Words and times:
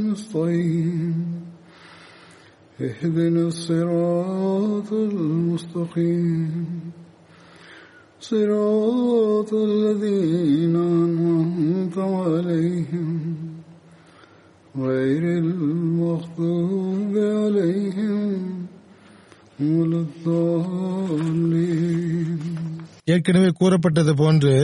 نستعين 0.00 1.16
اهدنا 2.78 3.42
الصراط 3.46 4.90
المستقيم 4.92 6.52
صراط 8.22 9.50
الذين 9.70 10.76
أنعمت 10.76 11.96
عليهم 11.98 13.10
غير 14.78 15.22
المغضوب 15.38 17.14
عليهم 17.36 18.30
ولا 19.60 20.00
الضالين 20.06 21.46
ஏற்கனவே 23.08 23.50
கூறப்பட்டது 23.50 24.12
போன்று 24.14 24.54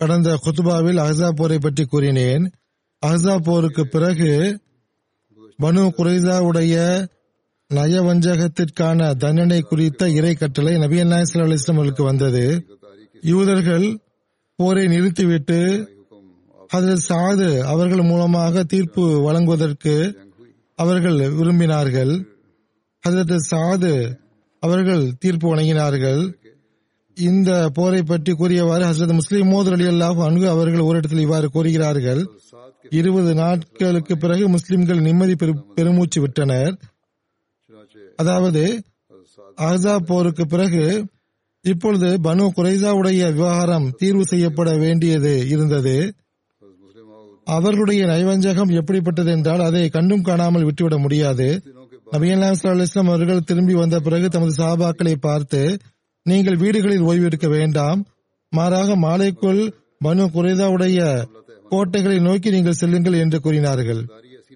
கடந்த 0.00 0.28
குத்துபாவில் 0.44 1.00
அஹ்ஸா 1.02 1.28
போரை 1.30 1.58
பற்றி 1.58 1.84
கூறினேன் 1.84 2.44
அஹா 3.05 3.37
போருக்கு 3.37 3.87
பிறகு 3.87 4.59
பனு 5.61 5.91
குறைசாவுடைய 5.97 7.07
நயவஞ்சகத்திற்கான 7.73 9.15
தண்டனை 9.15 9.61
குறித்த 9.61 10.09
இறை 10.09 10.35
கட்டளை 10.35 10.77
நபி 10.77 11.01
அல்லாஹ் 11.01 12.03
வந்தது. 12.03 12.65
யூதர்கள் 13.21 13.99
போரை 14.55 14.87
நிறுத்திவிட்டு 14.87 15.87
அதில் 16.67 17.05
சாது 17.09 17.59
அவர்கள் 17.59 18.01
மூலமாக 18.01 18.63
தீர்ப்பு 18.63 19.21
வழங்குவதற்கு 19.21 20.17
அவர்கள் 20.75 21.13
விரும்பினார்கள். 21.13 22.25
அதற்கு 22.99 23.37
சாது 23.51 24.17
அவர்கள் 24.59 25.17
தீர்ப்பு 25.17 25.55
வழங்கினார்கள். 25.55 26.35
இந்த 27.17 27.69
போரை 27.73 28.03
பற்றி 28.03 28.33
கூறியவாறு 28.33 28.85
ஹசரத் 28.85 29.13
முஸ்லீம் 29.13 29.47
மோதர் 29.47 29.73
அலி 29.73 29.83
அல்லாஹ் 29.83 30.23
அன்கு 30.23 30.49
அவர்கள் 30.49 30.79
ஓரிடத்தில் 30.79 31.19
இவ்வாறு 31.19 31.49
கூறுகிறார்கள். 31.49 32.29
இருபது 32.89 33.33
நாட்களுக்கு 33.33 34.17
பிறகு 34.17 34.49
முஸ்லிம்கள் 34.49 34.99
நிம்மதி 34.99 35.33
பெரு- 35.33 35.63
பெருமூச்சு 35.75 36.21
விட்டனர். 36.21 36.77
அதாவது 38.15 38.83
அஹா 39.57 39.97
போருக்கு 39.97 40.47
பிறகு 40.47 41.05
இப்பொழுது 41.61 42.19
பனு 42.23 42.49
குரைசாவுடைய 42.55 43.33
விவகாரம் 43.33 43.91
தீர்வு 43.97 44.25
செய்யப்பட 44.25 44.77
வேண்டியது 44.77 45.47
இருந்தது. 45.47 46.13
அவர்களுடைய 47.43 48.05
நைவஞ்சகம் 48.05 48.69
எப்படிப்பட்டது 48.69 49.31
என்றால் 49.31 49.59
அதை 49.59 49.89
கண்டும் 49.89 50.21
காணாமல் 50.21 50.63
விட்டுவிட 50.63 50.97
முடியாது. 50.97 51.61
நபியல்லாம் 52.11 52.81
இஸ்லாம் 52.81 53.07
அவர்கள் 53.07 53.43
திரும்பி 53.43 53.73
வந்த 53.73 53.99
பிறகு 53.99 54.29
தமது 54.29 54.63
சாபாக்களை 54.63 55.15
பார்த்து 55.15 55.77
நீங்கள் 56.29 56.61
வீடுகளில் 56.61 57.05
ஓய்வெடுக்க 57.09 57.47
வேண்டாம். 57.57 57.99
மாறாக 58.51 58.89
மாலைக்குள் 59.05 59.61
பனு 60.05 60.23
குறைதாவுடைய 60.35 60.99
கோட்டைகளை 61.71 62.17
நோக்கி 62.27 62.49
நீங்கள் 62.55 62.79
செல்லுங்கள் 62.81 63.21
என்று 63.23 63.37
கூறினார்கள். 63.45 64.01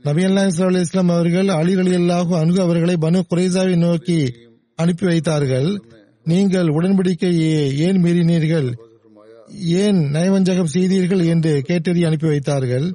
நபியல்லா 0.07 0.43
இஸ்லாம் 0.83 1.11
அவர்கள் 1.15 1.49
அலி 1.59 1.73
அலி 1.81 1.93
அல்லாஹு 2.01 2.33
அன்கு 2.41 2.59
அவர்களை 2.65 2.95
பனு 3.05 3.19
குறைசாவை 3.31 3.75
நோக்கி 3.85 4.19
அனுப்பி 4.79 5.05
வைத்தார்கள். 5.09 5.69
நீங்கள் 6.31 6.69
உடன்படிக்கையை 6.77 7.51
ஏன் 7.87 7.99
மீறினீர்கள்? 8.03 8.69
ஏன் 9.83 9.99
நயவஞ்சகம் 10.15 10.73
செய்தீர்கள் 10.75 11.23
என்று 11.33 11.53
கேட்டறி 11.69 12.01
அனுப்பி 12.09 12.27
வைத்தார்கள். 12.33 12.87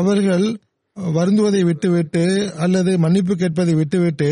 அவர்கள் 0.00 0.46
வருந்துவதை 0.96 1.62
விட்டுவிட்டு 1.70 2.24
அல்லது 2.64 2.92
மன்னிப்பு 3.04 3.34
கேட்பதை 3.42 3.74
விட்டுவிட்டு 3.80 4.30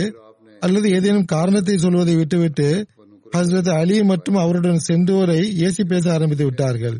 அல்லது 0.67 0.87
ஏதேனும் 0.97 1.31
காரணத்தை 1.35 1.75
சொல்வதை 1.85 2.15
விட்டுவிட்டு 2.21 2.69
ஹசரத் 3.33 3.73
அலி 3.73 4.03
மற்றும் 4.05 4.35
அவருடன் 4.35 4.79
சென்றோரை 4.79 5.41
ஏசி 5.61 5.85
பேச 5.85 6.13
ஆரம்பித்து 6.13 6.45
விட்டார்கள். 6.45 6.99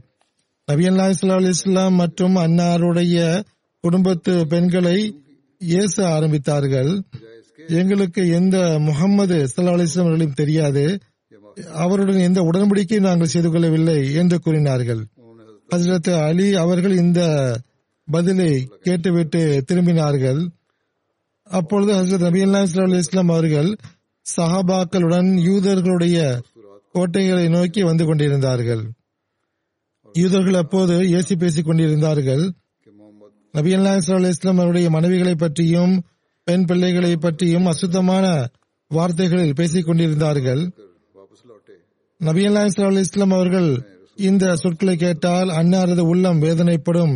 நபி 0.67 0.85
அல்லா 0.89 1.49
இஸ்லாம் 1.49 1.95
மற்றும் 1.95 2.37
அன்னாருடைய 2.37 3.43
குடும்பத்து 3.81 4.47
பெண்களை 4.47 5.25
ஏச 5.59 5.95
ஆரம்பித்தார்கள். 5.97 7.03
எங்களுக்கு 7.69 8.29
எந்த 8.29 8.79
முகமது 8.79 9.37
சல்லா 9.45 9.75
அலிஸ்லாம் 9.77 10.05
அவர்களையும் 10.05 10.33
தெரியாது. 10.33 10.99
அவருடன் 11.73 12.19
எந்த 12.19 12.41
உடன்படிக்கையும் 12.41 13.09
நாங்கள் 13.09 13.27
செய்து 13.27 13.51
கொள்ளவில்லை 13.51 14.15
என்று 14.15 14.39
கூறினார்கள். 14.39 15.07
ஹசரத் 15.75 16.25
அலி 16.27 16.55
அவர்கள் 16.55 16.97
இந்த 16.97 17.21
பதிலை 18.11 18.69
கேட்டுவிட்டு 18.81 19.65
திரும்பினார்கள். 19.73 20.49
அப்பொழுது 21.43 21.93
ஹசரத் 21.93 22.27
நபி 22.27 22.45
அல்லா 22.45 22.97
இஸ்லாம் 22.97 23.29
அவர்கள் 23.29 23.77
சஹாபாக்களுடன் 24.27 25.29
யூதர்களுடைய 25.49 26.19
கோட்டைகளை 26.95 27.49
நோக்கி 27.49 27.83
வந்து 27.83 28.05
கொண்டிருந்தார்கள். 28.05 28.83
யூதர்கள் 30.15 30.59
அப்போது 30.63 30.95
ஏசி 31.19 31.35
பேசிக் 31.39 31.65
கொண்டிருந்தார்கள். 31.65 32.45
நபி 33.55 33.75
அல்லா 33.75 33.93
இஸ்லாம் 34.29 34.61
அவருடைய 34.63 34.87
மனைவிகளை 34.91 35.35
பற்றியும் 35.35 35.95
பெண் 36.45 36.65
பிள்ளைகளை 36.65 37.13
பற்றியும் 37.17 37.67
அசுத்தமான 37.67 38.27
வார்த்தைகளில் 38.91 39.55
பேசிக் 39.55 39.87
கொண்டிருந்தார்கள். 39.87 40.63
நபி 42.21 42.43
அல்லாஹ் 42.49 43.01
இஸ்லாம் 43.01 43.35
அவர்கள் 43.39 43.71
இந்த 44.29 44.57
சொற்களை 44.57 44.97
கேட்டால் 44.97 45.51
அன்னாரது 45.61 46.05
உள்ளம் 46.13 46.43
வேதனைப்படும் 46.43 47.15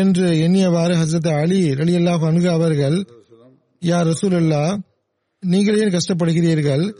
என்று 0.00 0.26
எண்ணியவாறு 0.46 0.94
ஹசரத் 1.02 1.30
அலி 1.34 1.60
அலி 1.82 1.94
அல்லாஹ் 2.00 2.26
அணுக 2.30 2.46
அவர்கள் 2.52 2.96
யார் 3.82 4.06
ரசூலுல்லா 4.06 4.64
நீங்கள் 5.46 5.78
ஏன் 5.78 5.94
கஷ்டப்படுகிறீர்கள்? 5.96 6.94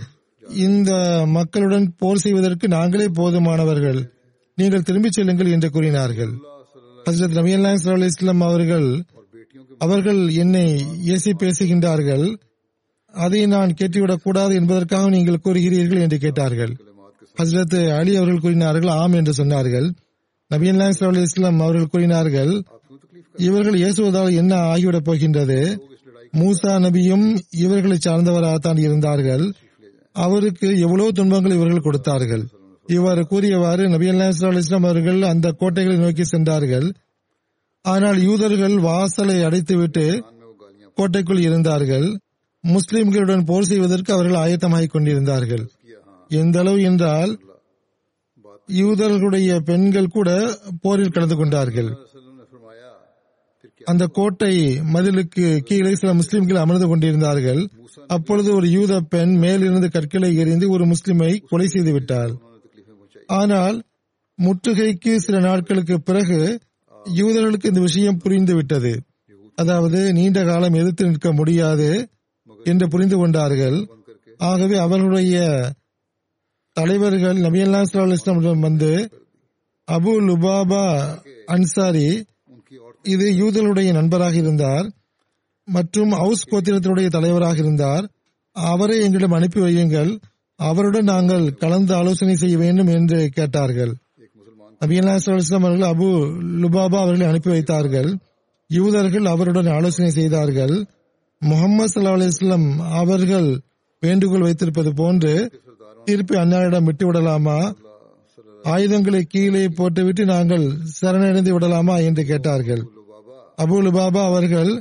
இந்த 0.48 1.22
மக்களுடன் 1.26 1.94
போர் 1.98 2.18
செய்வதற்கு 2.18 2.68
நாங்களே 2.68 3.06
போதுமானவர்கள். 3.06 4.10
நீங்கள் 4.54 4.82
திரும்பிச் 4.82 5.12
செல்லுங்கள் 5.12 5.50
என்று 5.50 5.70
கூறினார்கள். 5.70 6.30
ஹசரத் 7.04 7.32
நபி 7.32 7.54
அல்லா 7.54 8.04
இஸ்லாம் 8.04 8.40
அவர்கள் 8.40 9.02
அவர்கள் 9.78 10.28
என்னை 10.28 10.84
ஏசி 11.06 11.32
பேசுகின்றார்கள். 11.38 12.36
அதை 13.12 13.46
நான் 13.46 13.74
கேட்டுவிடக் 13.74 14.22
கூடாது 14.22 14.54
என்பதற்காக 14.54 15.08
நீங்கள் 15.08 15.40
கூறுகிறீர்கள் 15.44 16.00
என்று 16.00 16.18
கேட்டார்கள். 16.18 16.76
ஹசரத் 17.42 17.96
அலி 17.96 18.16
அவர்கள் 18.16 18.40
கூறினார்கள் 18.40 18.88
ஆம் 18.88 19.12
என்று 19.12 19.44
சொன்னார்கள். 19.44 19.92
நபீன் 20.54 20.78
அல்லா 20.78 21.20
இஸ்லாம் 21.20 21.60
அவர்கள் 21.60 21.86
கூறினார்கள் 21.86 22.62
இவர்கள் 23.36 23.80
இயேசுவதால் 23.80 24.34
என்ன 24.34 24.56
ஆகிவிடப் 24.56 25.04
போகின்றது? 25.04 25.89
மூசா 26.32 26.72
நபியும் 26.84 27.26
இவர்களை 27.64 27.98
சார்ந்தவராகத்தான் 28.06 28.80
இருந்தார்கள். 28.86 29.44
அவருக்கு 30.16 30.68
எவ்வளவு 30.78 31.12
துன்பங்கள் 31.12 31.56
இவர்கள் 31.56 31.86
கொடுத்தார்கள். 31.86 32.44
இவ்வாறு 32.86 33.22
கூறியவாறு 33.26 33.82
நபி 33.88 34.08
அல்லா 34.08 34.56
இஸ்லாம் 34.58 34.84
அவர்கள் 34.84 35.20
அந்த 35.22 35.52
கோட்டைகளை 35.52 35.98
நோக்கி 35.98 36.24
சென்றார்கள். 36.24 36.88
ஆனால் 37.84 38.18
யூதர்கள் 38.22 38.78
வாசலை 38.78 39.36
அடைத்துவிட்டு 39.44 40.06
கோட்டைக்குள் 40.94 41.40
இருந்தார்கள். 41.40 42.08
முஸ்லிம்களுடன் 42.64 43.44
போர் 43.44 43.64
செய்வதற்கு 43.64 44.10
அவர்கள் 44.12 44.40
ஆயத்தமாகிக் 44.44 44.94
கொண்டிருந்தார்கள். 44.94 45.62
எந்த 46.30 46.58
அளவு 46.58 46.80
என்றால் 46.82 47.32
யூதர்களுடைய 48.80 49.50
பெண்கள் 49.60 50.12
கூட 50.16 50.30
போரில் 50.82 51.14
கலந்து 51.14 51.36
கொண்டார்கள். 51.36 51.88
அந்த 53.80 54.04
கோட்டை 54.06 54.54
மதிலுக்கு 54.94 55.44
கீழே 55.68 55.92
சில 55.94 56.10
முஸ்லிம்கள் 56.14 56.62
அமர்ந்து 56.62 56.86
கொண்டிருந்தார்கள். 56.88 57.62
அப்பொழுது 58.06 58.50
ஒரு 58.54 58.66
யூத 58.70 58.92
பெண் 59.12 59.32
மேலிருந்து 59.36 59.88
கற்களை 59.90 60.30
எறிந்து 60.36 60.66
ஒரு 60.70 60.84
முஸ்லிமை 60.86 61.30
கொலை 61.50 61.68
செய்து 61.68 61.92
விட்டாள். 61.92 62.32
ஆனால் 63.26 63.76
முற்றுகைக்கு 64.38 65.12
சில 65.16 65.38
நாட்களுக்கு 65.38 65.96
பிறகு 66.00 66.40
யூதர்களுக்கு 67.06 67.70
இந்த 67.72 67.80
விஷயம் 67.80 68.18
புரிந்து 68.18 68.54
விட்டது. 68.54 68.92
அதாவது 69.58 70.00
நீண்ட 70.12 70.40
காலம் 70.44 70.78
எதிர்த்து 70.80 71.08
நிற்க 71.08 71.30
முடியாது 71.32 71.90
என்று 72.64 72.86
புரிந்து 72.88 73.16
கொண்டார்கள். 73.16 73.78
ஆகவே 74.50 74.76
அவர்களுடைய 74.76 75.38
தலைவர்கள் 76.76 77.38
நபியல்லா 77.46 77.80
இஸ்லாம் 77.82 78.66
வந்து 78.68 78.90
அபு 79.88 80.12
லுபாபா 80.28 80.84
அன்சாரி 81.46 82.08
இது 83.02 83.30
யூதலுடைய 83.30 83.92
நண்பராக 83.92 84.34
இருந்தார் 84.34 84.90
மற்றும் 85.64 86.10
ஹவுஸ் 86.10 86.48
கோத்திரத்தினுடைய 86.48 87.08
தலைவராக 87.08 87.58
இருந்தார். 87.58 88.08
அவரை 88.52 89.00
எங்களிடம் 89.00 89.32
அனுப்பி 89.32 89.60
வையுங்கள். 89.60 90.18
அவருடன் 90.56 91.04
நாங்கள் 91.04 91.54
கலந்து 91.54 91.94
ஆலோசனை 91.94 92.34
செய்ய 92.34 92.58
வேண்டும் 92.58 92.86
என்று 92.86 93.28
கேட்டார்கள். 93.28 93.94
நபீனா 94.80 95.18
அவர்கள் 95.52 95.88
அபு 95.88 96.08
லுபாபா 96.62 96.98
அவர்களை 96.98 97.26
அனுப்பி 97.26 97.50
வைத்தார்கள். 97.50 98.18
யூதர்கள் 98.68 99.24
அவருடன் 99.24 99.66
ஆலோசனை 99.66 100.10
செய்தார்கள். 100.10 100.86
முகமது 101.38 102.00
சல்லா 102.00 102.12
அலிஸ்லாம் 102.16 102.76
அவர்கள் 102.76 103.60
வேண்டுகோள் 104.00 104.40
வைத்திருப்பது 104.40 104.94
போன்று 104.94 105.62
தீர்ப்பை 106.04 106.40
அன்னாரிடம் 106.40 106.88
விட்டுவிடலாமா? 106.88 107.72
ஆயுதங்களை 108.64 109.22
கீழே 109.24 109.64
போட்டுவிட்டு 109.78 110.22
நாங்கள் 110.32 110.64
சரணடைந்து 110.96 111.52
விடலாமா 111.54 111.96
என்று 112.08 112.22
கேட்டார்கள். 112.30 112.82
அபுல் 113.58 113.90
பாபா 113.96 114.22
அவர்கள் 114.30 114.72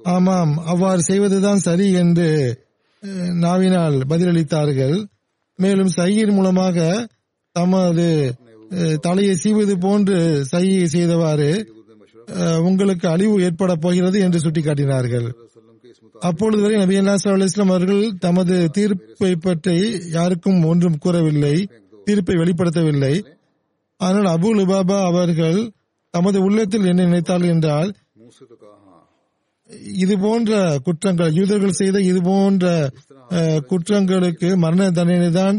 ஆமாம் 0.00 0.54
அவ்வாறு 0.72 1.02
செய்வதுதான் 1.08 1.64
சரி 1.66 1.86
என்று 2.02 2.28
நாவினால் 3.44 3.96
பதிலளித்தார்கள். 4.10 4.96
மேலும் 5.58 5.94
சையின் 5.98 6.34
மூலமாக 6.36 6.78
தமது 7.56 8.08
தலையை 9.06 9.34
சீவது 9.42 9.74
போன்று 9.84 10.18
சையை 10.52 10.84
செய்தவாறு 10.94 11.50
உங்களுக்கு 12.68 13.06
அழிவு 13.14 13.34
ஏற்பட 13.46 13.72
போகிறது 13.84 14.18
என்று 14.26 14.38
சுட்டிக்காட்டினார்கள். 14.44 15.26
அப்பொழுது 16.28 16.62
வரை 16.62 16.76
நபி 16.82 16.98
அல்லா 17.00 17.14
இஸ்லாம் 17.46 17.72
அவர்கள் 17.74 18.04
தமது 18.18 18.56
தீர்ப்பை 18.76 19.32
பற்றி 19.36 19.76
யாருக்கும் 20.16 20.60
ஒன்றும் 20.70 21.00
கூறவில்லை. 21.04 21.56
தீர்ப்பை 22.06 22.36
வெளிப்படுத்தவில்லை. 22.42 23.14
ஆனால் 24.00 24.28
அபு 24.34 24.48
லுபாபா 24.58 24.98
அவர்கள் 25.10 25.58
தமது 26.14 26.38
உள்ளத்தில் 26.46 26.88
என்ன 26.90 27.04
நினைத்தார் 27.08 27.46
என்றால் 27.54 27.90
இது 30.02 30.14
போன்ற 30.24 30.52
குற்றங்கள் 30.86 31.36
யூதர்கள் 31.38 31.78
செய்த 31.80 32.00
இது 32.10 32.20
போன்ற 32.26 32.64
குற்றங்களுக்கு 33.70 34.48
மரண 34.64 34.82
தண்டனை 34.98 35.30
தான் 35.38 35.58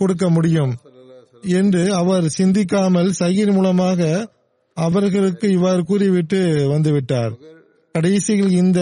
கொடுக்க 0.00 0.24
முடியும் 0.36 0.72
என்று 1.60 1.82
அவர் 2.00 2.26
சிந்திக்காமல் 2.38 3.10
சகிர் 3.20 3.52
மூலமாக 3.56 4.00
அவர்களுக்கு 4.76 5.46
இவ்வாறு 5.56 5.82
கூறிவிட்டு 5.90 6.40
வந்துவிட்டார். 6.72 7.32
கடைசியில் 7.94 8.52
இந்த 8.62 8.80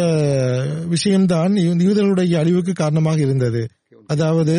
விஷயம்தான் 0.94 1.52
யூதர்களுடைய 1.86 2.34
அழிவுக்கு 2.42 2.72
காரணமாக 2.82 3.20
இருந்தது. 3.26 3.62
அதாவது 4.14 4.56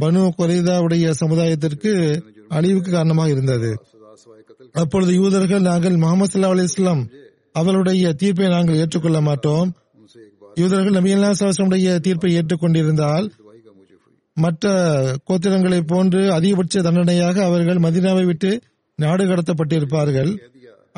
பனு 0.00 0.22
குறைதாவுடைய 0.38 1.10
சமுதாயத்திற்கு 1.22 1.92
அழிவுக்கு 2.48 2.90
காரணமாக 2.90 3.28
இருந்தது. 3.28 3.70
அப்பொழுது 4.82 5.12
யூதர்கள் 5.14 5.68
நாங்கள் 5.70 5.96
முகமது 5.96 6.30
சல்லா 6.32 6.50
அலி 6.54 6.66
இஸ்லாம் 6.70 7.02
அவருடைய 7.52 8.12
தீர்ப்பை 8.12 8.48
நாங்கள் 8.48 8.80
ஏற்றுக்கொள்ள 8.82 9.20
மாட்டோம். 9.20 9.68
யூதர்கள் 10.62 10.96
நபி 10.98 11.12
அல்லாசமுடைய 11.14 11.94
தீர்ப்பை 12.06 12.30
ஏற்றுக்கொண்டிருந்தால் 12.38 13.26
மற்ற 14.36 14.72
கோத்திரங்களை 15.28 15.80
போன்று 15.92 16.20
அதிகபட்ச 16.36 16.82
தண்டனையாக 16.82 17.36
அவர்கள் 17.44 17.82
மதினாவை 17.84 18.24
விட்டு 18.26 18.50
நாடு 18.98 19.24
கடத்தப்பட்டிருப்பார்கள். 19.24 20.32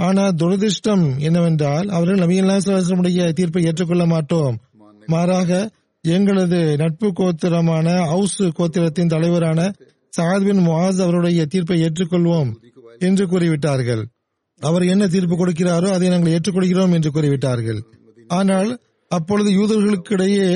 ஆனால் 0.07 0.37
துரதிருஷ்டம் 0.41 1.05
என்னவென்றால் 1.19 1.87
அவர்கள் 1.89 2.23
நபி 2.25 2.37
அல்லாசமுடைய 2.41 3.33
தீர்ப்பை 3.33 3.65
ஏற்றுக்கொள்ள 3.65 4.07
மாட்டோம். 4.07 4.57
மாறாக 5.07 5.51
எங்களது 6.15 6.59
நட்பு 6.77 7.09
கோத்திரமான 7.19 7.87
ஹவுஸ் 8.07 8.43
கோத்திரத்தின் 8.59 9.13
தலைவரான 9.15 9.61
சாத் 10.17 10.45
பின் 10.45 10.61
முவாஸ் 10.67 11.01
அவருடைய 11.03 11.47
தீர்ப்பை 11.47 11.79
ஏற்றுக்கொள்வோம் 11.83 12.51
என்று 12.99 13.25
கூறிவிட்டார்கள். 13.27 14.03
அவர் 14.61 14.85
என்ன 14.85 15.05
தீர்ப்பு 15.07 15.37
கொடுக்கிறாரோ 15.37 15.89
அதை 15.91 16.09
நாங்கள் 16.09 16.35
ஏற்றுக்கொள்கிறோம் 16.37 16.93
என்று 16.93 17.11
கூறிவிட்டார்கள். 17.11 17.81
ஆனால் 18.29 18.71
அப்பொழுது 19.11 19.51
யூதர்களுக்கிடையே 19.51 20.49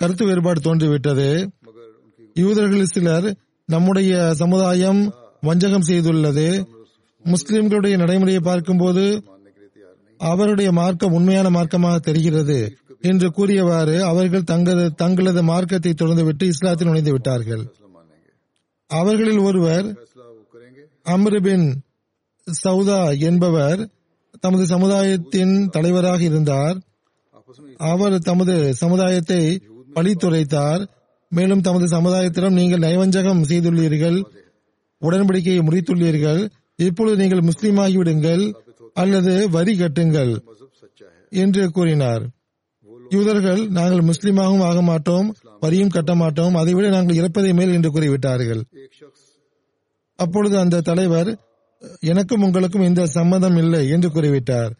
கருத்து 0.00 0.24
வேறுபாடு 0.26 0.60
தோன்றிவிட்டது. 0.60 1.28
யூதர்கள் 2.34 2.92
சிலர் 2.94 3.28
நம்முடைய 3.68 4.34
சமுதாயம் 4.34 5.02
வஞ்சகம் 5.40 5.88
செய்துள்ளது. 5.88 6.46
முஸ்லிம்களுடைய 7.24 7.96
நடைமுறையை 7.96 8.40
பார்க்கும்போது 8.40 9.04
அவருடைய 10.30 10.72
மார்க்கம் 10.72 11.14
உண்மையான 11.18 11.48
மார்க்கமாக 11.50 11.96
தெரிகிறது 11.98 12.58
என்று 13.10 13.28
கூறியவாறு 13.30 13.96
அவர்கள் 14.10 14.48
தங்களது 14.50 14.84
தங்களது 14.94 15.42
மார்க்கத்தை 15.42 15.92
தொடர்ந்துவிட்டு 15.92 16.44
இஸ்லாத்தில் 16.52 16.88
நுழைந்து 16.88 17.12
விட்டார்கள். 17.12 17.64
அவர்களில் 18.90 19.42
ஒருவர் 19.48 19.86
அம்ருபின் 21.06 21.66
சவுதா 22.46 23.00
என்பவர் 23.28 23.80
தமது 24.40 24.64
சமுதாயத்தின் 24.66 25.54
தலைவராக 25.70 26.20
இருந்தார். 26.22 26.76
அவர் 27.92 28.16
தமது 28.28 28.54
சமுதாயத்தை 28.74 29.42
பழித்துரைத்தார். 29.96 30.82
மேலும் 31.32 31.64
தமது 31.66 31.86
சமுதாயத்திடம் 31.96 32.58
நீங்கள் 32.60 32.84
நயவஞ்சகம் 32.86 33.42
செய்துள்ளீர்கள் 33.50 34.18
உடன்படிக்கையை 35.02 35.60
முடித்துள்ளீர்கள் 35.68 36.40
இப்பொழுது 36.86 37.16
நீங்கள் 37.22 37.46
முஸ்லீமாகிவிடுங்கள். 37.48 38.44
அல்லது 38.96 39.34
வரி 39.56 39.74
கட்டுங்கள் 39.78 40.32
என்று 41.42 41.62
கூறினார். 41.76 42.24
யூதர்கள் 43.14 43.62
நாங்கள் 43.78 44.06
முஸ்லீமாகவும் 44.08 44.66
ஆக 44.68 44.80
மாட்டோம் 44.82 45.26
வரியும் 45.62 45.94
கட்ட 45.94 46.12
மாட்டோம் 46.14 46.54
அதைவிட 46.60 46.86
நாங்கள் 46.96 47.18
இறப்பதை 47.20 47.50
மேல் 47.58 47.74
என்று 47.76 47.90
கூறிவிட்டார்கள். 47.94 48.62
அப்பொழுது 50.18 50.56
அந்த 50.58 50.82
தலைவர் 50.90 51.30
எனக்கும் 52.12 52.44
உங்களுக்கும் 52.46 52.88
இந்த 52.88 53.02
சம்மதம் 53.16 53.58
இல்லை 53.62 53.82
என்று 53.88 54.08
கூறிவிட்டார். 54.08 54.72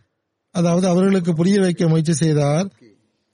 அதாவது 0.55 0.87
அவர்களுக்கு 0.93 1.33
புரிய 1.41 1.59
வைக்க 1.61 1.89
முயற்சி 1.89 2.15
செய்தார். 2.23 2.67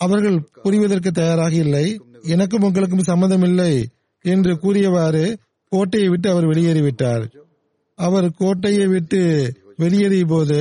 அவர்கள் 0.01 0.37
புரிவதற்கு 0.65 1.11
தயாராக 1.11 1.55
இல்லை 1.65 1.87
எனக்கும் 2.35 2.67
உங்களுக்கும் 2.69 3.09
சம்மதம் 3.11 3.45
இல்லை 3.49 3.73
என்று 4.25 4.53
கூறியவாறு 4.63 5.25
கோட்டையை 5.73 6.09
விட்டு 6.09 6.29
அவர் 6.31 6.51
வெளியேறிவிட்டார். 6.51 7.25
அவர் 7.99 8.29
கோட்டையை 8.41 8.87
விட்டு 8.87 9.21
வெளியேறிய 9.83 10.25
போது 10.33 10.59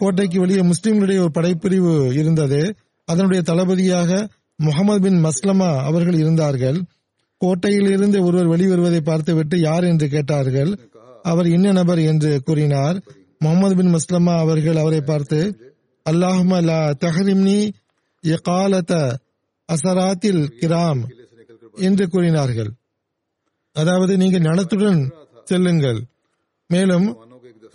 கோட்டைக்கு 0.00 0.38
வெளியே 0.42 0.62
முஸ்லிம்களுடைய 0.70 1.18
ஒரு 1.24 1.32
படைப்பிரிவு 1.36 1.92
இருந்தது. 2.20 2.60
அதனுடைய 3.08 3.40
தளபதியாக 3.50 4.10
முகமது 4.58 5.00
பின் 5.04 5.20
மஸ்லமா 5.26 5.68
அவர்கள் 5.88 6.18
இருந்தார்கள். 6.22 6.78
கோட்டையில் 7.40 7.90
இருந்து 7.96 8.18
ஒருவர் 8.26 8.52
வெளிவருவதை 8.52 9.00
பார்த்துவிட்டு 9.08 9.56
யார் 9.60 9.84
என்று 9.90 10.06
கேட்டார்கள். 10.14 10.70
அவர் 11.24 11.48
இன்ன 11.56 11.72
நபர் 11.78 12.00
என்று 12.10 12.32
கூறினார். 12.48 12.98
முகமது 13.44 13.74
பின் 13.78 13.92
மஸ்லமா 13.94 14.34
அவர்கள் 14.44 14.80
அவரை 14.82 15.00
பார்த்து 15.10 15.40
அல்லாஹும 16.06 16.60
லா 16.68 16.82
தஹரிம்னி 17.04 17.58
இகாலத 18.24 18.92
அசராத்தில் 19.68 20.42
கிராம் 20.60 21.02
என்று 21.88 22.04
கூறினார்கள். 22.12 22.70
அதாவது 23.76 24.12
நீங்கள் 24.22 24.46
நலத்துடன் 24.48 25.02
செல்லுங்கள். 25.50 26.00
மேலும் 26.70 27.06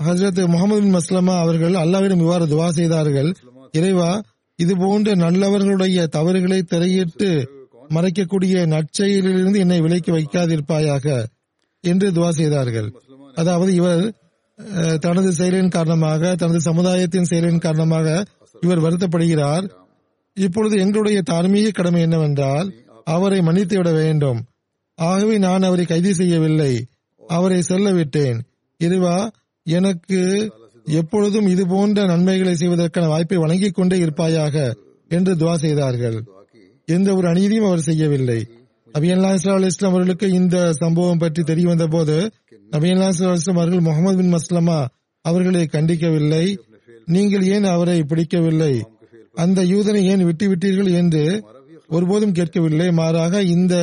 ஹசரத் 0.03 0.47
முகமது 0.47 0.81
பின் 0.81 0.95
மஸ்லமா 0.95 1.35
அவர்கள் 1.39 1.73
அல்லாவிடம் 1.73 2.21
இவ்வாறு 2.23 2.45
துவா 2.45 2.67
செய்தார்கள். 2.69 3.29
இறைவா 3.71 4.21
இது 4.55 4.73
போன்ற 4.77 5.15
நல்லவர்களுடைய 5.15 6.07
தவறுகளை 6.07 6.59
திரையிட்டு 6.61 7.29
மறைக்கக்கூடிய 7.93 8.55
நற்செயலிலிருந்து 8.73 9.57
என்னை 9.57 9.81
விலைக்கு 9.81 10.11
வைக்காதிருப்பாயாக 10.17 11.25
என்று 11.83 12.11
துவா 12.11 12.29
செய்தார்கள். 12.29 12.89
அதாவது 13.35 13.73
இவர் 13.73 14.03
தனது 14.99 15.29
செயலின் 15.31 15.69
காரணமாக 15.69 16.35
தனது 16.35 16.61
சமுதாயத்தின் 16.61 17.29
செயலின் 17.31 17.57
காரணமாக 17.57 18.25
இவர் 18.61 18.83
வருத்தப்படுகிறார். 18.85 19.65
இப்பொழுது 20.33 20.75
எங்களுடைய 20.77 21.21
தார்மீக 21.21 21.69
கடமை 21.69 22.01
என்னவென்றால் 22.01 22.73
அவரை 23.03 23.41
மன்னித்து 23.41 23.77
விட 23.77 23.91
வேண்டும். 23.91 24.39
ஆகவே 24.95 25.37
நான் 25.37 25.61
அவரை 25.61 25.85
கைது 25.85 26.15
செய்யவில்லை. 26.15 26.73
அவரை 27.23 27.61
செல்ல 27.61 27.91
விட்டேன். 27.91 28.37
இறைவா 28.77 29.31
எனக்கு 29.65 30.19
எப்பொழுதும் 30.99 31.47
இது 31.53 31.63
போன்ற 31.67 32.05
நன்மைகளை 32.05 32.53
செய்வதற்கான 32.55 33.05
வாய்ப்பை 33.07 33.37
வழங்கிக் 33.37 33.77
கொண்டே 33.77 33.97
இருப்பாயாக 33.97 34.55
என்று 35.11 35.33
துவா 35.35 35.55
செய்தார்கள். 35.55 36.17
எந்த 36.87 37.09
ஒரு 37.15 37.27
அநீதியும் 37.31 37.67
அவர் 37.69 37.87
செய்யவில்லை. 37.89 38.39
நபியல்லா 38.93 39.29
அலி 39.53 39.69
இஸ்லாம் 39.71 39.93
அவர்களுக்கு 39.93 40.27
இந்த 40.31 40.57
சம்பவம் 40.81 41.21
பற்றி 41.23 41.43
தெரிய 41.43 41.67
வந்த 41.67 41.87
போது 41.87 42.15
நபியல்லா 42.71 43.07
இஸ்லா 43.13 43.31
இஸ்லாம் 43.39 43.59
அவர்கள் 43.61 43.87
முகமது 43.87 44.17
பின் 44.17 44.33
மஸ்லமா 44.35 44.77
அவர்களை 45.25 45.65
கண்டிக்கவில்லை. 45.65 46.45
நீங்கள் 47.15 47.45
ஏன் 47.55 47.67
அவரை 47.73 47.97
பிடிக்கவில்லை? 48.11 48.73
அந்த 49.43 49.59
யூதனை 49.71 50.01
ஏன் 50.11 50.25
விட்டு 50.27 50.45
விட்டீர்கள் 50.51 50.91
என்று 51.01 51.23
ஒருபோதும் 51.87 52.35
கேட்கவில்லை. 52.37 52.87
மாறாக 52.99 53.41
இந்த 53.55 53.75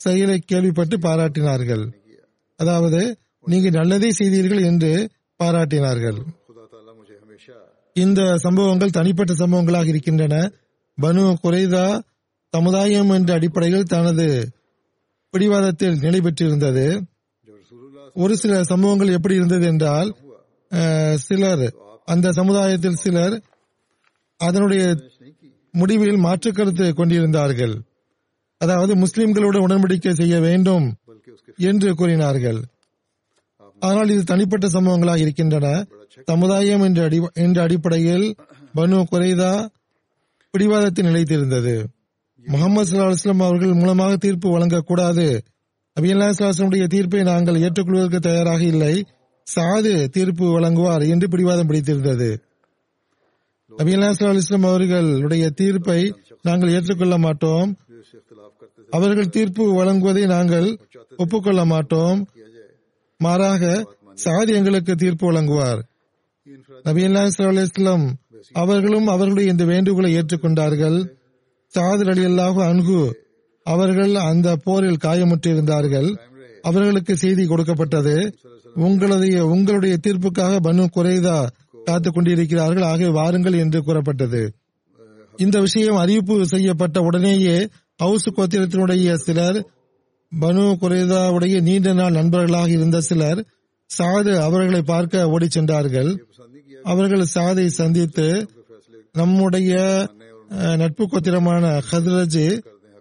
செயலை 0.00 0.38
கேள்விப்பட்டு 0.38 0.96
பாராட்டினார்கள். 1.06 1.84
அதாவது 2.60 3.00
நீங்கள் 3.52 3.76
நல்லதே 3.78 4.10
செய்தீர்கள் 4.18 4.62
என்று 4.70 4.92
பாராட்டினார்கள். 5.40 6.18
இந்த 7.96 8.20
சம்பவங்கள் 8.44 8.96
தனிப்பட்ட 8.98 9.32
சம்பவங்களாக 9.42 9.88
இருக்கின்றன. 9.92 10.34
பனு 10.98 11.22
குறைதா 11.44 11.86
சமுதாயம் 12.52 13.10
என்ற 13.16 13.30
அடிப்படையில் 13.38 13.90
தனது 13.94 14.26
பிடிவாதத்தில் 15.34 16.00
நிலை 16.04 16.20
பெற்றிருந்தது. 16.20 16.86
ஒரு 18.22 18.34
சில 18.42 18.52
சம்பவங்கள் 18.70 19.16
எப்படி 19.16 19.34
இருந்தது 19.40 19.66
என்றால் 19.72 20.08
சிலர் 21.26 21.66
அந்த 22.12 22.32
சமுதாயத்தில் 22.38 23.02
சிலர் 23.02 23.34
அதனுடைய 24.40 24.82
முடிவில் 25.74 26.24
மாற்று 26.24 26.50
கருத்து 26.52 26.86
கொண்டிருந்தார்கள். 26.94 27.74
அதாவது 28.60 28.92
முஸ்லிம்களோடு 28.96 29.58
உடன்படிக்கை 29.66 30.12
செய்ய 30.20 30.36
வேண்டும் 30.46 30.86
என்று 31.70 31.90
கூறினார்கள். 32.00 32.60
ஆனால் 33.80 34.08
இது 34.08 34.22
தனிப்பட்ட 34.22 34.66
சம்பவங்களாக 34.66 35.16
இருக்கின்றன. 35.16 35.86
சமுதாயம் 36.24 36.82
என்ற 36.82 37.04
அடி 37.04 37.22
என்ற 37.34 37.62
அடிப்படையில் 37.62 38.36
பனு 38.76 39.04
குறைதா 39.12 39.68
பிடிவாதத்தில் 40.50 41.06
நிலைத்திருந்தது. 41.06 41.84
முகமது 42.44 42.90
சல்லாஹ்லாம் 42.90 43.42
அவர்கள் 43.42 43.72
மூலமாக 43.72 44.16
தீர்ப்பு 44.16 44.58
வழங்கக்கூடாது. 44.58 45.38
அபி 45.96 46.86
தீர்ப்பை 46.86 47.22
நாங்கள் 47.22 47.60
ஏற்றுக்கொள்வதற்கு 47.60 48.18
தயாராக 48.18 48.62
இல்லை. 48.62 49.06
சாது 49.54 50.08
தீர்ப்பு 50.08 50.60
வழங்குவார் 50.60 51.08
என்று 51.08 51.28
பிடிவாதம் 51.28 51.66
பிடித்திருந்தது. 51.66 52.42
நபி 53.72 53.94
அல்லாஸ்லாம் 53.96 54.68
அவர்களுடைய 54.68 55.50
தீர்ப்பை 55.50 56.14
நாங்கள் 56.42 56.70
ஏற்றுக்கொள்ள 56.70 57.18
மாட்டோம். 57.18 57.76
அவர்கள் 58.90 59.28
தீர்ப்பு 59.28 59.84
வழங்குவதை 59.84 60.26
நாங்கள் 60.26 60.78
ஒப்புக்கொள்ள 61.16 61.64
மாட்டோம். 61.64 62.28
மாறாக 63.20 63.62
சாதி 64.14 64.52
எங்களுக்கு 64.52 64.94
தீர்ப்பு 64.94 65.24
வழங்குவார். 65.30 65.80
நபீல்லா 66.84 67.22
அவர்களும் 68.52 69.06
அவர்களுடைய 69.06 69.52
இந்த 69.52 69.64
வேண்டுகோளை 69.64 70.10
ஏற்றுக்கொண்டார்கள். 70.16 70.98
சாதர் 71.72 72.08
அலி 72.08 72.24
அல்லாஹு 72.26 72.98
அவர்கள் 73.66 74.14
அந்த 74.14 74.48
போரில் 74.66 75.02
காயமுற்றிருந்தார்கள். 75.04 76.08
அவர்களுக்கு 76.62 77.16
செய்தி 77.16 77.46
கொடுக்கப்பட்டது 77.46 78.14
உங்களுடைய 78.74 79.46
உங்களுடைய 79.46 79.96
தீர்ப்புக்காக 80.06 80.54
பனு 80.66 80.86
குறைதா 80.96 81.36
காத்து 81.84 82.08
கொண்டிருக்கிறார்கள் 82.10 82.82
ஆகவே 82.82 83.10
வாருங்கள் 83.10 83.60
என்று 83.64 83.80
கூறப்பட்டது. 83.82 84.42
இந்த 85.36 85.56
விஷயம் 85.60 85.96
அறிவிப்பு 85.96 86.36
செய்யப்பட்ட 86.46 87.00
உடனேயே 87.00 87.56
ஹவுஸ் 87.96 88.28
கோத்திரத்தினுடைய 88.36 89.14
சிலர் 89.26 89.58
பனு 90.32 90.64
குரேதாவுடைய 90.80 91.56
நீண்ட 91.68 91.92
நாள் 91.92 92.16
நண்பர்களாக 92.18 92.70
இருந்த 92.76 92.98
சிலர் 93.00 93.40
சாது 93.90 94.32
அவர்களை 94.46 94.80
பார்க்க 94.90 95.30
ஓடி 95.34 95.46
சென்றார்கள். 95.48 96.10
அவர்கள் 96.84 97.32
சாதை 97.34 97.66
சந்தித்து 97.78 98.26
நம்முடைய 99.12 99.72
நட்பு 100.82 101.04
கோத்திரமான 101.04 101.64
ஹதரஜ் 101.90 102.44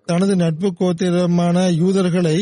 தனது 0.07 0.33
நட்பு 0.35 0.67
கோத்திரமான 0.79 1.57
யூதர்களை 1.81 2.37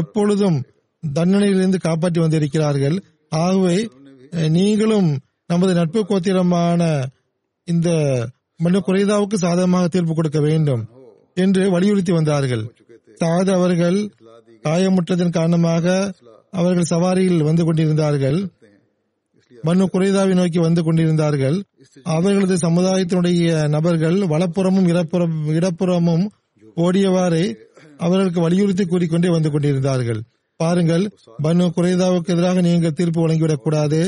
எப்பொழுதும் 0.00 0.58
தண்டனையிலிருந்து 1.02 1.78
காப்பாற்றி 1.86 2.20
வந்திருக்கிறார்கள். 2.20 2.96
ஆகவே 3.42 3.78
நீங்களும் 4.56 5.10
நமது 5.50 5.72
நட்பு 5.74 6.00
கோத்திரமான 6.08 6.82
இந்த 7.68 7.88
மனு 8.60 8.78
குறைதாவுக்கு 8.80 9.36
சாதகமாக 9.44 9.88
தீர்ப்பு 9.88 10.14
கொடுக்க 10.14 10.40
வேண்டும் 10.40 10.82
என்று 11.36 11.62
வலியுறுத்தி 11.70 12.12
வந்தார்கள். 12.12 12.64
சாது 13.20 13.50
அவர்கள் 13.58 13.98
காயமுற்றதன் 14.64 15.30
காரணமாக 15.30 16.14
அவர்கள் 16.50 16.90
சவாரியில் 16.90 17.42
வந்து 17.42 17.64
கொண்டிருந்தார்கள். 17.64 18.38
பனு 19.64 19.84
குறைதாவை 19.92 20.34
நோக்கி 20.34 20.58
வந்து 20.58 20.82
கொண்டிருந்தார்கள். 20.82 21.56
அவர்களது 22.04 22.56
சமுதாயத்தினுடைய 22.56 23.68
நபர்கள் 23.68 24.18
வலப்புறமும் 24.32 24.88
இடப்புறமும் 25.58 26.24
ஓடியவாறே 26.76 27.44
அவர்களுக்கு 27.96 28.40
வலியுறுத்தி 28.40 28.84
கூறிக்கொண்டே 28.84 29.28
வந்து 29.28 29.50
கொண்டிருந்தார்கள். 29.50 30.20
பாருங்கள் 30.60 31.04
பனு 31.42 31.66
குறைதாவுக்கு 31.76 32.32
எதிராக 32.34 32.60
நீங்கள் 32.60 32.92
தீர்ப்பு 32.92 33.20
வழங்கிவிடக் 33.20 33.64
கூடாது. 33.64 34.00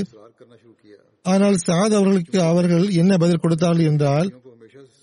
ஆனால் 1.22 1.56
சாத் 1.66 1.96
அவர்களுக்கு 1.98 2.38
அவர்கள் 2.42 2.90
என்ன 2.90 3.16
பதில் 3.16 3.42
கொடுத்தார்கள் 3.42 3.84
என்றால் 3.84 4.28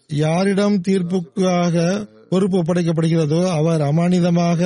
யாரிடம் 0.10 0.82
தீர்ப்புக்காக 0.88 1.76
பொறுப்பு 2.30 2.58
ஒப்படைக்கப்படுகிறதோ 2.58 3.42
அவர் 3.50 3.82
அமானிதமாக 3.82 4.62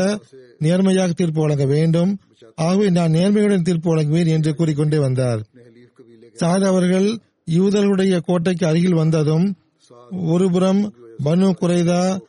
நேர்மையாக 0.62 1.12
தீர்ப்பு 1.12 1.42
வழங்க 1.42 1.66
வேண்டும். 1.66 2.20
ஆகவே 2.56 2.90
நான் 2.90 3.12
நேர்மையுடன் 3.12 3.62
தீர்ப்பு 3.62 3.96
வழங்குவேன் 3.96 4.28
என்று 4.28 4.56
கூறிக்கொண்டே 4.56 4.98
வந்தார். 4.98 5.42
சாத் 6.40 6.66
அவர்கள் 6.66 7.18
யூதர்களுடைய 7.52 8.20
கோட்டைக்கு 8.20 8.68
அருகில் 8.68 8.94
வந்ததும் 8.94 9.56
ஒருபுறம் 10.12 10.94
பனு 11.24 11.54
குறைதா 11.62 12.20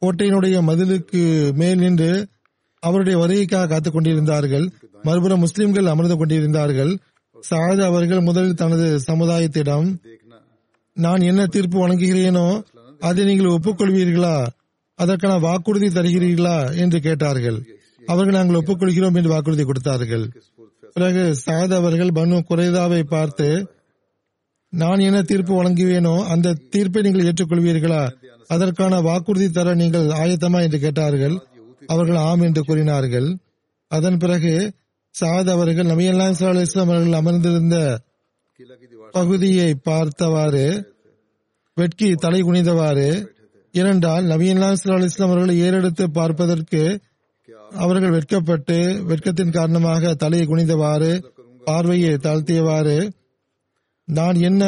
கோட்டையினுடைய 0.00 0.56
மதிலுக்கு 0.62 1.52
மேல் 1.54 1.78
நின்று 1.78 2.26
அவருடைய 2.78 3.18
வருகைக்காக 3.18 3.68
காத்துக் 3.68 3.92
கொண்டிருந்தார்கள். 3.92 4.70
மறுபுறம் 5.02 5.38
முஸ்லிம்கள் 5.38 5.86
அமர்ந்து 5.86 6.16
கொண்டிருந்தார்கள். 6.16 6.98
சாத் 7.50 7.82
அவர்கள் 7.82 8.20
முதலில் 8.20 8.54
தனது 8.54 9.00
சமுதாயத்திடம் 9.06 9.96
நான் 10.94 11.20
என்ன 11.20 11.46
தீர்ப்பு 11.46 11.88
வழங்குகிறேனோ 11.88 12.62
அதை 13.00 13.24
நீங்கள் 13.24 13.58
ஒப்புக்கொள்வீர்களா? 13.58 14.46
அதற்கான 14.96 15.38
வாக்குறுதி 15.38 15.88
தருகிறீர்களா 15.88 16.76
என்று 16.76 17.00
கேட்டார்கள். 17.00 17.62
அவர்கள் 18.06 18.34
நாங்கள் 18.34 18.56
ஒப்புக்கொள்கிறோம் 18.56 19.16
என்று 19.16 19.28
வாக்குறுதி 19.28 19.62
கொடுத்தார்கள். 19.62 20.30
பிறகு 20.92 21.34
சாத் 21.46 21.74
அவர்கள் 21.74 22.08
பனு 22.08 22.42
குறைதாவை 22.50 23.02
பார்த்து 23.02 23.74
நான் 24.68 24.98
என்ன 24.98 25.22
தீர்ப்பு 25.22 25.64
வழங்குவேனோ 25.64 26.24
அந்த 26.24 26.56
தீர்ப்பை 26.70 27.02
நீங்கள் 27.02 27.24
ஏற்றுக்கொள்வீர்களா? 27.24 28.10
அதற்கான 28.46 29.00
வாக்குறுதி 29.00 29.48
தர 29.48 29.74
நீங்கள் 29.74 30.06
ஆயத்தமா? 30.06 30.62
என்று 30.62 30.78
கேட்டார்கள். 30.78 31.36
அவர்கள் 31.86 32.16
ஆம் 32.16 32.40
என்று 32.40 32.62
கூறினார்கள். 32.62 33.36
அதன் 33.88 34.18
பிறகு 34.18 34.72
சாத் 35.20 35.50
அவர்கள் 35.50 35.86
நபியல்லா 35.86 36.26
அவர்கள் 36.80 37.12
அமர்ந்திருந்த 37.12 38.00
பகுதியை 39.10 39.74
பார்த்தவாறு 39.74 40.94
வெட்கி 41.74 42.14
தலை 42.14 42.42
குனிந்தவாறு 42.42 43.35
ஏனென்றால் 43.80 44.24
நபியன்லாம் 44.32 44.78
சுல்லா 44.80 45.06
இஸ்லாம் 45.08 45.32
அவர்களை 45.32 45.54
ஏறெடுத்து 45.66 46.04
பார்ப்பதற்கு 46.18 46.82
அவர்கள் 47.84 48.14
வெட்கப்பட்டு 48.16 48.76
வெட்கத்தின் 49.10 49.56
காரணமாக 49.56 50.12
தலையை 50.22 50.44
குனிந்தவாறு 50.46 51.12
பார்வையை 51.68 52.12
தாழ்த்தியவாறு 52.26 52.98
நான் 54.08 54.36
என்ன 54.48 54.64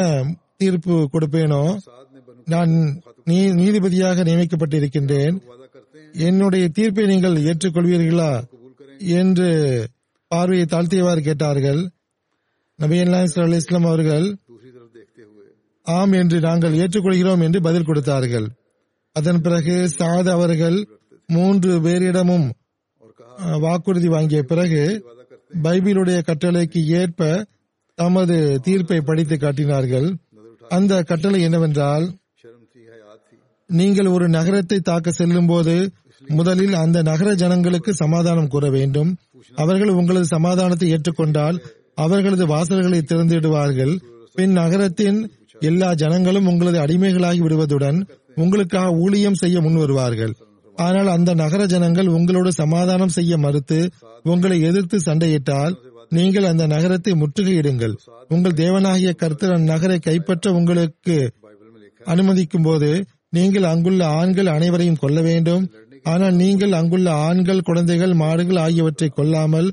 தீர்ப்பு 0.61 0.95
கொடுப்பேனோ 1.13 1.63
நான் 2.53 2.71
நீதிபதியாக 3.59 4.23
நியமிக்கப்பட்டிருக்கின்றேன் 4.29 5.35
என்னுடைய 6.27 6.65
தீர்ப்பை 6.77 7.05
நீங்கள் 7.05 7.37
ஏற்றுக்கொள்வீர்களா 7.49 8.31
என்று 9.19 9.49
பார்வையை 10.31 10.65
தாழ்த்தியவாறு 10.65 11.21
கேட்டார்கள். 11.27 11.81
நபியல்லா 12.79 13.19
இஸ்லாம் 13.59 13.89
அவர்கள் 13.91 14.25
ஆம் 15.85 16.13
என்று 16.21 16.37
நாங்கள் 16.47 16.77
ஏற்றுக்கொள்கிறோம் 16.81 17.43
என்று 17.45 17.59
பதில் 17.67 17.87
கொடுத்தார்கள். 17.89 18.47
அதன் 19.15 19.41
பிறகு 19.41 19.75
சாத் 19.97 20.29
அவர்கள் 20.29 20.77
மூன்று 21.29 21.71
பேரிடமும் 21.79 22.47
வாக்குறுதி 23.59 24.07
வாங்கிய 24.07 24.41
பிறகு 24.43 24.81
பைபிளுடைய 25.63 26.17
கட்டளைக்கு 26.27 26.81
ஏற்ப 26.99 27.45
தமது 27.97 28.35
தீர்ப்பை 28.65 28.99
படித்து 29.01 29.35
காட்டினார்கள். 29.37 30.07
அந்த 30.69 30.93
கட்டளை 31.03 31.39
என்னவென்றால் 31.41 32.05
நீங்கள் 33.69 34.05
ஒரு 34.05 34.25
நகரத்தை 34.29 34.77
தாக்க 34.79 35.11
செல்லும் 35.11 35.47
போது 35.47 35.75
முதலில் 36.27 36.73
அந்த 36.73 36.97
நகர 37.01 37.29
ஜனங்களுக்கு 37.33 37.91
சமாதானம் 37.93 38.47
கூற 38.47 38.65
வேண்டும். 38.69 39.11
அவர்கள் 39.55 39.97
உங்களது 39.99 40.25
சமாதானத்தை 40.25 40.87
ஏற்றுக்கொண்டால் 40.93 41.57
அவர்களது 41.95 42.45
வாசல்களை 42.47 42.99
திறந்துவிடுவார்கள் 43.01 43.93
பின் 44.33 44.51
நகரத்தின் 44.51 45.19
எல்லா 45.61 45.89
ஜனங்களும் 45.93 46.45
உங்களது 46.45 46.77
அடிமைகளாகி 46.79 47.39
விடுவதுடன் 47.41 47.97
உங்களுக்காக 48.41 48.95
ஊழியம் 49.03 49.41
செய்ய 49.41 49.57
முன் 49.61 49.75
வருவார்கள். 49.75 50.33
ஆனால் 50.77 51.07
அந்த 51.07 51.31
நகர 51.33 51.61
ஜனங்கள் 51.65 52.09
உங்களோடு 52.17 52.51
சமாதானம் 52.51 53.15
செய்ய 53.17 53.33
மறுத்து 53.37 53.79
உங்களை 54.23 54.57
எதிர்த்து 54.61 54.97
சண்டையிட்டால் 54.99 55.73
நீங்கள் 56.09 56.43
அந்த 56.43 56.63
நகரத்தை 56.67 57.13
முற்றுகையிடுங்கள். 57.13 57.95
உங்கள் 58.27 58.59
தேவனாகிய 58.61 59.11
கர்த்தர் 59.15 59.55
அந்நகரை 59.57 59.97
கைப்பற்ற 59.99 60.53
உங்களுக்கு 60.53 61.17
அனுமதிக்கும் 62.05 62.63
போது 62.63 62.89
நீங்கள் 63.29 63.63
அங்குள்ள 63.63 64.01
ஆண்கள் 64.19 64.53
அனைவரையும் 64.55 65.01
கொல்ல 65.01 65.19
வேண்டும். 65.21 65.63
ஆனால் 66.03 66.35
நீங்கள் 66.41 66.71
அங்குள்ள 66.71 67.07
ஆண்கள் 67.27 67.65
குழந்தைகள் 67.69 68.13
மாடுகள் 68.13 68.59
ஆகியவற்றை 68.65 69.09
கொல்லாமல் 69.09 69.69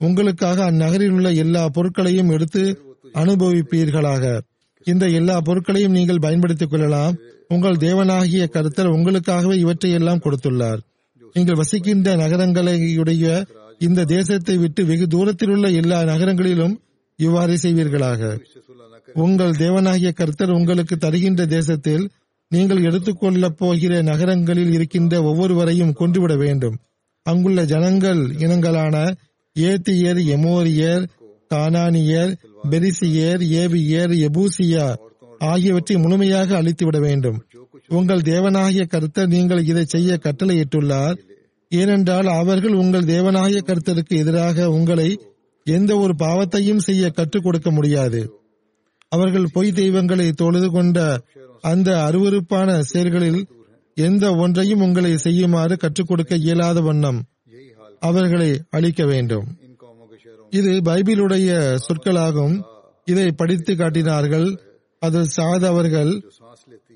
உங்களுக்காக 0.00 0.58
அந்நகரில் 0.70 1.14
உள்ள 1.16 1.28
எல்லா 1.42 1.62
பொருட்களையும் 1.68 2.30
எடுத்து 2.30 2.62
அனுபவிப்பீர்களாக. 3.14 4.24
இந்த 4.86 5.04
எல்லா 5.18 5.36
பொருட்களையும் 5.40 5.96
நீங்கள் 5.98 6.24
பயன்படுத்திக் 6.26 6.70
கொள்ளலாம். 6.70 7.16
உங்கள் 7.48 7.76
தேவனாகிய 7.76 8.44
கருத்தர் 8.54 8.94
உங்களுக்காகவே 8.96 9.54
இவற்றையெல்லாம் 9.54 10.22
கொடுத்துள்ளார். 10.24 10.80
நீங்கள் 11.34 11.54
வசிக்கின்ற 11.54 12.16
நகரங்களையுடைய 12.16 13.46
இந்த 13.78 14.04
தேசத்தை 14.04 14.56
விட்டு 14.56 14.84
வெகு 14.84 15.06
தூரத்தில் 15.06 15.48
உள்ள 15.48 15.70
எல்லா 15.70 15.98
நகரங்களிலும் 16.02 16.74
இவ்வாறு 17.16 17.54
செய்வீர்களாக. 17.62 18.38
உங்கள் 19.14 19.50
தேவனாகிய 19.50 20.10
கர்த்தர் 20.12 20.50
உங்களுக்கு 20.50 20.96
தருகின்ற 20.96 21.46
தேசத்தில் 21.46 22.04
நீங்கள் 22.48 22.82
எடுத்துக்கொள்ளப் 22.82 23.56
போகிற 23.56 24.02
நகரங்களில் 24.02 24.72
இருக்கின்ற 24.72 25.22
ஒவ்வொருவரையும் 25.22 25.92
கொண்டுவிட 25.92 26.36
வேண்டும். 26.36 26.76
அங்குள்ள 27.22 27.64
ஜனங்கள் 27.64 28.22
இனங்களான 28.44 28.96
ஏத்தியர் 29.56 30.20
எமோரியர் 30.36 31.04
கானானியர் 31.54 32.32
பெரிசியர் 32.70 33.42
ஏவியர் 33.62 34.14
எபூசியா 34.28 34.86
ஆகியவற்றை 35.38 35.96
முழுமையாக 35.96 36.56
அழித்துவிட 36.56 37.00
வேண்டும். 37.00 37.44
உங்கள் 37.88 38.20
தேவனாகிய 38.20 38.84
கருத்தர் 38.84 39.26
நீங்கள் 39.26 39.64
இதை 39.64 39.84
செய்ய 39.84 40.18
கட்டளையிட்டுள்ளார். 40.22 41.18
ஏனென்றால் 41.68 42.26
அவர்கள் 42.26 42.72
உங்கள் 42.72 43.04
தேவனாகிய 43.04 43.58
கருத்தருக்கு 43.66 44.08
எதிராக 44.08 44.70
உங்களை 44.70 45.20
எந்த 45.64 45.96
ஒரு 45.96 46.14
பாவத்தையும் 46.18 46.76
செய்ய 46.76 47.10
கற்றுக் 47.10 47.42
கொடுக்க 47.42 47.70
முடியாது. 47.70 48.40
அவர்கள் 49.08 49.46
பொய் 49.52 49.72
தெய்வங்களை 49.72 50.32
தொழுது 50.32 50.70
கொண்ட 50.70 51.20
அந்த 51.60 52.10
அருவறுப்பான 52.10 52.80
செயல்களில் 52.80 53.46
எந்த 53.94 54.34
ஒன்றையும் 54.34 54.80
உங்களை 54.80 55.16
செய்யுமாறு 55.16 55.76
கற்றுக் 55.76 56.06
கொடுக்க 56.06 56.34
இயலாத 56.34 56.80
வண்ணம் 56.80 57.24
அவர்களை 58.00 58.62
அழிக்க 58.70 59.04
வேண்டும். 59.04 59.46
இது 60.50 60.80
பைபிளுடைய 60.84 61.78
சொற்களாகும். 61.88 62.62
இதை 63.04 63.32
படித்து 63.32 63.76
காட்டினார்கள். 63.76 64.67
அது 65.02 65.18
சாத் 65.36 65.66
அவர்கள் 65.72 66.12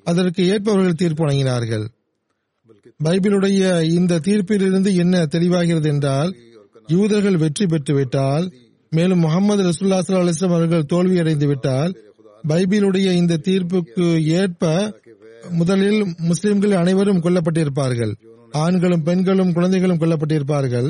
அதற்கு 0.04 0.42
ஏற்பவர்கள் 0.52 1.00
தீர்ப்பு 1.02 1.22
வழங்கினார்கள் 1.24 1.84
பைபிளுடைய 3.00 3.60
இந்த 3.98 4.20
தீர்ப்பிலிருந்து 4.26 4.90
என்ன 4.94 5.24
தெளிவாகிறது 5.34 5.88
என்றால் 5.94 6.30
யூதர்கள் 6.88 7.36
வெற்றி 7.36 7.66
பெற்றுவிட்டால் 7.66 8.46
மேலும் 8.92 9.22
முகமது 9.24 9.62
ரசூல்லா 9.68 9.98
அலிஸ்லாம் 10.20 10.56
அவர்கள் 10.56 10.90
தோல்வியடைந்து 10.92 11.46
விட்டால் 11.46 11.92
பைபிளுடைய 12.44 13.08
இந்த 13.20 13.40
தீர்ப்புக்கு 13.48 14.06
ஏற்ப 14.40 14.70
முதலில் 15.60 16.00
முஸ்லிம்கள் 16.30 16.80
அனைவரும் 16.80 17.22
கொல்லப்பட்டிருப்பார்கள். 17.24 18.12
ஆண்களும் 18.64 19.02
பெண்களும் 19.02 19.52
குழந்தைகளும் 19.52 20.00
கொல்லப்பட்டிருப்பார்கள். 20.02 20.88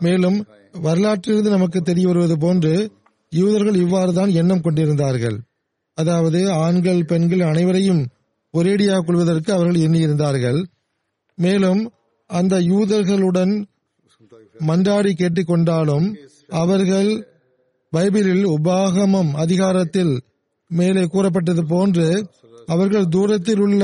மேலும் 0.00 0.38
வரலாற்றிலிருந்து 0.86 1.50
நமக்கு 1.56 1.78
தெரிய 1.80 2.06
வருவது 2.06 2.36
போன்று 2.38 2.72
யூதர்கள் 3.32 3.78
இவ்வாறு 3.84 4.12
தான் 4.12 4.32
எண்ணம் 4.40 4.64
கொண்டிருந்தார்கள். 4.66 5.38
அதாவது 5.98 6.40
ஆண்கள் 6.64 7.00
பெண்கள் 7.04 7.42
அனைவரையும் 7.50 8.02
ஒரேடியாக 8.54 9.04
கொள்வதற்கு 9.04 9.50
அவர்கள் 9.52 9.84
எண்ணியிருந்தார்கள். 9.86 10.60
மேலும் 11.38 11.82
அந்த 12.30 12.54
யூதர்களுடன் 12.72 13.54
மன்றாடி 14.68 15.12
கேட்டுக்கொண்டாலும் 15.20 16.06
அவர்கள் 16.62 17.10
பைபிளில் 17.92 18.46
உபாகமம் 18.56 19.30
அதிகாரத்தில் 19.44 20.14
மேலே 20.70 21.02
கூறப்பட்டது 21.04 21.62
போன்று 21.66 22.06
அவர்கள் 22.66 23.06
தூரத்தில் 23.08 23.62
உள்ள 23.66 23.82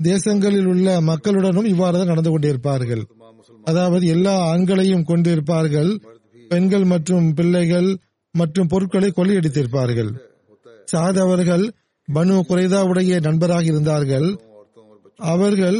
தேசங்களில் 0.00 0.68
உள்ள 0.72 0.88
மக்களுடனும் 1.10 1.68
இவ்வாறு 1.72 1.96
தான் 1.98 2.10
நடந்து 2.12 2.30
கொண்டிருப்பார்கள். 2.30 3.02
அதாவது 3.70 4.04
எல்லா 4.14 4.34
ஆண்களையும் 4.52 5.08
கொண்டிருப்பார்கள். 5.10 5.90
பெண்கள் 6.50 6.84
மற்றும் 6.84 7.26
பிள்ளைகள் 7.34 7.88
மற்றும் 8.34 8.70
பொருட்களை 8.72 9.10
கொள்ளையடித்திருப்பார்கள். 9.16 10.12
சாத் 10.92 11.18
அவர்கள் 11.18 11.64
பனு 12.08 12.36
குறைதா 12.48 12.80
உடைய 12.88 13.20
நண்பராக 13.20 13.64
இருந்தார்கள். 13.64 14.28
அவர்கள் 15.16 15.78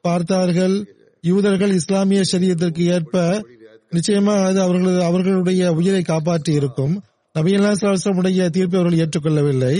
பார்த்தார்கள் 0.00 0.76
யூதர்கள் 1.24 1.72
இஸ்லாமிய 1.72 2.20
சரியத்திற்கு 2.32 2.82
ஏற்ப 2.96 3.42
நிச்சயமாக 3.90 4.46
அது 4.46 4.60
அவர்களது 4.60 5.00
அவர்களுடைய 5.04 5.72
உயிரை 5.72 6.02
காப்பாற்றி 6.02 6.52
இருக்கும். 6.52 6.94
நபியல்லா 7.38 7.72
சலாசமுடைய 7.80 8.48
தீர்ப்பை 8.48 8.80
அவர்கள் 8.80 9.02
ஏற்றுக்கொள்ளவில்லை. 9.04 9.74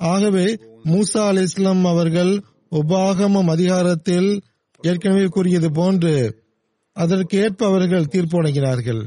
ஆகவே 0.00 0.46
மூசா 0.84 1.22
அலி 1.26 1.42
இஸ்லாம் 1.42 1.84
அவர்கள் 1.84 2.32
உபாகமம் 2.70 3.50
அதிகாரத்தில் 3.50 4.28
ஏற்கனவே 4.82 5.26
கூறியது 5.26 5.68
போன்று 5.72 6.14
அதற்கேற்ப 6.96 7.66
அவர்கள் 7.66 8.06
தீர்ப்பு 8.06 8.42
வழங்கினார்கள். 8.42 9.02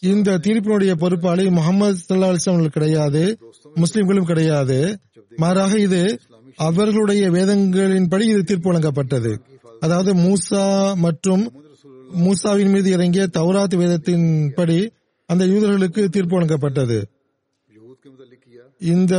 இந்த 0.00 0.38
தீர்ப்பினுடைய 0.38 0.94
பொறுப்பாளி 0.94 1.50
முகமது 1.50 1.98
சல்லா 2.08 2.66
கிடையாது. 2.66 3.38
முஸ்லிம்களும் 3.74 4.24
கிடையாது. 4.24 4.98
மாறாக 5.36 5.78
இது 5.78 6.20
அவர்களுடைய 6.56 7.30
வேதங்களின்படி 7.30 8.20
இது 8.20 8.42
தீர்ப்பு 8.42 8.72
வழங்கப்பட்டது. 8.72 9.38
அதாவது 9.80 10.14
மூசா 10.14 10.94
மற்றும் 10.94 11.52
மூசாவின் 12.24 12.70
மீது 12.70 12.90
இறங்கிய 12.90 13.28
தௌராத் 13.32 13.76
வேதத்தின்படி 13.76 14.88
அந்த 15.26 15.46
யூதர்களுக்கு 15.46 16.04
தீர்ப்பு 16.04 16.40
வழங்கப்பட்டது. 16.40 17.02
இந்த 18.78 19.14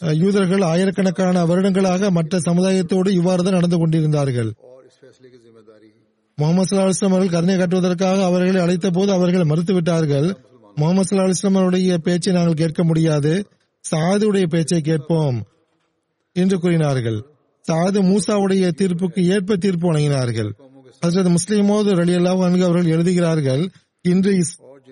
யூதர்கள் 0.00 0.60
ஆயிரக்கணக்கான 0.60 1.44
வருடங்களாக 1.44 2.10
மற்ற 2.10 2.38
சமுதாயத்தோடு 2.38 3.08
இவ்வாறுதான் 3.08 3.58
நடந்து 3.58 3.78
கொண்டிருந்தார்கள். 3.78 4.54
முகமது 6.38 6.68
சல்லா 6.68 7.06
அவர்கள் 7.08 7.34
கருணை 7.34 7.54
காட்டுவதற்காக 7.56 8.24
அவர்களை 8.24 8.60
அழைத்த 8.62 8.90
போது 8.90 9.10
அவர்கள் 9.12 9.50
மறுத்துவிட்டார்கள். 9.50 10.26
முகமது 10.76 11.08
சல்லா 11.08 11.52
அவருடைய 11.60 11.98
பேச்சை 11.98 12.32
நாங்கள் 12.32 12.60
கேட்க 12.62 12.84
முடியாது. 12.84 13.32
சாதுடைய 13.84 14.46
பேச்சை 14.46 14.80
கேட்போம் 14.80 15.38
என்று 16.36 16.56
கூறினார்கள். 16.58 17.18
சாது 17.64 18.00
மூசாவுடைய 18.10 18.64
தீர்ப்புக்கு 18.80 19.20
ஏற்ப 19.34 19.56
தீர்ப்பு 19.56 19.86
வழங்கினார்கள். 19.90 20.50
அதற்கு 21.02 21.30
முஸ்லிமோது 21.36 21.90
ரலியல்லாஹு 22.00 22.42
அன்கு 22.44 22.64
அவர்கள் 22.64 22.94
எழுதுகிறார்கள் 22.96 23.62
இன்று 24.04 24.32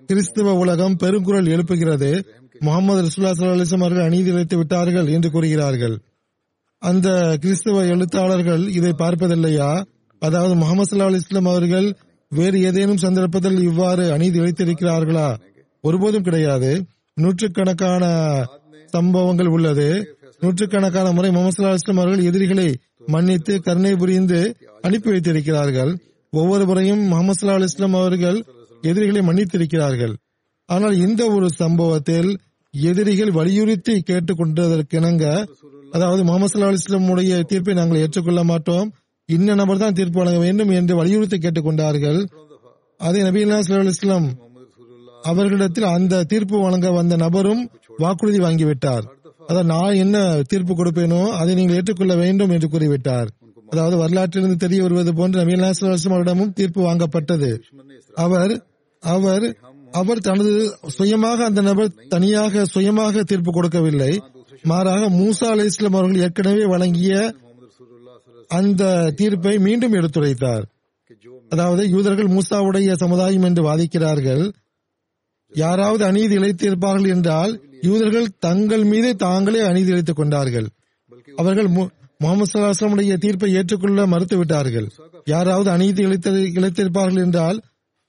கிறிஸ்துவ 0.08 0.54
உலகம் 0.62 0.98
பெருங்குரல் 1.02 1.52
எழுப்புகிறது. 1.54 2.10
முகமது 2.60 3.00
ரசூல்லா 3.06 3.32
ஸல்லல்லாஹு 3.36 3.80
அவர்கள் 3.80 4.08
அநீதி 4.08 4.30
இழைத்து 4.32 4.56
விட்டார்கள் 4.56 5.08
என்று 5.08 5.28
கூறுகிறார்கள். 5.30 5.96
அந்த 6.82 7.08
கிறிஸ்தவ 7.42 7.82
எழுத்தாளர்கள் 7.94 8.64
இதை 8.78 8.92
பார்ப்பதில்லையா? 9.02 9.70
அதாவது 10.26 10.54
முகமது 10.54 10.88
சல்லா 10.90 11.08
அலிஸ்லாம் 11.10 11.50
அவர்கள் 11.50 11.88
வேறு 12.32 12.58
ஏதேனும் 12.60 12.96
சந்தர்ப்பத்தில் 12.96 13.58
இவ்வாறு 13.62 14.04
அநீதி 14.12 14.38
இழைத்திருக்கிறார்களா 14.40 15.28
ஒருபோதும் 15.84 16.22
கிடையாது. 16.22 16.70
நூற்றுக்கணக்கான 17.16 18.04
சம்பவங்கள் 18.86 19.46
உள்ளது. 19.46 19.88
நூற்றுக்கணக்கான 20.40 21.12
முறை 21.12 21.30
முகமது 21.30 21.56
சல்லா 21.56 21.72
இஸ்லாம் 21.72 21.96
அவர்கள் 21.96 22.24
எதிரிகளை 22.24 22.68
மன்னித்து 23.06 23.54
கருணை 23.60 23.92
புரிந்து 23.96 24.40
அனுப்பி 24.82 25.08
வைத்திருக்கிறார்கள். 25.10 25.92
ஒவ்வொரு 26.32 26.64
முறையும் 26.66 27.02
முகமது 27.02 27.38
சல்லா 27.40 27.56
அலிஸ்லாம் 27.58 27.96
அவர்கள் 28.00 28.38
எதிரிகளை 28.82 29.22
மன்னித்திருக்கிறார்கள். 29.28 30.14
ஆனால் 30.68 30.96
இந்த 30.96 31.22
ஒரு 31.26 31.48
சம்பவத்தில் 31.50 32.30
எதிரிகள் 32.74 33.30
வலியுறுத்தி 33.30 33.94
கேட்டுக் 34.00 34.40
கொண்டதற்கிணங்க 34.40 35.24
அதாவது 35.92 36.22
முகமது 36.24 36.52
சல்லா 36.52 36.70
அலிஸ்லமுடைய 36.70 37.40
தீர்ப்பை 37.44 37.74
நாங்கள் 37.74 38.00
ஏற்றுக்கொள்ள 38.00 38.42
மாட்டோம். 38.44 38.88
இன்ன 39.28 39.54
நபர் 39.60 39.80
தான் 39.82 39.96
தீர்ப்பு 39.98 40.18
வழங்க 40.20 40.40
வேண்டும் 40.46 40.70
என்று 40.78 40.94
வலியுறுத்தி 40.98 41.36
கேட்டுக்கொண்டார்கள். 41.44 42.18
அதே 43.00 43.20
நபீனா 43.26 43.58
இஸ்லாம் 43.92 44.26
அவர்களிடத்தில் 45.30 45.86
அந்த 45.96 46.24
தீர்ப்பு 46.32 46.56
வழங்க 46.64 46.88
வந்த 46.96 47.14
நபரும் 47.22 47.62
வாக்குறுதி 48.02 48.40
வாங்கிவிட்டார். 48.46 49.04
அதாவது 49.48 49.68
நான் 49.74 50.00
என்ன 50.04 50.18
தீர்ப்பு 50.50 50.72
கொடுப்பேனோ 50.80 51.22
அதை 51.40 51.52
நீங்கள் 51.58 51.78
ஏற்றுக்கொள்ள 51.78 52.14
வேண்டும் 52.22 52.52
என்று 52.56 52.68
கூறிவிட்டார். 52.74 53.28
அதாவது 53.72 53.96
வரலாற்றிலிருந்து 54.02 54.58
தெரிய 54.64 54.80
வருவது 54.86 55.12
போன்று 55.18 55.40
நபீனா 55.42 55.70
சல்லா 55.78 55.96
அவரிடமும் 56.10 56.52
தீர்ப்பு 56.58 56.80
வாங்கப்பட்டது. 56.88 57.50
அவர் 58.24 58.54
அவர் 59.02 59.46
அவர் 60.00 60.24
தனது 60.28 60.52
சுயமாக 60.98 61.44
அந்த 61.50 61.60
நபர் 61.70 61.96
தனியாக 62.14 62.64
சுயமாக 62.74 63.24
தீர்ப்பு 63.30 63.50
கொடுக்கவில்லை. 63.56 64.12
மாறாக 64.70 65.08
மூசா 65.18 65.48
அலி 65.54 65.66
இஸ்லாம் 65.70 65.98
அவர்கள் 65.98 66.24
ஏற்கனவே 66.26 66.64
வழங்கிய 66.74 67.14
அந்த 68.48 69.12
தீர்ப்பை 69.16 69.58
மீண்டும் 69.58 69.92
எடுத்துரைத்தார். 69.92 70.64
அதாவது 71.48 71.88
யூதர்கள் 71.88 72.26
மூசாவுடைய 72.26 72.92
சமுதாயம் 72.92 73.42
என்று 73.42 73.62
வாதிக்கிறார்கள். 73.62 74.52
யாராவது 75.52 76.04
அநீதி 76.04 76.36
இழைத்திருப்பார்கள் 76.36 77.08
என்றால் 77.08 77.60
யூதர்கள் 77.82 78.28
தங்கள் 78.38 78.84
மீது 78.84 79.16
தாங்களே 79.16 79.60
அநீதி 79.60 79.90
இழைத்துக் 79.90 80.16
கொண்டார்கள். 80.16 80.68
அவர்கள் 81.36 81.66
முகமது 82.20 82.50
சல்லாஹமுடைய 82.52 83.16
தீர்ப்பை 83.16 83.54
ஏற்றுக்கொள்ள 83.54 84.06
மறுத்துவிட்டார்கள் 84.06 84.86
யாராவது 85.24 85.70
அநீதி 85.70 86.02
இழைத்த 86.02 86.30
இழைத்திருப்பார்கள் 86.30 87.24
என்றால் 87.24 87.60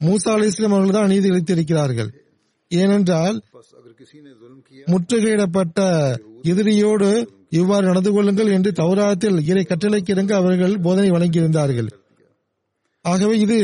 மூசா 0.01 0.31
அலி 0.31 0.47
இஸ்லாம் 0.47 0.71
அவர்கள் 0.71 0.93
தான் 0.93 1.03
அநீதி 1.03 1.29
இழைத்திருக்கிறார்கள். 1.29 2.09
ஏனென்றால் 2.67 3.41
முற்றுகையிடப்பட்ட 4.87 5.79
எதிரியோடு 6.41 7.09
இவ்வாறு 7.49 7.85
நடந்து 7.85 8.11
கொள்ளுங்கள் 8.11 8.51
என்று 8.51 8.71
தௌராத்தில் 8.71 9.37
இறை 9.49 9.63
கட்டளைக்கு 9.63 10.09
இறங்க 10.09 10.35
அவர்கள் 10.35 10.79
போதனை 10.79 11.11
வழங்கியிருந்தார்கள். 11.11 11.89
ஆகவே 13.01 13.39
இது 13.39 13.59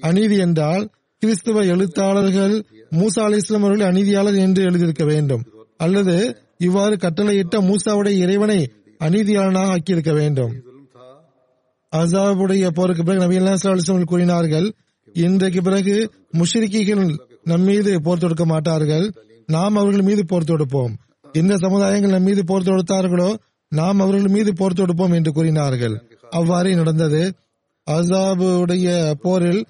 அநீதி 0.00 0.36
என்றால் 0.36 0.84
கிறிஸ்துவ 1.22 1.64
எழுத்தாளர்கள் 1.64 2.54
மூசா 2.96 3.22
அலி 3.22 3.36
இஸ்லாம் 3.36 3.62
அவர்கள் 3.62 3.88
அநீதியாளர் 3.88 4.34
என்று 4.34 4.62
எழுதியிருக்க 4.62 5.04
வேண்டும். 5.04 5.42
அல்லது 5.76 6.16
இவ்வாறு 6.58 6.96
கட்டளையிட்ட 6.96 7.56
மூசாவுடைய 7.60 8.16
இறைவனை 8.24 8.60
அநீதியாளனாக 9.00 9.72
ஆக்கியிருக்க 9.74 10.12
வேண்டும். 10.12 10.52
அசாபுடைய 11.92 12.66
போருக்கு 12.68 13.02
பிறகு 13.02 13.24
நபி 13.24 13.38
அல்லாஸ்லாம் 13.38 14.10
கூறினார்கள் 14.12 14.68
இன்றைக்கு 15.14 15.60
பிறகு 15.62 15.96
முஷரிக்கிகள் 16.38 17.04
நம்மீது 17.44 17.92
போர் 18.00 18.18
தொடுக்க 18.18 18.44
மாட்டார்கள். 18.44 19.04
நாம் 19.48 19.76
அவர்கள் 19.76 20.02
மீது 20.02 20.22
போர் 20.24 20.48
தொடுப்போம். 20.50 20.94
எந்த 21.32 21.54
சமுதாயங்கள் 21.54 22.08
நம் 22.08 22.22
மீது 22.22 22.44
போர் 22.44 22.62
தொடுத்தார்களோ 22.62 23.34
நாம் 23.68 24.00
அவர்கள் 24.00 24.30
மீது 24.30 24.54
போர் 24.54 24.72
தொடுப்போம் 24.72 25.14
என்று 25.14 25.32
கூறினார்கள். 25.32 25.94
அவ்வாறே 26.30 26.74
நடந்தது. 26.74 27.34
அசாபுடைய 27.86 29.14
போரில் 29.20 29.66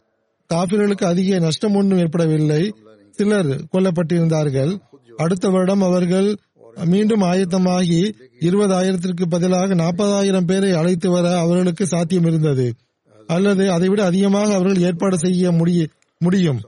காபிர்களுக்கு 0.51 1.05
அதிக 1.05 1.39
நஷ்டம் 1.39 1.75
ஒன்றும் 1.75 1.99
ஏற்படவில்லை. 1.99 2.75
சிலர் 3.11 3.47
கொல்லப்பட்டிருந்தார்கள். 3.47 4.79
அடுத்த 5.17 5.49
வருடம் 5.49 5.83
அவர்கள் 5.83 6.37
மீண்டும் 6.85 7.21
ஆயத்தமாகி 7.21 8.13
இருபதாயிரத்திற்கு 8.41 9.25
பதிலாக 9.29 9.75
நாற்பதாயிரம் 9.75 10.45
பேரை 10.45 10.73
அழைத்து 10.73 11.11
வர 11.11 11.39
அவர்களுக்கு 11.39 11.87
சாத்தியம் 11.87 12.25
இருந்தது 12.25 12.75
அல்லது 13.29 13.73
அதைவிட 13.73 14.05
அதிகமாக 14.05 14.55
அவர்கள் 14.55 14.83
ஏற்பாடு 14.83 15.19
செய்ய 15.19 15.53
முடிய 15.53 15.87
முடியும். 16.19 16.61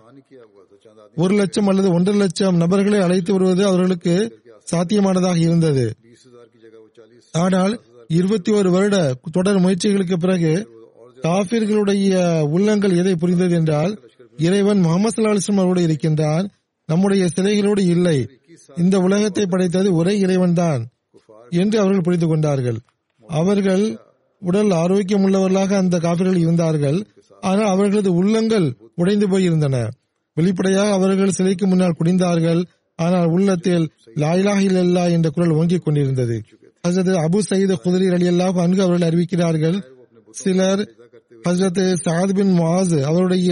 ஒரு 1.16 1.34
லட்சம் 1.34 1.66
அல்லது 1.66 1.92
ஒன்றரை 1.92 2.18
லட்சம் 2.18 2.56
நபர்களை 2.56 3.00
அழைத்து 3.00 3.32
வருவது 3.32 3.66
அவர்களுக்கு 3.66 4.37
சாத்தியமானதாக 4.70 5.38
இருந்தது. 5.46 5.86
ஆனால் 7.34 7.74
இருபத்தி 8.18 8.50
ஒரு 8.58 8.68
வருட 8.74 8.96
தொடர் 9.36 9.62
முயற்சிகளுக்கு 9.64 10.16
பிறகு 10.24 10.52
காபிர்களுடைய 11.24 12.14
உள்ளங்கள் 12.56 12.98
எதை 13.00 13.14
புரிந்தது 13.22 13.54
என்றால் 13.60 13.92
இறைவன் 14.38 14.80
முகமது 14.84 15.14
சல்லாஹிஸ்மரோடு 15.14 15.80
இருக்கின்றார். 15.86 16.46
நம்முடைய 16.88 17.24
சிறைகளோடு 17.36 17.82
இல்லை. 17.94 18.18
இந்த 18.76 18.96
உலகத்தை 19.06 19.44
படைத்தது 19.46 19.88
ஒரே 20.00 20.14
இறைவன் 20.24 20.56
தான் 20.60 20.82
என்று 21.62 21.76
அவர்கள் 21.82 22.06
புரிந்து 22.06 22.26
கொண்டார்கள். 22.26 22.78
அவர்கள் 23.24 23.84
உடல் 24.42 24.72
ஆரோக்கியம் 24.82 25.24
உள்ளவர்களாக 25.26 25.72
அந்த 25.82 25.96
காபிர்கள் 26.06 26.42
இருந்தார்கள். 26.44 26.98
ஆனால் 27.42 27.70
அவர்களது 27.74 28.10
உள்ளங்கள் 28.20 28.66
உடைந்து 28.94 29.26
போயிருந்தன. 29.32 29.76
வெளிப்படையாக 30.36 30.92
அவர்கள் 30.98 31.36
சிலைக்கு 31.38 31.66
முன்னால் 31.66 31.98
குடிந்தார்கள் 31.98 32.60
ஆனால் 32.98 33.28
உள்ளத்தில் 33.36 33.84
லாயிலாக 34.22 34.60
இல்லல்லா 34.68 35.04
என்ற 35.16 35.28
குரல் 35.30 35.56
ஓங்கிக் 35.58 35.84
கொண்டிருந்தது. 35.84 36.36
ஹசரத் 36.86 37.20
அபு 37.24 37.38
சயீத் 37.48 37.74
குதிரி 37.84 38.06
அலி 38.16 38.26
அல்லாஹ் 38.32 38.60
அன்கு 38.64 38.82
அவர்கள் 38.82 39.08
அறிவிக்கிறார்கள் 39.08 39.78
சிலர் 40.40 40.82
ஹசரத் 41.48 41.80
சாத் 42.04 42.34
பின் 42.38 42.52
மாஸ் 42.58 42.94
அவருடைய 43.10 43.50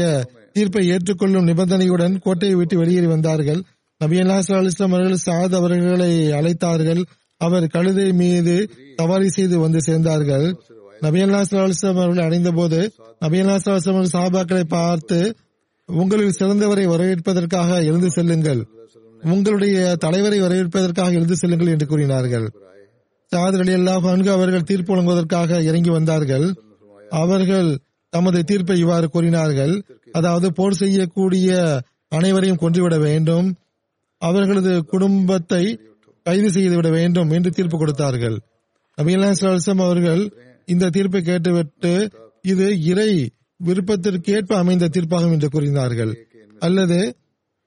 தீர்ப்பை 0.52 0.82
ஏற்றுக்கொள்ளும் 0.94 1.46
நிபந்தனையுடன் 1.46 2.14
கோட்டையை 2.24 2.56
விட்டு 2.56 2.76
வெளியேறி 2.78 3.06
வந்தார்கள். 3.06 3.60
நபி 4.00 4.16
அல்லா 4.22 4.36
இஸ்லாம் 4.38 4.92
அவர்கள் 4.92 5.24
சாத் 5.26 5.56
அவர்களை 5.60 6.12
அழைத்தார்கள். 6.38 7.02
அவர் 7.40 7.66
கழுதை 7.66 8.08
மீது 8.20 8.54
சவாரி 8.98 9.28
செய்து 9.28 9.56
வந்து 9.58 9.80
சேர்ந்தார்கள். 9.88 10.46
நபி 11.00 11.20
அல்லா 11.24 11.40
இஸ்லாம் 11.68 12.00
அவர்கள் 12.02 12.26
அடைந்த 12.26 12.50
போது 12.58 12.80
நபி 13.24 13.40
அல்லா 13.40 13.56
சாபாக்களை 14.16 14.64
பார்த்து 14.76 15.18
உங்களில் 15.88 16.36
சிறந்தவரை 16.38 16.86
வரவேற்பதற்காக 16.92 17.70
எழுந்து 17.90 18.10
செல்லுங்கள். 18.10 18.62
உங்களுடைய 19.32 19.76
தலைவரை 20.04 20.38
வரவேற்பதற்காக 20.40 21.16
எழுந்து 21.18 21.36
செல்லுங்கள் 21.40 21.72
என்று 21.74 21.86
கூறினார்கள். 21.86 22.46
சாதர் 23.32 23.62
அலி 23.64 23.74
அல்லாஹ் 23.74 24.06
அன்கு 24.12 24.30
அவர்கள் 24.36 24.68
தீர்ப்பு 24.70 24.92
வழங்குவதற்காக 24.92 25.60
இறங்கி 25.68 25.90
வந்தார்கள். 25.90 26.46
அவர்கள் 27.22 27.70
தமது 28.12 28.40
தீர்ப்பை 28.42 28.76
இவ்வாறு 28.82 29.06
கூறினார்கள். 29.14 29.74
அதாவது 30.12 30.48
போர் 30.58 30.78
செய்யக்கூடிய 30.82 31.50
அனைவரையும் 32.08 32.60
கொன்றுவிட 32.62 32.96
வேண்டும். 33.06 33.48
அவர்களது 34.22 34.74
குடும்பத்தை 34.92 35.64
கைது 36.26 36.48
செய்துவிட 36.50 36.88
வேண்டும் 36.98 37.32
என்று 37.36 37.50
தீர்ப்பு 37.50 37.76
கொடுத்தார்கள். 37.78 38.36
நபீலாம் 38.98 39.82
அவர்கள் 39.88 40.22
இந்த 40.74 40.90
தீர்ப்பை 40.96 41.20
கேட்டுவிட்டு 41.22 41.94
இது 42.52 42.66
இறை 42.92 43.10
விருப்பத்திற்கேற்ப 43.60 44.54
அமைந்த 44.62 44.90
தீர்ப்பாகும் 44.94 45.34
என்று 45.36 45.48
கூறினார்கள். 45.48 46.12
அல்லது 46.66 46.98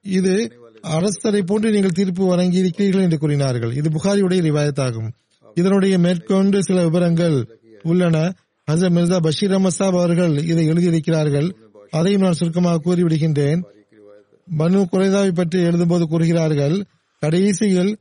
இது 0.06 0.36
அரசரை 0.82 1.42
போன்று 1.42 1.72
நீங்கள் 1.72 1.92
தீர்ப்பு 1.92 2.26
வழங்கி 2.26 2.58
இருக்கிறீர்கள் 2.58 3.02
என்று 3.02 3.18
கூறினார்கள். 3.18 3.76
இது 3.76 3.90
புகாரியுடைய 3.90 4.42
ரிவாயத்தாகும். 4.42 5.10
இதனுடைய 5.56 6.00
மேற்கொண்டு 6.00 6.64
சில 6.64 6.84
விவரங்கள் 6.84 7.60
உள்ளன. 7.84 8.34
ஹசரத் 8.72 8.96
மிர்சா 8.96 9.18
பஷீர் 9.18 9.52
அமசாப் 9.52 9.98
அவர்கள் 9.98 10.38
இதை 10.38 10.70
எழுதியிருக்கிறார்கள். 10.70 11.52
அதையும் 11.90 12.22
நான் 12.22 12.34
சுருக்கமாக 12.34 12.80
கூறிவிடுகின்றேன். 12.86 13.62
பனு 14.58 14.86
குறைதாவை 14.92 15.32
பற்றி 15.32 15.60
எழுதும்போது 15.60 16.04
கூறுகிறார்கள் 16.04 16.84
கடைசியில் 17.20 17.98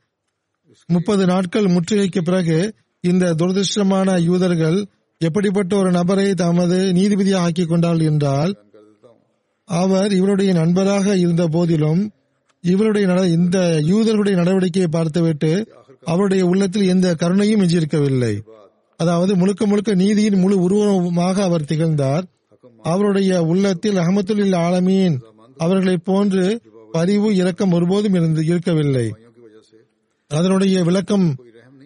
முப்பது 0.86 1.26
நாட்கள் 1.26 1.64
முற்றுகைக்கு 1.64 2.20
பிறகு 2.22 2.74
இந்த 3.00 3.34
துரதிருஷ்டமான 3.34 4.20
யூதர்கள் 4.20 4.86
எப்படிப்பட்ட 5.18 5.76
ஒரு 5.76 5.90
நபரை 5.90 6.34
தமது 6.34 6.92
நீதிபதியாக 6.92 7.36
ஆக்கிக் 7.36 7.68
கொண்டார்கள் 7.68 8.06
என்றால் 8.06 8.56
அவர் 9.64 10.12
இவருடைய 10.12 10.52
நண்பராக 10.52 11.16
இருந்த 11.16 11.48
போதிலும் 11.48 12.10
இவருடைய 12.60 13.24
இந்த 13.26 13.58
யூதர்களுடைய 13.88 14.36
நடவடிக்கையை 14.36 14.86
பார்த்துவிட்டு 14.86 15.72
அவருடைய 16.04 16.46
உள்ளத்தில் 16.46 16.88
எந்த 16.88 17.14
கருணையும் 17.14 17.60
எஞ்சியிருக்கவில்லை 17.60 18.42
அதாவது 18.96 19.36
முழுக்க 19.36 19.66
முழுக்க 19.66 19.94
நீதியின் 19.94 20.38
முழு 20.38 20.60
உருவமாக 20.60 21.42
அவர் 21.42 21.64
திகழ்ந்தார். 21.64 22.24
அவருடைய 22.82 23.42
உள்ளத்தில் 23.42 23.96
அஹமத்துல் 23.96 24.56
ஆலமீன் 24.56 25.16
அவர்களை 25.56 25.96
போன்று 25.96 26.60
பரிவு 26.92 27.34
இரக்கம் 27.34 27.72
ஒருபோதும் 27.72 28.14
இருந்து 28.14 28.44
இருக்கவில்லை. 28.44 29.12
அதனுடைய 30.26 30.84
விளக்கம் 30.84 31.36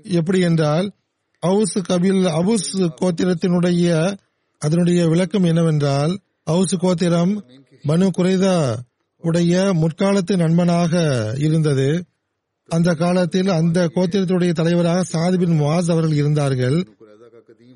எப்படி 0.02 0.40
என்றால் 0.40 0.90
அவுஸ் 1.38 1.78
கபில் 1.78 2.24
அவுஸ் 2.24 2.76
கோத்திரத்தினுடைய 2.76 4.14
அதனுடைய 4.58 5.08
விளக்கம் 5.08 5.44
என்னவென்றால் 5.44 6.18
அவுஸ் 6.44 6.76
கோத்திரம் 6.76 7.44
பனு 7.88 8.08
குறைதா 8.18 8.56
உடைய 9.22 9.72
முற்காலத்து 9.80 10.36
நண்பனாக 10.36 11.02
இருந்தது. 11.38 11.88
அந்த 12.68 12.94
காலத்தில் 12.94 13.48
அந்த 13.48 13.78
கோத்திரத்துடைய 13.94 14.52
தலைவராக 14.52 15.02
சாதிபின் 15.12 15.56
முவாஸ் 15.60 15.90
அவர்கள் 15.94 16.12
இருந்தார்கள். 16.12 16.78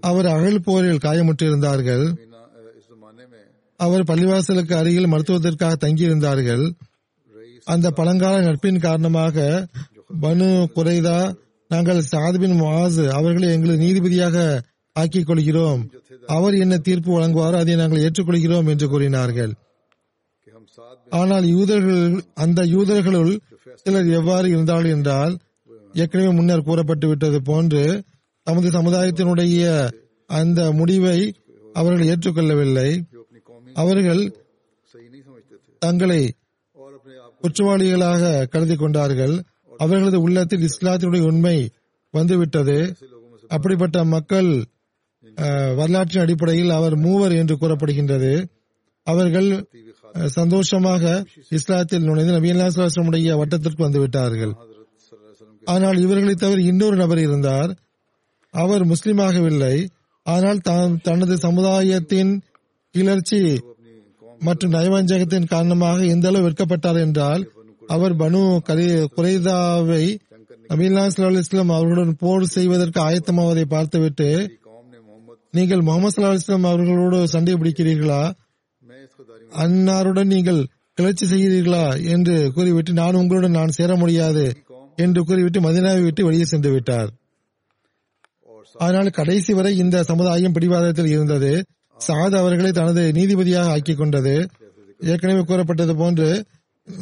அவர் 0.01 0.27
அகழ் 0.27 0.65
போரில் 0.65 1.05
காயமுற்றிருந்தார்கள். 1.07 2.05
அவர் 3.81 4.03
பள்ளிவாசலுக்கு 4.03 4.75
அருகில் 4.75 5.13
மருத்துவத்திற்காக 5.13 5.75
தங்கியிருந்தார்கள். 5.85 6.65
அந்த 7.65 7.91
பழங்கால 7.91 8.41
நட்பின் 8.41 8.79
காரணமாக 8.79 9.67
பனு 10.23 10.49
குறைதா 10.77 11.19
நாங்கள் 11.69 12.09
சாதிபின் 12.13 12.57
முவாஸ் 12.61 12.99
அவர்களை 13.09 13.49
எங்களை 13.53 13.77
நீதிபதியாக 13.77 14.61
ஆக்கிக் 14.97 15.27
கொள்கிறோம். 15.27 15.81
அவர் 16.27 16.55
என்ன 16.55 16.75
தீர்ப்பு 16.79 17.11
வழங்குவாரோ 17.19 17.57
அதை 17.57 17.75
நாங்கள் 17.75 18.05
ஏற்றுக்கொள்கிறோம் 18.07 18.69
என்று 18.69 18.89
கூறினார்கள். 18.89 19.53
ஆனால் 21.11 21.45
யூதர்கள் 21.45 22.05
அந்த 22.35 22.61
யூதர்களுள் 22.75 23.33
சிலர் 23.75 24.09
எவ்வாறு 24.19 24.47
இருந்தார்கள் 24.49 24.95
என்றால் 24.97 25.35
ஏற்கனவே 25.95 26.31
முன்னர் 26.33 26.67
கூறப்பட்டு 26.69 27.07
விட்டது 27.09 27.39
போன்று 27.43 27.83
தமது 28.47 28.69
சமுதாயத்தினுடைய 28.69 29.63
அந்த 30.31 30.61
முடிவை 30.73 31.19
அவர்கள் 31.75 32.09
ஏற்றுக்கொள்ளவில்லை. 32.13 32.91
அவர்கள் 33.75 34.23
தங்களை 35.79 36.21
குற்றவாளிகளாக 37.43 38.47
கருதி 38.53 38.77
கொண்டார்கள். 38.77 39.35
அவர்களது 39.81 40.19
உள்ளத்தில் 40.21 40.67
இஸ்லாத்தினுடைய 40.69 41.25
உண்மை 41.31 41.57
வந்துவிட்டது. 42.15 42.79
அப்படிப்பட்ட 43.51 44.05
மக்கள் 44.05 44.51
வரலாற்றின் 45.79 46.25
அடிப்படையில் 46.25 46.71
அவர் 46.71 46.97
மூவர் 46.97 47.33
என்று 47.33 47.55
கூறப்படுகின்றது. 47.57 48.33
அவர்கள் 49.07 49.49
சந்தோஷமாக 50.37 51.03
இஸ்லாத்தில் 51.59 52.07
நுழைந்து 52.09 52.37
நபி 52.37 52.51
அல்லாஸ்லாசமுடைய 52.53 53.37
வட்டத்திற்கு 53.41 53.87
வந்துவிட்டார்கள் 53.87 54.55
ஆனால் 55.65 55.99
இவர்களை 56.05 56.35
தவிர 56.35 56.61
இன்னொரு 56.71 56.97
நபர் 56.97 57.21
இருந்தார். 57.27 57.71
அவர் 58.55 58.83
முஸ்லிமாகவில்லை. 58.93 59.77
ஆனால் 60.27 60.61
தனது 61.09 61.35
சமுதாயத்தின் 61.47 62.31
கிளர்ச்சி 62.95 63.41
மற்றும் 64.41 64.73
நயவஞ்சகத்தின் 64.73 65.51
காரணமாக 65.53 65.99
எந்த 66.15 66.27
அளவு 66.29 66.47
விற்கப்பட்டார் 66.47 67.01
என்றால் 67.07 67.43
அவர் 67.95 68.15
பனு 68.23 68.41
குறைதாவை 69.17 70.05
நபீல்லா 70.71 71.03
சல்லா 71.07 71.43
இஸ்லாம் 71.45 71.75
அவர்களுடன் 71.77 72.17
போர் 72.23 72.47
செய்வதற்கு 72.55 72.99
ஆயத்தமாவதை 73.09 73.65
பார்த்துவிட்டு 73.75 74.29
நீங்கள் 75.51 75.87
முகமது 75.89 76.15
சல்லா 76.15 76.33
இஸ்லாம் 76.41 76.71
அவர்களோடு 76.73 77.19
சண்டை 77.35 77.55
பிடிக்கிறீர்களா? 77.55 78.23
அன்னாருடன் 79.51 80.25
நீங்கள் 80.25 80.67
கிளர்ச்சி 80.95 81.27
செய்கிறீர்களா 81.27 82.05
என்று 82.05 82.53
கூறிவிட்டு 82.53 82.93
நான் 82.93 83.15
உங்களுடன் 83.15 83.51
நான் 83.51 83.69
சேர 83.69 83.97
முடியாது 83.97 84.55
என்று 84.97 85.25
கூறிவிட்டு 85.25 85.61
மதினாவை 85.61 86.03
விட்டு 86.03 86.25
வெளியே 86.25 86.45
சென்று 86.45 86.71
விட்டார். 86.71 87.11
ஆனால் 88.75 89.09
கடைசி 89.09 89.53
வரை 89.53 89.77
இந்த 89.77 90.03
சமுதாயம் 90.03 90.53
பிடிவாதத்தில் 90.53 91.07
இருந்தது. 91.07 91.65
சாத் 92.09 92.37
அவர்களை 92.37 92.73
தனது 92.73 93.13
நீதிபதியாக 93.15 93.71
ஆக்கிக் 93.71 93.99
கொண்டது. 93.99 94.49
ஏற்கனவே 95.01 95.41
கூறப்பட்டது 95.41 95.97
போன்று 95.97 96.45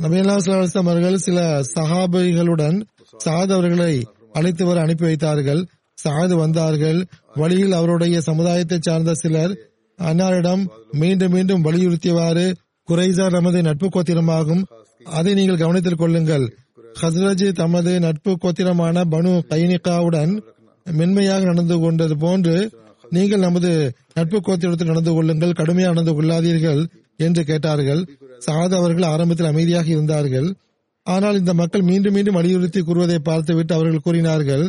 நபியல்லா 0.03 0.73
அவர்கள் 0.73 1.17
சில 1.17 1.61
சஹாபிகளுடன் 1.75 2.83
சாத் 3.25 3.53
அவர்களை 3.53 4.07
அழைத்து 4.33 4.65
வர 4.65 4.81
அனுப்பி 4.81 5.05
வைத்தார்கள். 5.05 5.67
சாது 6.05 6.35
வந்தார்கள். 6.35 7.07
வழியில் 7.35 7.73
அவருடைய 7.73 8.21
சமுதாயத்தைச் 8.27 8.81
சார்ந்த 8.81 9.15
சிலர் 9.15 9.59
அன்னாரிடம் 9.99 10.63
மீண்டும் 11.01 11.33
மீண்டும் 11.37 11.65
வலியுறுத்தியவாறு 11.65 12.47
குறைசா 12.89 13.27
நமது 13.31 13.59
நட்பு 13.63 13.87
கோத்திரமாகும். 13.89 14.63
அதை 15.19 15.33
நீங்கள் 15.35 15.63
கவனத்தில் 15.63 16.01
கொள்ளுங்கள். 16.03 16.45
ஹஸ்ரஜ் 17.03 17.47
தமது 17.61 17.93
நட்பு 18.01 18.33
கோத்திரமான 18.43 19.05
பனு 19.15 19.33
கைனிகாவுடன் 19.53 20.33
மென்மையாக 20.87 21.45
நடந்து 21.45 21.77
கொண்டது 21.79 22.17
போன்று 22.25 22.57
நீங்கள் 23.11 23.45
நமது 23.47 23.71
நட்பு 24.15 24.39
கோத்திரத்தில் 24.41 24.93
நடந்து 24.93 25.13
கொள்ளுங்கள். 25.13 25.57
கடுமையாக 25.61 25.95
நடந்து 25.95 26.15
கொள்ளாதீர்கள் 26.19 26.83
என்று 27.17 27.43
கேட்டார்கள். 27.45 28.03
சாத 28.47 28.71
அவர்கள் 28.81 29.11
ஆரம்பத்தில் 29.13 29.51
அமைதியாக 29.53 29.89
இருந்தார்கள். 29.95 30.49
ஆனால் 31.07 31.39
இந்த 31.39 31.53
மக்கள் 31.55 31.83
மீண்டும் 31.83 32.15
மீண்டும் 32.17 32.39
வலியுறுத்தி 32.39 32.81
கூறுவதை 32.81 33.19
பார்த்துவிட்டு 33.19 33.75
அவர்கள் 33.75 34.07
கூறினார்கள் 34.07 34.65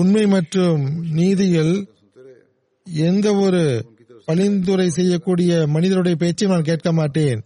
உண்மை 0.00 0.26
மற்றும் 0.26 0.82
நீதியில் 1.18 1.74
எந்த 3.08 3.26
ஒரு 3.34 3.62
பணிந்துரை 4.26 4.88
செய்யக்கூடிய 4.88 5.66
மனிதருடைய 5.66 6.16
பேச்சை 6.16 6.48
நான் 6.48 6.62
கேட்க 6.62 6.92
மாட்டேன் 6.92 7.40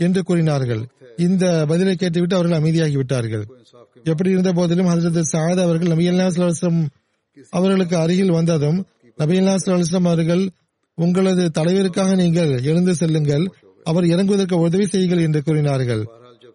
என்று 0.00 0.22
கூறினார்கள். 0.22 0.82
இந்த 1.16 1.66
பதிலை 1.68 1.94
கேட்டுவிட்டு 1.96 2.36
அவர்கள் 2.36 2.58
அமைதியாகி 2.60 2.92
விட்டார்கள் 2.92 3.44
எப்படி 4.04 4.30
இருந்த 4.30 4.52
போதிலும் 4.52 4.86
ஹசரத் 4.86 5.30
சாத் 5.32 5.62
அவர்கள் 5.62 5.88
நபி 5.88 6.08
அல்லாஸ்லாம் 6.08 6.86
அவர்களுக்கு 7.50 7.96
அருகில் 7.96 8.30
வந்ததும் 8.30 8.78
நபி 9.16 9.40
அல்லாஸ்லாம் 9.40 10.08
அவர்கள் 10.08 10.50
உங்களது 10.94 11.50
தலைவருக்காக 11.58 12.14
நீங்கள் 12.14 12.62
எழுந்து 12.62 12.94
செல்லுங்கள் 12.94 13.44
அவர் 13.84 14.04
இறங்குவதற்கு 14.04 14.54
உதவி 14.54 14.86
செய்யுங்கள் 14.86 15.22
என்று 15.22 15.42
கூறினார்கள். 15.42 16.02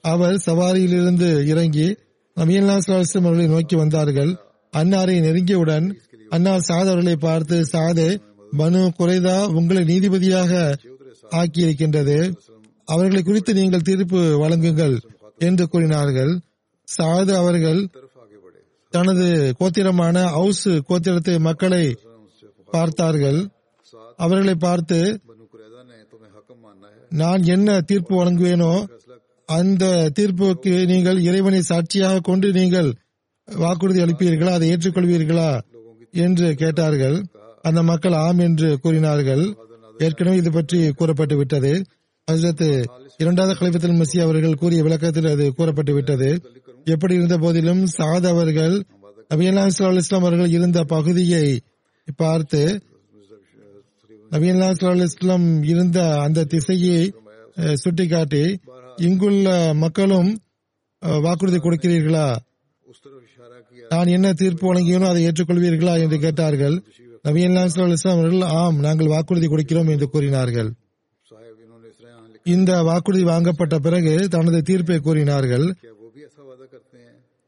அவர் 0.01 0.35
சவாரியிலிருந்து 0.45 1.45
இறங்கி 1.45 1.87
நபி 2.37 2.57
அல்லாஸ்லாம் 2.59 3.23
அவர்களை 3.23 3.47
நோக்கி 3.47 3.75
வந்தார்கள். 3.75 4.31
அன்னாரை 4.77 5.15
நெருங்கியவுடன் 5.25 5.85
அன்னார் 6.29 6.65
சாத் 6.67 6.89
அவர்களை 6.91 7.15
பார்த்து 7.15 7.65
சாதே 7.65 8.09
பனு 8.51 8.81
குறைதா 8.99 9.35
உங்களை 9.49 9.83
நீதிபதியாக 9.83 10.51
ஆக்கியிருக்கின்றது. 11.31 12.17
அவர்களை 12.87 13.21
குறித்து 13.23 13.53
நீங்கள் 13.53 13.81
தீர்ப்பு 13.81 14.19
வழங்குங்கள் 14.43 14.95
என்று 15.39 15.67
கூறினார்கள். 15.67 16.33
சாது 16.87 17.33
அவர்கள் 17.33 17.79
தனது 18.93 19.55
கோத்திரமான 19.59 20.17
ஹவுஸ் 20.25 20.67
கோத்திரத்தை 20.89 21.39
மக்களை 21.39 21.83
பார்த்தார்கள். 22.71 23.39
அவர்களை 24.17 24.55
பார்த்து 24.55 24.99
நான் 27.09 27.43
என்ன 27.43 27.81
தீர்ப்பு 27.81 28.13
வழங்குவேனோ 28.21 28.73
அந்த 29.49 29.85
தீர்ப்புக்கு 30.17 30.85
நீங்கள் 30.85 31.19
இறைவனை 31.19 31.61
சாட்சியாக 31.61 32.19
கொண்டு 32.19 32.47
நீங்கள் 32.51 32.89
வாக்குறுதி 33.47 33.99
அளிப்பீர்களா? 34.01 34.51
அதை 34.51 34.69
ஏற்றுக்கொள்வீர்களா? 34.73 35.49
என்று 36.11 36.55
கேட்டார்கள். 36.55 37.17
அந்த 37.67 37.81
மக்கள் 37.83 38.15
ஆம் 38.25 38.41
என்று 38.47 38.69
கூறினார்கள். 38.83 39.43
ஏற்கனவே 39.97 40.37
இது 40.37 40.51
பற்றி 40.51 40.79
கூறப்பட்டு 40.91 41.35
விட்டது. 41.37 41.71
ஹசரத் 42.27 42.67
இரண்டாவது 43.17 43.53
கலைபத்தில் 43.57 43.99
மசி 43.99 44.17
அவர்கள் 44.21 44.59
கூறிய 44.61 44.81
விளக்கத்தில் 44.83 45.29
அது 45.33 45.45
கூறப்பட்டு 45.57 45.93
விட்டது. 45.93 46.29
எப்படி 46.85 47.13
இருந்த 47.15 47.35
போதிலும் 47.37 47.83
சாத் 47.97 48.27
அவர்கள் 48.33 48.75
நபியல்லா 49.33 49.65
இஸ்லாம் 49.65 49.99
இஸ்லாம் 50.01 50.23
அவர்கள் 50.23 50.55
இருந்த 50.57 50.79
பகுதியை 50.93 51.45
பார்த்து 52.17 52.61
நபியல்லா 54.31 54.67
இஸ்லாம் 54.75 55.03
இஸ்லாம் 55.07 55.47
இருந்த 55.63 55.99
அந்த 56.25 56.47
திசையை 56.53 56.99
சுட்டிக்காட்டி 57.83 58.43
இங்குள்ள 59.07 59.47
மக்களும் 59.83 60.31
வாக்குறுதி 61.25 61.59
கொடுக்கிறீர்களா? 61.59 62.27
நான் 63.89 64.11
என்ன 64.15 64.27
தீர்ப்பு 64.33 64.65
வழங்கியனோ 64.69 65.07
அதை 65.09 65.21
ஏற்றுக்கொள்வீர்களா? 65.27 65.93
என்று 66.03 66.17
கேட்டார்கள். 66.19 66.75
நபியல்லாம் 67.25 67.69
சுல்லாம் 67.75 68.09
அவர்கள் 68.09 68.41
ஆம் 68.41 68.79
நாங்கள் 68.79 69.07
வாக்குறுதி 69.07 69.47
கொடுக்கிறோம் 69.47 69.89
என்று 69.89 70.09
கூறினார்கள். 70.09 70.73
இந்த 72.43 72.83
வாக்குறுதி 72.83 73.23
வாங்கப்பட்ட 73.23 73.79
பிறகு 73.79 74.29
தனது 74.29 74.61
தீர்ப்பை 74.61 74.99
கூறினார்கள். 74.99 75.75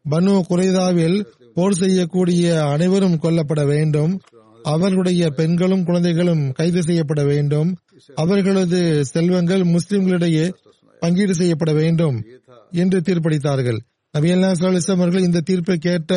பனு 0.09 0.41
குறைதாவில் 0.49 1.25
போர் 1.53 1.73
செய்யக்கூடிய 1.73 2.65
அனைவரும் 2.65 3.19
கொல்லப்பட 3.19 3.65
வேண்டும். 3.65 4.21
அவர்களுடைய 4.63 5.29
பெண்களும் 5.29 5.83
குழந்தைகளும் 5.83 6.51
கைது 6.51 6.83
செய்யப்பட 6.83 7.23
வேண்டும். 7.23 7.77
அவர்களது 8.15 9.05
செல்வங்கள் 9.05 9.61
முஸ்லிம்களிடையே 9.61 10.53
பங்கீடு 10.99 11.35
செய்யப்பட 11.35 11.73
வேண்டும் 11.73 12.23
என்று 12.71 12.99
தீர்ப்பளித்தார்கள். 12.99 13.79
நபி 14.11 14.31
அல்லா 14.31 14.91
அவர்கள் 14.91 15.21
இந்த 15.21 15.39
தீர்ப்பை 15.39 15.77
கேட்ட 15.77 16.13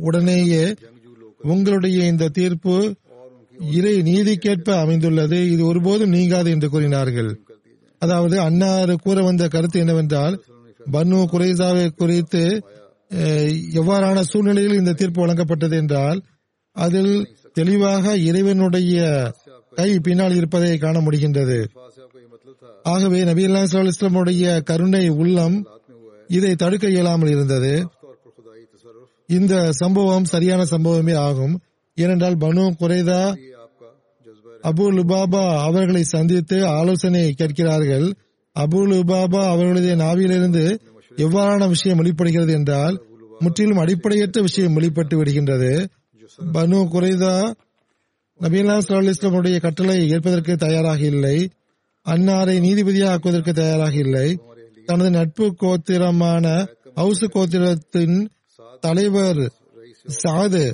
உடனேயே 0.00 0.74
உங்களுடைய 1.52 1.98
இந்த 2.12 2.30
தீர்ப்பு 2.38 2.76
இறை 3.78 3.94
நீதிக்கேற்ப 4.08 4.68
அமைந்துள்ளது. 4.84 5.38
இது 5.52 5.62
ஒருபோதும் 5.66 6.14
நீங்காது 6.16 6.48
என்று 6.50 6.68
கூறினார்கள். 6.70 7.30
அதாவது 8.02 8.36
அன்னாறு 8.40 8.94
கூற 9.04 9.18
வந்த 9.22 9.44
கருத்து 9.48 9.78
என்னவென்றால் 9.82 10.34
பனு 10.92 11.18
குறைசாவை 11.32 11.84
குறித்து 11.92 12.42
எவ்வாறான 13.80 14.18
சூழ்நிலையில் 14.30 14.78
இந்த 14.80 14.92
தீர்ப்பு 15.00 15.20
வழங்கப்பட்டது 15.24 15.76
என்றால் 15.82 16.18
அதில் 16.76 17.14
தெளிவாக 17.58 18.14
இறைவனுடைய 18.28 19.02
கை 19.78 19.90
பின்னால் 20.06 20.36
இருப்பதை 20.38 20.72
காண 20.78 20.96
முடிகின்றது. 21.00 21.58
ஆகவே 22.92 23.20
நபி 23.24 23.44
அல்லா 23.46 23.62
இஸ்லாமுடைய 23.90 24.62
கருணை 24.70 25.04
உள்ளம் 25.20 25.56
இதை 26.30 26.52
தடுக்க 26.62 26.84
இயலாமல் 26.94 27.32
இருந்தது. 27.34 27.72
இந்த 29.38 29.54
சம்பவம் 29.72 30.24
சரியான 30.24 30.62
சம்பவமே 30.64 31.14
ஆகும். 31.28 31.54
ஏனென்றால் 31.94 32.36
பனு 32.36 32.64
குறைதா 32.80 33.20
அபு 34.62 34.84
லுபாபா 34.96 35.42
அவர்களை 35.58 36.02
சந்தித்து 36.04 36.66
ஆலோசனை 36.66 37.32
கேட்கிறார்கள். 37.32 38.06
அபு 38.56 38.80
லுபாபா 38.92 39.42
அவர்களுடைய 39.48 39.94
நாவியிலிருந்து 39.96 40.64
எவ்வாறான 41.16 41.68
விஷயம் 41.68 41.96
வெளிப்படுகிறது 41.96 42.52
என்றால் 42.52 42.96
முற்றிலும் 43.38 43.76
அடிப்படையற்ற 43.76 44.40
விஷயம் 44.40 44.72
வெளிப்பட்டு 44.72 45.14
விடுகின்றது. 45.16 45.72
பனு 46.54 46.78
குறைதா 46.94 47.34
நபீலா 48.40 48.76
சலாஹ்லாமுடைய 48.86 49.56
கட்டளை 49.60 50.08
ஏற்பதற்கு 50.08 50.56
தயாராக 50.56 51.00
இல்லை. 51.04 51.36
அன்னாரை 52.06 52.56
நீதிபதியாக 52.66 53.12
ஆக்குவதற்கு 53.14 53.52
தயாராக 53.52 53.94
இல்லை. 53.96 54.28
தனது 54.86 55.10
நட்பு 55.10 55.44
கோத்திரமான 55.60 56.46
ஹவுசு 56.96 57.26
கோத்திரத்தின் 57.34 58.16
தலைவர் 58.84 59.42
சாது 60.22 60.64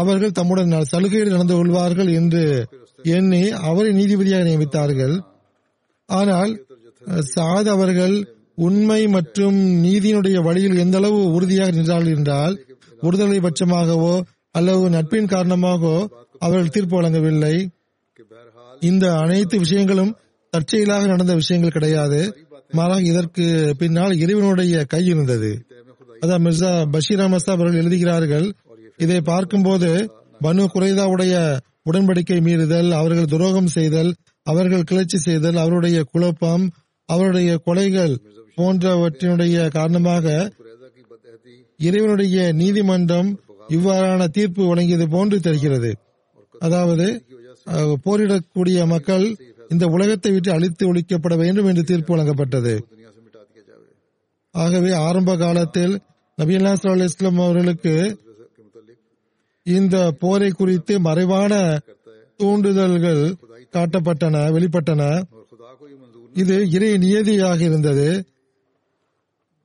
அவர்கள் 0.00 0.36
தம்முடன் 0.38 0.76
சலுகையில் 0.92 1.34
நடந்து 1.34 1.54
கொள்வார்கள் 1.56 2.10
என்று 2.20 2.44
எண்ணி 3.16 3.42
அவரை 3.68 3.90
நீதிபதியாக 3.98 4.46
நியமித்தார்கள். 4.48 5.14
ஆனால் 6.08 6.52
சாத் 7.34 7.68
அவர்கள் 7.74 8.16
உண்மை 8.66 9.00
மற்றும் 9.14 9.58
நீதியினுடைய 9.84 10.36
வழியில் 10.46 10.80
எந்த 10.84 10.96
அளவு 11.00 11.18
உறுதியாக 11.36 11.74
நின்றார்கள் 11.76 12.16
என்றால் 12.18 12.54
ஒருதலை 13.02 13.38
பட்சமாகவோ 13.46 14.14
அல்லது 14.58 14.88
நட்பின் 14.96 15.32
காரணமாகவோ 15.34 15.96
அவர்கள் 16.44 16.74
தீர்ப்பு 16.74 16.96
வழங்கவில்லை. 16.98 17.56
இந்த 18.82 19.04
அனைத்து 19.22 19.56
விஷயங்களும் 19.64 20.12
தற்செயலாக 20.52 21.06
நடந்த 21.12 21.34
விஷயங்கள் 21.40 21.76
கிடையாது. 21.76 22.20
மாறாக 22.78 23.02
இதற்கு 23.10 23.44
பின்னால் 23.80 24.14
இறைவனுடைய 24.22 24.76
கை 24.92 25.02
இருந்தது. 25.12 25.50
அதான் 26.22 26.44
மிர்சா 26.46 26.70
பஷீர் 26.94 27.22
அமஸ்தா 27.24 27.54
அவர்கள் 27.56 27.80
எழுதுகிறார்கள். 27.82 28.46
இதை 29.04 29.18
பார்க்கும்போது 29.30 29.90
பனு 30.40 30.64
குறைதாவுடைய 30.74 31.34
உடன்படிக்கை 31.90 32.38
மீறுதல் 32.46 32.90
அவர்கள் 33.00 33.32
துரோகம் 33.32 33.70
செய்தல் 33.76 34.10
அவர்கள் 34.46 34.88
கிளர்ச்சி 34.90 35.18
செய்தல் 35.26 35.58
அவருடைய 35.64 35.98
குழப்பம் 36.12 36.64
அவருடைய 37.08 37.50
கொலைகள் 37.66 38.14
போன்றவற்றினுடைய 38.58 39.56
காரணமாக 39.76 40.26
இறைவனுடைய 41.80 42.36
நீதிமன்றம் 42.60 43.30
இவ்வாறான 43.76 44.26
தீர்ப்பு 44.36 44.62
வழங்கியது 44.70 45.06
போன்று 45.14 45.38
தெரிகிறது. 45.40 45.90
அதாவது 46.66 47.06
போரிடக்கூடிய 48.04 48.78
மக்கள் 48.94 49.24
இந்த 49.74 49.84
உலகத்தை 49.94 50.30
விட்டு 50.32 50.50
அழித்து 50.52 50.84
ஒழிக்கப்பட 50.90 51.34
வேண்டும் 51.42 51.68
என்று 51.70 51.82
தீர்ப்பு 51.90 52.10
வழங்கப்பட்டது. 52.14 52.74
ஆகவே 54.62 54.92
ஆரம்ப 55.06 55.30
காலத்தில் 55.42 55.94
நபீனா 56.38 56.72
சல்லா 56.80 57.08
இஸ்லாம் 57.10 57.42
அவர்களுக்கு 57.46 57.94
இந்த 59.66 59.96
போரை 60.22 60.50
குறித்து 60.50 60.94
மறைவான 61.06 61.52
தூண்டுதல்கள் 62.40 63.22
காட்டப்பட்டன 63.74 64.42
வெளிப்பட்டன. 64.56 65.02
இது 66.42 66.56
இறை 66.76 66.90
நியதியாக 67.04 67.60
இருந்தது. 67.68 68.08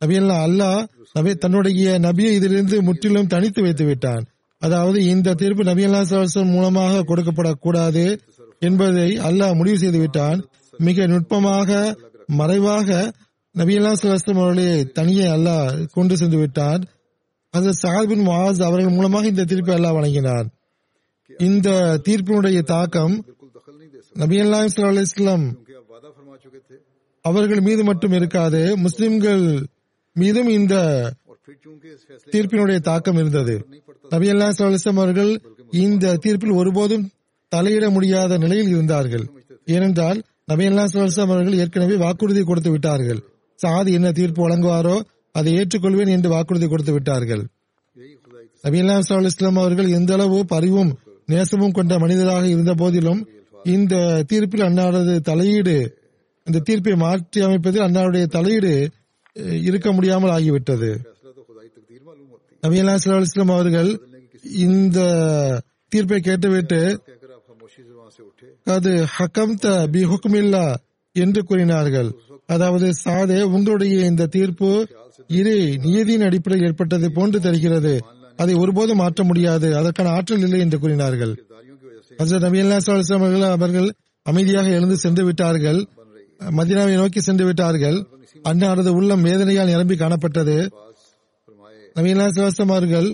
நபியல்லா 0.01 0.37
அல்லாஹ் 0.47 0.79
நபி 1.15 1.31
தன்னுடைய 1.43 1.97
நபியை 2.07 2.31
இதிலிருந்து 2.37 2.77
முற்றிலும் 2.87 3.31
தனித்து 3.33 3.61
வைத்து 3.65 3.85
விட்டான். 3.85 4.23
அதாவது 4.61 4.99
இந்த 5.13 5.35
தீர்ப்பு 5.41 5.63
நபி 5.69 5.85
அல்லா 5.89 6.43
மூலமாக 6.55 7.03
கொடுக்கப்படக்கூடாது 7.09 8.05
என்பதை 8.67 9.09
அல்லாஹ் 9.29 9.57
முடிவு 9.59 9.77
செய்து 9.83 9.99
விட்டான். 10.03 10.39
மிக 10.87 11.05
நுட்பமாக 11.13 11.69
மறைவாக 12.39 12.89
நபியல்லா 13.59 13.91
சலாஸ்லம் 13.99 14.41
அவர்களை 14.41 14.67
தனியே 14.97 15.25
அல்லாஹ் 15.35 15.69
கொண்டு 15.95 16.13
சென்று 16.19 16.37
விட்டார். 16.41 16.81
அந்த 17.53 17.69
சாஹிபின் 17.81 18.23
மஹாஸ் 18.27 18.61
அவர்கள் 18.67 18.95
மூலமாக 18.97 19.27
இந்த 19.31 19.43
தீர்ப்பை 19.51 19.73
அல்லாஹ் 19.77 19.95
வழங்கினார். 19.97 20.47
இந்த 21.47 21.69
தீர்ப்பினுடைய 22.05 22.59
தாக்கம் 22.73 23.15
நபி 24.21 24.37
அல்லாஹ் 24.43 24.67
இஸ்லாம் 25.07 25.45
அவர்கள் 27.25 27.61
மீது 27.67 27.81
மட்டும் 27.89 28.15
இருக்காது 28.19 28.61
முஸ்லிம்கள் 28.85 29.45
மீதும் 30.15 30.49
இந்த 30.57 30.75
தீர்ப்பினுடைய 32.33 32.79
தாக்கம் 32.89 33.19
இருந்தது. 33.21 33.55
நபி 34.13 34.29
அல்லாஹ் 34.33 34.77
இஸ்லாம் 34.79 35.01
அவர்கள் 35.03 35.33
இந்த 35.85 36.15
தீர்ப்பில் 36.25 36.57
ஒருபோதும் 36.61 37.05
தலையிட 37.51 37.85
முடியாத 37.97 38.37
நிலையில் 38.45 38.71
இருந்தார்கள். 38.75 39.25
ஏனென்றால் 39.75 40.21
நபி 40.51 40.65
அல்லாஹ் 40.71 40.89
இஸ்லாம் 41.11 41.35
அவர்கள் 41.35 41.59
ஏற்கனவே 41.63 41.97
வாக்குறுதி 42.05 42.43
கொடுத்து 42.43 42.73
விட்டார்கள். 42.75 43.21
சாதி 43.61 43.91
என்ன 43.99 44.09
தீர்ப்பு 44.19 44.41
வழங்குவாரோ 44.45 44.95
அதை 45.35 45.51
ஏற்றுக்கொள்வேன் 45.59 46.13
என்று 46.15 46.29
வாக்குறுதி 46.33 46.67
கொடுத்து 46.67 46.93
விட்டார்கள். 46.95 47.43
நபீலாம் 48.63 49.05
சலா 49.07 49.29
இஸ்லாம் 49.29 49.59
அவர்கள் 49.61 49.89
எந்த 49.97 50.11
அளவு 50.17 50.37
பரிவும் 50.53 50.91
நேசமும் 51.33 51.75
கொண்ட 51.77 51.93
மனிதராக 52.03 52.45
இருந்த 52.53 52.73
போதிலும் 52.81 53.21
இந்த 53.75 53.95
தீர்ப்பில் 54.29 54.67
அன்னாரது 54.67 55.15
தலையீடு 55.29 55.75
இந்த 56.47 56.61
தீர்ப்பை 56.67 56.93
மாற்றி 57.03 57.39
அமைப்பதில் 57.47 57.85
அன்னாருடைய 57.87 58.25
தலையீடு 58.35 58.73
இருக்க 59.67 59.87
முடியாமல் 59.97 60.33
ஆகிவிட்டது. 60.35 60.91
நபீலா 62.63 62.95
சலா 63.03 63.19
இஸ்லாம் 63.27 63.55
அவர்கள் 63.57 63.91
இந்த 64.67 64.99
தீர்ப்பை 65.91 66.19
கேட்டுவிட்டு 66.29 66.81
அது 68.75 68.91
ஹக்கம் 69.17 69.55
த 69.63 69.69
பி 69.93 70.01
ஹுக்மில்லா 70.11 70.65
என்று 71.15 71.41
கூறினார்கள். 71.49 72.09
அதாவது 72.55 72.87
சாதே 73.03 73.39
உங்களுடைய 73.55 73.95
இந்த 74.05 74.29
தீர்ப்பு 74.35 74.69
இரு 75.39 75.55
நியதியின் 75.85 76.25
அடிப்படையில் 76.27 76.67
ஏற்பட்டது 76.67 77.07
போன்று 77.17 77.39
தெரிகிறது. 77.39 77.93
அதை 78.35 78.53
ஒருபோதும் 78.63 79.01
மாற்ற 79.03 79.23
முடியாது. 79.23 79.67
அதற்கான 79.77 80.09
ஆற்றல் 80.09 80.43
இல்லை 80.45 80.59
என்று 80.59 80.77
கூறினார்கள். 80.79 81.33
ஹசரத் 82.19 82.45
நபி 82.45 82.61
அவர்கள் 82.61 83.41
அவர்கள் 83.57 83.89
அமைதியாக 84.25 84.69
எழுந்து 84.69 84.97
சென்று 84.97 85.23
விட்டார்கள். 85.25 85.79
மதினாவை 86.57 86.93
நோக்கி 86.93 87.21
சென்று 87.21 87.45
விட்டார்கள். 87.45 87.97
அன்னாரது 88.49 88.91
உள்ளம் 88.99 89.25
வேதனையால் 89.25 89.71
நிரம்பி 89.73 89.95
காணப்பட்டது. 89.95 90.57
நபி 91.97 92.11
அவர்கள் 92.67 93.09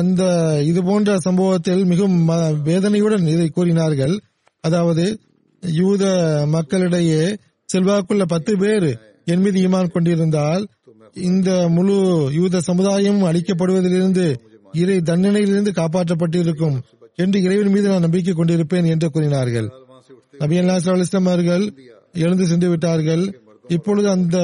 அந்த 0.00 0.22
இது 0.70 0.80
போன்ற 0.84 1.16
சம்பவத்தில் 1.18 1.82
மிகவும் 1.84 2.20
வேதனையுடன் 2.64 3.26
இதை 3.26 3.48
கூறினார்கள். 3.48 4.14
அதாவது 4.64 5.04
யூத 5.62 6.04
மக்களிடையே 6.46 7.22
செல்வாக்குள்ள 7.72 8.24
பத்து 8.34 8.52
பேர் 8.62 8.88
என் 9.32 9.42
மீது 9.44 9.58
ஈமான் 9.66 9.92
கொண்டிருந்தால் 9.94 10.62
இந்த 11.30 11.50
முழு 11.76 11.96
யூத 12.38 12.60
சமுதாயம் 12.68 13.20
அளிக்கப்படுவதிலிருந்து 13.30 14.26
இறை 14.82 14.98
தண்டனையிலிருந்து 15.10 15.72
காப்பாற்றப்பட்டிருக்கும் 15.80 16.76
என்று 17.22 17.38
இறைவன் 17.46 17.72
மீது 17.74 17.86
நான் 17.88 18.04
நம்பிக்கை 18.06 18.34
கொண்டிருப்பேன் 18.34 18.86
என்று 18.92 19.08
கூறினார்கள். 19.10 19.68
நபி 20.38 20.58
அல்லாஸ்லாம் 20.60 21.28
அவர்கள் 21.30 21.64
எழுந்து 22.24 22.44
சென்று 22.46 22.68
விட்டார்கள். 22.68 23.24
இப்பொழுது 23.68 24.08
அந்த 24.08 24.36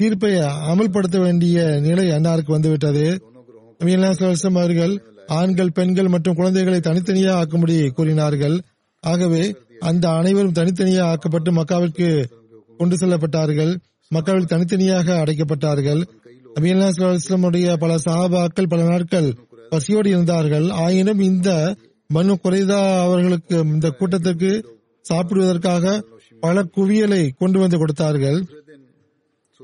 தீர்ப்பை 0.00 0.32
அமல்படுத்த 0.72 1.18
வேண்டிய 1.18 1.64
நிலை 1.86 2.06
அன்னாருக்கு 2.16 2.56
வந்துவிட்டது. 2.56 3.06
நபி 3.80 3.94
அல்லாஸ்லாம் 3.96 4.60
அவர்கள் 4.62 4.94
ஆண்கள் 5.38 5.74
பெண்கள் 5.78 6.12
மற்றும் 6.14 6.36
குழந்தைகளை 6.36 6.80
தனித்தனியாக 6.80 7.38
ஆக்கும்படி 7.40 7.76
கூறினார்கள். 7.98 8.56
ஆகவே 9.04 9.42
அந்த 9.90 10.04
அனைவரும் 10.20 10.56
தனித்தனியாக 10.58 11.10
ஆக்கப்பட்டு 11.10 11.50
மக்காவிற்கு 11.52 12.08
கொண்டு 12.78 12.96
செல்லப்பட்டார்கள். 12.96 13.76
மக்கள் 14.08 14.44
தனித்தனியாக 14.44 15.14
அடைக்கப்பட்டார்கள். 15.14 16.06
நபி 16.54 16.72
இஸ்லாமுடைய 16.72 17.76
பல 17.76 17.96
சஹாபாக்கள் 18.10 18.68
பல 18.68 18.82
நாட்கள் 18.82 19.36
பசியோடு 19.68 20.08
இருந்தார்கள். 20.10 20.70
ஆயினும் 20.70 21.18
இந்த 21.18 21.76
மனு 22.06 22.38
குறைதா 22.42 23.00
அவர்களுக்கு 23.00 23.58
இந்த 23.58 23.90
கூட்டத்திற்கு 23.90 24.50
சாப்பிடுவதற்காக 25.12 26.04
பல 26.40 26.62
குவியலை 26.62 27.30
கொண்டு 27.38 27.58
வந்து 27.58 27.78
கொடுத்தார்கள். 27.78 28.44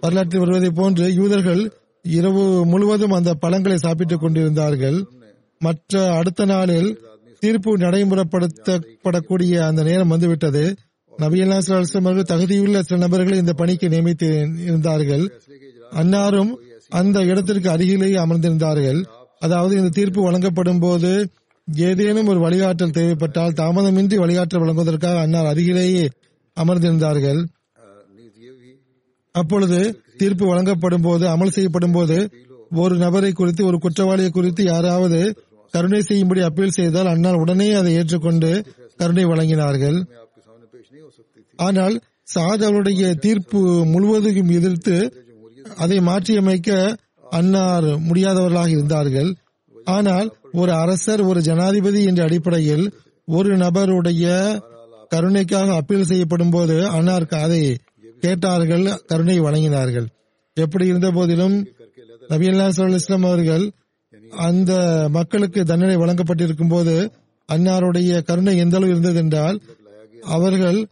வரலாற்றில் 0.01 0.41
வருவதை 0.41 0.71
போன்று 0.71 1.15
யூதர்கள் 1.15 1.73
இரவு 2.03 2.67
முழுவதும் 2.67 3.11
அந்த 3.11 3.35
பழங்களை 3.35 3.79
சாப்பிட்டுக் 3.79 4.21
கொண்டிருந்தார்கள். 4.21 5.07
மற்ற 5.59 6.15
அடுத்த 6.15 6.45
நாளில் 6.45 7.01
தீர்ப்பு 7.41 7.77
நடைமுறைப்படுத்தப்படக்கூடிய 7.77 9.59
அந்த 9.59 9.83
நேரம் 9.83 10.09
வந்துவிட்டது. 10.09 10.77
நபியல்லா 11.23 11.57
அலுவலம் 11.59 12.07
அவர்கள் 12.09 12.31
தகுதியுள்ள 12.33 12.79
சில 12.87 12.99
நபர்களை 13.05 13.37
இந்த 13.43 13.53
பணிக்கு 13.61 13.87
நியமித்து 13.89 14.29
இருந்தார்கள். 14.69 15.25
அன்னாரும் 16.01 16.53
அந்த 17.01 17.19
இடத்திற்கு 17.31 17.69
அருகிலேயே 17.75 18.19
அமர்ந்திருந்தார்கள். 18.25 19.01
அதாவது 19.41 19.75
இந்த 19.81 19.91
தீர்ப்பு 19.99 20.21
வழங்கப்படும் 20.27 20.83
போது 20.85 21.11
ஏதேனும் 21.89 22.31
ஒரு 22.33 22.41
வழிகாட்டல் 22.47 22.95
தேவைப்பட்டால் 22.99 23.57
தாமதமின்றி 23.61 24.17
வழிகாட்டல் 24.23 24.63
வழங்குவதற்காக 24.63 25.21
அன்னார் 25.25 25.51
அருகிலேயே 25.53 26.05
அமர்ந்திருந்தார்கள். 26.57 27.41
அப்பொழுது 29.35 29.79
தீர்ப்பு 30.21 30.45
வழங்கப்படும் 30.47 31.07
போது 31.07 31.25
அமல் 31.35 31.55
செய்யப்படும் 31.57 31.97
போது 31.97 32.19
ஒரு 32.83 32.95
நபரை 32.97 33.33
குறித்து 33.33 33.63
ஒரு 33.71 33.79
குற்றவாளியை 33.85 34.31
குறித்து 34.31 34.63
யாராவது 34.65 35.21
கருணை 35.75 36.01
செய்யும்படி 36.03 36.41
அப்பீல் 36.41 36.77
செய்தால் 36.79 37.11
அன்னார் 37.13 37.41
உடனே 37.43 37.69
அதை 37.73 37.93
ஏற்றுக்கொண்டு 38.01 38.51
கருணை 39.01 39.25
வழங்கினார்கள். 39.25 39.99
ஆனால் 41.57 42.01
சாத் 42.35 42.65
அவருடைய 42.65 43.15
தீர்ப்பு 43.15 43.61
முழுவதும் 43.85 44.49
எதிர்த்து 44.49 44.97
அதை 45.77 46.01
மாற்றியமைக்க 46.01 46.97
அன்னார் 47.31 47.85
முடியாதவர்களாக 47.85 48.69
இருந்தார்கள். 48.69 49.31
ஆனால் 49.85 50.29
ஒரு 50.53 50.73
அரசர் 50.73 51.21
ஒரு 51.21 51.41
ஜனாதிபதி 51.41 52.05
என்ற 52.05 52.23
அடிப்படையில் 52.25 52.93
ஒரு 53.27 53.57
நபருடைய 53.57 54.27
கருணைக்காக 55.09 55.75
அப்பீல் 55.75 56.05
செய்யப்படும் 56.05 56.51
போது 56.51 56.89
அன்னார் 56.89 57.27
அதை 57.29 57.77
கேட்டார்கள் 58.21 58.85
கருணை 59.07 59.41
வழங்கினார்கள். 59.41 60.07
எப்படி 60.57 60.87
இருந்த 60.87 61.11
போதிலும் 61.11 61.57
நபி 62.29 62.47
அல்லா 62.49 62.67
இஸ்லாம் 62.95 63.23
அவர்கள் 63.23 63.71
அந்த 64.31 64.73
மக்களுக்கு 65.11 65.65
தண்டனை 65.65 65.97
வழங்கப்பட்டிருக்கும் 65.97 66.69
போது 66.69 67.11
அன்னாருடைய 67.53 68.23
கருணை 68.23 68.57
எந்த 68.57 68.77
அளவு 68.77 68.91
இருந்தது 68.91 69.19
என்றால் 69.19 69.61
அவர்கள் 70.23 70.87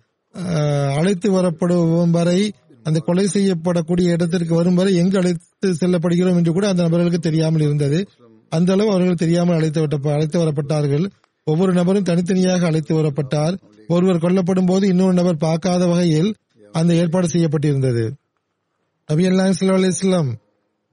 அழைத்து 0.98 1.28
வரப்படும் 1.36 2.14
வரை 2.18 2.40
அந்த 2.86 2.98
கொலை 3.06 3.24
செய்யப்படக்கூடிய 3.34 4.14
இடத்திற்கு 4.16 4.54
வரும் 4.58 4.78
வரை 4.78 4.92
எங்கு 5.02 5.16
அழைத்து 5.20 5.68
செல்லப்படுகிறோம் 5.80 6.38
என்று 6.40 6.52
கூட 6.56 6.66
அந்த 6.70 6.82
நபர்களுக்கு 6.86 7.20
தெரியாமல் 7.26 7.64
இருந்தது. 7.66 7.98
அந்த 8.52 8.70
அளவு 8.76 8.90
அவர்கள் 8.94 9.20
தெரியாமல் 9.22 9.56
அழைத்து 9.58 9.80
அழைத்து 10.16 10.38
வரப்பட்டார்கள். 10.42 11.04
ஒவ்வொரு 11.46 11.72
நபரும் 11.78 12.08
தனித்தனியாக 12.08 12.66
அழைத்து 12.70 12.92
வரப்பட்டார். 12.98 13.54
ஒருவர் 13.88 14.22
கொல்லப்படும் 14.24 14.68
போது 14.70 14.84
இன்னொரு 14.92 15.14
நபர் 15.20 15.44
பார்க்காத 15.46 15.86
வகையில் 15.92 16.30
அந்த 16.74 16.92
ஏற்பாடு 17.02 17.28
செய்யப்பட்டிருந்தது. 17.34 18.04
நபி 19.08 19.24
அல்லாஹ் 19.30 20.28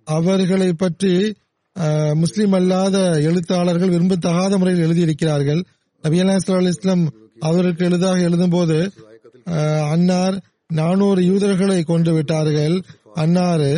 அவர்களை 0.07 0.69
பற்றி 0.83 1.13
முஸ்லிம் 2.21 2.55
அல்லாத 2.59 2.97
எழுத்தாளர்கள் 3.29 3.93
விரும்பத்தகாத 3.95 4.53
முறையில் 4.61 4.85
எழுதியிருக்கிறார்கள். 4.85 5.61
நபி 6.03 6.17
அல்லாஹ் 6.21 6.57
அலிஸ்லாம் 6.61 7.03
அவருக்கு 7.49 7.83
எளிதாக 7.89 8.25
எழுதும் 8.29 8.55
போது 8.55 8.77
அன்னார் 9.93 10.35
நானூறு 10.79 11.21
யூதர்களை 11.29 11.79
கொண்டு 11.83 12.11
விட்டார்கள். 12.15 12.75
அன்னாறு 13.23 13.71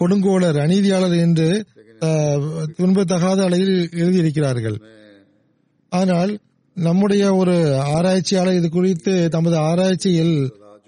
கொடுங்கோளர் 0.00 0.58
அநீதியாளர் 0.64 1.16
என்று 1.24 1.48
துன்பத்தகாத 2.78 3.38
அளவில் 3.48 3.76
எழுதியிருக்கிறார்கள். 4.02 4.76
ஆனால் 5.92 6.32
நம்முடைய 6.76 7.24
ஒரு 7.40 7.56
ஆராய்ச்சியாளர் 7.96 8.58
இது 8.58 8.68
குறித்து 8.76 9.14
தமது 9.34 9.56
ஆராய்ச்சியில் 9.70 10.36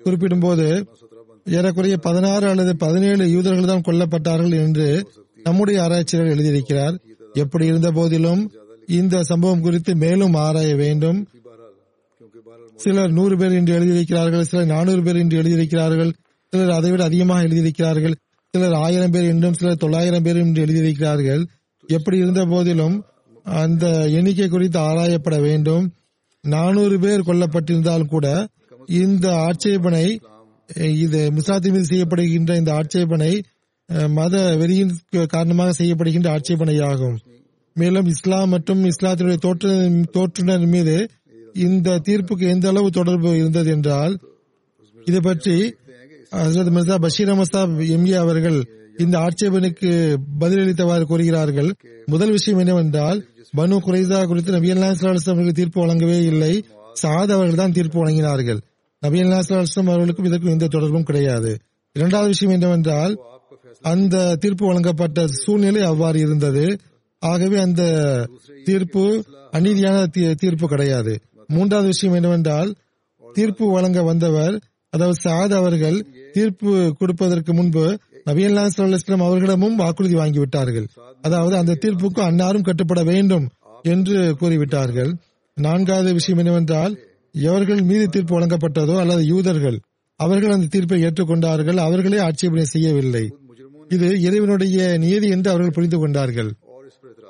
குறிப்பிடும்போது 0.05 0.67
ஏறக்குறைய 1.57 1.97
பதினாறு 2.07 2.47
அல்லது 2.53 2.73
பதினேழு 2.85 3.25
யூதர்கள் 3.37 3.71
தான் 3.71 3.87
கொல்லப்பட்டார்கள் 3.89 4.55
என்று 4.65 4.89
நம்முடைய 5.47 5.79
ஆராய்ச்சியாளர் 5.85 6.35
எழுதியிருக்கிறார். 6.35 6.97
எப்படி 7.43 7.65
இருந்த 7.71 7.91
போதிலும் 7.99 8.43
இந்த 9.01 9.17
சம்பவம் 9.31 9.65
குறித்து 9.67 9.93
மேலும் 10.05 10.35
ஆராய 10.47 10.71
வேண்டும். 10.85 11.19
சிலர் 12.79 13.13
நூறு 13.13 13.35
பேர் 13.37 13.57
என்று 13.59 13.73
எழுதியிருக்கிறார்கள் 13.79 14.47
சிலர் 14.49 14.73
நானூறு 14.73 15.03
பேர் 15.03 15.21
என்று 15.23 15.37
எழுதியிருக்கிறார்கள் 15.41 16.11
சிலர் 16.53 16.77
அதைவிட 16.77 17.03
அதிகமாக 17.05 17.47
எழுதியிருக்கிறார்கள் 17.47 18.15
சிலர் 18.55 18.77
ஆயிரம் 18.81 19.13
பேர் 19.15 19.31
என்றும் 19.33 19.57
சிலர் 19.59 19.83
தொள்ளாயிரம் 19.83 20.25
பேர் 20.25 20.41
என்று 20.41 20.63
எழுதியிருக்கிறார்கள். 20.65 21.43
எப்படி 21.89 22.17
இருந்த 22.19 22.43
போதிலும் 22.47 22.97
அந்த 23.61 23.85
எண்ணிக்கை 24.17 24.49
குறித்து 24.49 24.79
ஆராயப்பட 24.81 25.37
வேண்டும். 25.41 25.85
நானூறு 26.45 26.97
பேர் 27.01 27.27
கொல்லப்பட்டிருந்தால் 27.29 28.11
கூட 28.11 28.27
இந்த 28.99 29.27
ஆட்சேபனை 29.47 30.05
இது 31.05 31.21
முசாத்தி 31.37 31.71
மீது 31.73 31.87
செய்யப்படுகின்ற 31.91 32.53
இந்த 32.61 32.71
ஆட்சேபனை 32.75 33.33
அஹ், 33.89 34.11
மத 34.17 34.35
வெறியின் 34.61 34.93
காரணமாக 35.29 35.73
செய்யப்படுகின்ற 35.79 36.29
ஆட்சேபனையாகும். 36.35 37.17
மேலும் 37.77 38.09
இஸ்லாம் 38.13 38.53
மற்றும் 38.55 38.81
இஸ்லாத்தினுடைய 38.89 39.39
தோற்ற 39.39 39.67
தோற்றுனர் 40.15 40.67
மீது 40.75 40.95
இந்த 41.55 42.01
தீர்ப்புக்கு 42.05 42.49
எந்த 42.49 42.69
அளவு 42.69 42.91
தொடர்பு 42.91 43.37
இருந்தது 43.37 43.71
என்றால் 43.71 44.19
இது 45.05 45.23
பற்றி 45.23 45.75
ஹசரத் 46.31 46.71
மிர்சா 46.71 46.95
பஷீர் 46.95 47.29
அமசாப் 47.29 47.81
எம்ஏ 47.81 48.13
அவர்கள் 48.13 48.69
இந்த 48.97 49.19
ஆட்சேபனுக்கு 49.19 50.17
பதிலளித்தவாறு 50.41 51.03
கூறுகிறார்கள். 51.03 51.75
முதல் 52.07 52.31
விஷயம் 52.31 52.59
என்னவென்றால் 52.59 53.27
பனு 53.57 53.77
குரைசா 53.77 54.27
குறித்து 54.27 54.53
நபி 54.53 54.73
அல்லா 54.73 55.53
தீர்ப்பு 55.53 55.87
வழங்கவே 55.87 56.25
இல்லை. 56.25 56.65
சாத் 57.03 57.31
அவர்கள் 57.31 57.55
தான் 57.55 57.73
தீர்ப்பு 57.73 58.05
வழங்கினார்கள். 58.05 58.61
நபி 59.01 59.23
அல்லா 59.23 59.65
அவர்களுக்கும் 59.75 60.25
இதற்கும் 60.25 60.51
எந்த 60.51 60.67
தொடர்பும் 60.67 61.03
கிடையாது. 61.03 61.59
இரண்டாவது 61.93 62.31
விஷயம் 62.31 62.55
என்னவென்றால் 62.55 63.21
அந்த 63.81 64.37
தீர்ப்பு 64.37 64.67
வழங்கப்பட்ட 64.67 65.27
சூழ்நிலை 65.27 65.83
அவ்வாறு 65.83 66.19
இருந்தது. 66.19 66.79
ஆகவே 67.19 67.61
அந்த 67.61 68.27
தீர்ப்பு 68.65 69.25
அநீதியான 69.53 70.07
தீ- 70.17 70.35
தீர்ப்பு 70.35 70.69
கிடையாது. 70.69 71.21
மூன்றாவது 71.57 71.87
விஷயம் 71.87 72.17
என்னவென்றால் 72.19 72.71
தீர்ப்பு 73.25 73.65
வழங்க 73.75 74.01
வந்தவர் 74.03 74.55
அதாவது 74.93 75.19
சாத் 75.25 75.55
அவர்கள் 75.61 75.99
தீர்ப்பு 76.33 76.73
கொடுப்பதற்கு 76.99 77.53
முன்பு 77.53 77.85
நபியல்லா 78.29 78.65
இஸ்லாம் 78.67 79.27
அவர்களிடமும் 79.27 79.79
வாக்குறுதி 79.83 80.15
வாங்கிவிட்டார்கள் 80.15 80.87
அதாவது 81.23 81.55
அந்த 81.57 81.77
தீர்ப்புக்கு 81.85 82.21
அன்னாரும் 82.29 82.67
கட்டுப்பட 82.69 83.03
வேண்டும் 83.03 83.47
என்று 83.85 84.17
கூறிவிட்டார்கள். 84.41 85.11
நான்காவது 85.57 86.11
விஷயம் 86.13 86.39
என்னவென்றால் 86.39 86.93
எவர்கள் 87.35 87.81
மீது 87.83 88.05
தீர்ப்பு 88.09 88.35
வழங்கப்பட்டதோ 88.37 88.95
அல்லது 88.99 89.23
யூதர்கள் 89.27 89.79
அவர்கள் 90.21 90.55
அந்த 90.57 90.67
தீர்ப்பை 90.67 90.99
ஏற்றுக்கொண்டார்கள் 91.05 91.79
அவர்களே 91.87 92.19
ஆட்சேபனை 92.19 92.67
செய்யவில்லை. 92.75 93.25
இது 93.91 94.09
இறைவனுடைய 94.21 94.79
நியதி 94.99 95.29
என்று 95.29 95.49
அவர்கள் 95.51 95.77
புரிந்து 95.77 95.99
கொண்டார்கள். 95.99 96.51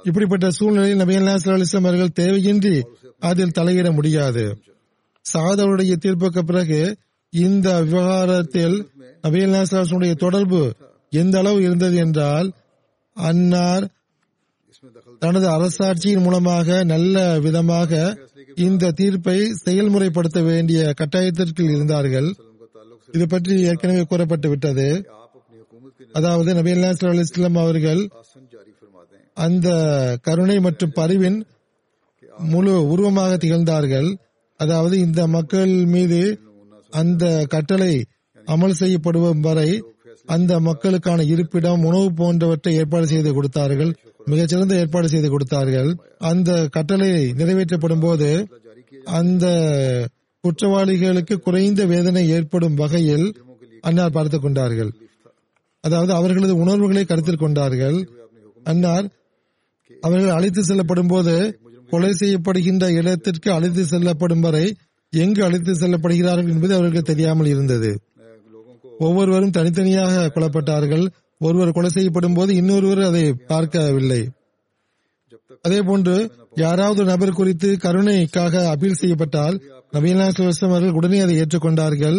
இப்படிப்பட்ட 0.08 0.46
சூழ்நிலையில் 0.50 1.00
நபி 1.02 1.16
அல்லாஸ்லாம் 1.16 1.86
அவர்கள் 1.88 2.16
தேவையின்றி 2.20 2.76
அதில் 3.28 3.56
தலையிட 3.58 3.88
முடியாது. 3.98 4.44
சாதவருடைய 5.24 5.94
தீர்ப்புக்கு 6.04 6.42
பிறகு 6.50 6.80
இந்த 7.32 7.68
விவகாரத்தில் 7.82 8.76
நபி 9.26 9.40
அல்லாஸ்லாமுடைய 9.46 10.14
தொடர்பு 10.24 10.62
எந்த 11.12 11.36
அளவு 11.38 11.58
இருந்தது 11.62 11.96
என்றால் 12.04 12.48
அன்னார் 13.16 13.86
தனது 15.18 15.46
அரசாட்சியின் 15.48 16.24
மூலமாக 16.26 16.84
நல்ல 16.84 17.16
விதமாக 17.46 17.90
இந்த 18.66 18.90
தீர்ப்பை 19.00 19.38
செயல்முறைப்படுத்த 19.64 20.38
வேண்டிய 20.44 20.80
கட்டாயத்திற்கு 21.00 21.62
இருந்தார்கள். 21.74 22.28
இது 23.16 23.24
பற்றி 23.26 23.54
ஏற்கனவே 23.70 24.02
கூறப்பட்டு 24.10 24.48
விட்டது. 24.48 24.88
அதாவது 26.18 26.50
நபி 26.54 26.72
அல்லா 26.72 27.20
இஸ்லாம் 27.24 27.60
அவர்கள் 27.64 28.02
அந்த 29.34 29.68
கருணை 30.22 30.60
மற்றும் 30.60 30.92
பரிவின் 30.94 31.44
முழு 32.38 32.88
உருவமாக 32.88 33.36
திகழ்ந்தார்கள். 33.36 34.16
அதாவது 34.56 34.98
இந்த 34.98 35.26
மக்கள் 35.26 35.84
மீது 35.84 36.38
அந்த 36.90 37.46
கட்டளை 37.48 38.04
அமல் 38.46 38.74
செய்யப்படுவோம் 38.80 39.40
வரை 39.40 39.84
அந்த 40.26 40.60
மக்களுக்கான 40.60 41.22
இருப்பிடம் 41.22 41.84
உணவு 41.84 42.14
போன்றவற்றை 42.14 42.74
ஏற்பாடு 42.74 43.06
செய்து 43.06 43.32
கொடுத்தார்கள். 43.32 43.96
மிகச்சிறந்த 44.24 44.74
ஏற்பாடு 44.74 45.08
செய்து 45.08 45.30
கொடுத்தார்கள். 45.30 45.96
அந்த 46.18 46.68
கட்டளை 46.70 47.30
நிறைவேற்றப்படும் 47.30 48.00
போது 48.00 48.46
அந்த 49.04 49.46
குற்றவாளிகளுக்கு 50.42 51.36
குறைந்த 51.36 51.86
வேதனை 51.86 52.28
ஏற்படும் 52.28 52.74
வகையில் 52.74 53.36
அன்னார் 53.80 54.10
பார்த்துக் 54.10 54.42
கொண்டார்கள். 54.42 54.92
அதாவது 55.80 56.12
அவர்களது 56.12 56.56
உணர்வுகளை 56.56 57.04
கருத்தில் 57.04 57.36
கொண்டார்கள். 57.36 58.08
அன்னார் 58.64 59.10
அவர்கள் 60.00 60.36
அழைத்து 60.36 60.62
செல்லப்படும் 60.64 61.06
போது 61.06 61.34
கொலை 61.90 62.12
செய்யப்படுகின்ற 62.20 62.84
இடத்திற்கு 62.92 63.52
அழைத்து 63.52 63.82
செல்லப்படும் 63.84 64.40
வரை 64.40 64.64
எங்கு 65.12 65.40
அழைத்து 65.44 65.72
செல்லப்படுகிறார்கள் 65.72 66.52
என்பது 66.54 66.74
அவர்களுக்கு 66.74 67.10
தெரியாமல் 67.10 67.46
இருந்தது. 67.46 67.90
ஒவ்வொருவரும் 68.98 69.50
தனித்தனியாக 69.50 70.30
கொல்லப்பட்டார்கள். 70.34 71.04
ஒருவர் 71.40 71.74
கொலை 71.76 71.90
செய்யப்படும் 71.90 72.34
போது 72.34 72.54
இன்னொருவர் 72.54 73.00
அதை 73.00 73.24
பார்க்கவில்லை. 73.32 74.20
அதே 75.62 75.80
போன்று 75.82 76.16
யாராவது 76.54 77.02
நபர் 77.04 77.38
குறித்து 77.38 77.68
கருணைக்காக 77.76 78.62
அப்பீல் 78.70 79.00
செய்யப்பட்டால் 79.00 79.56
நபீனா 79.92 80.26
அவர்கள் 80.68 80.98
உடனே 80.98 81.20
அதை 81.20 81.34
ஏற்றுக்கொண்டார்கள். 81.42 82.18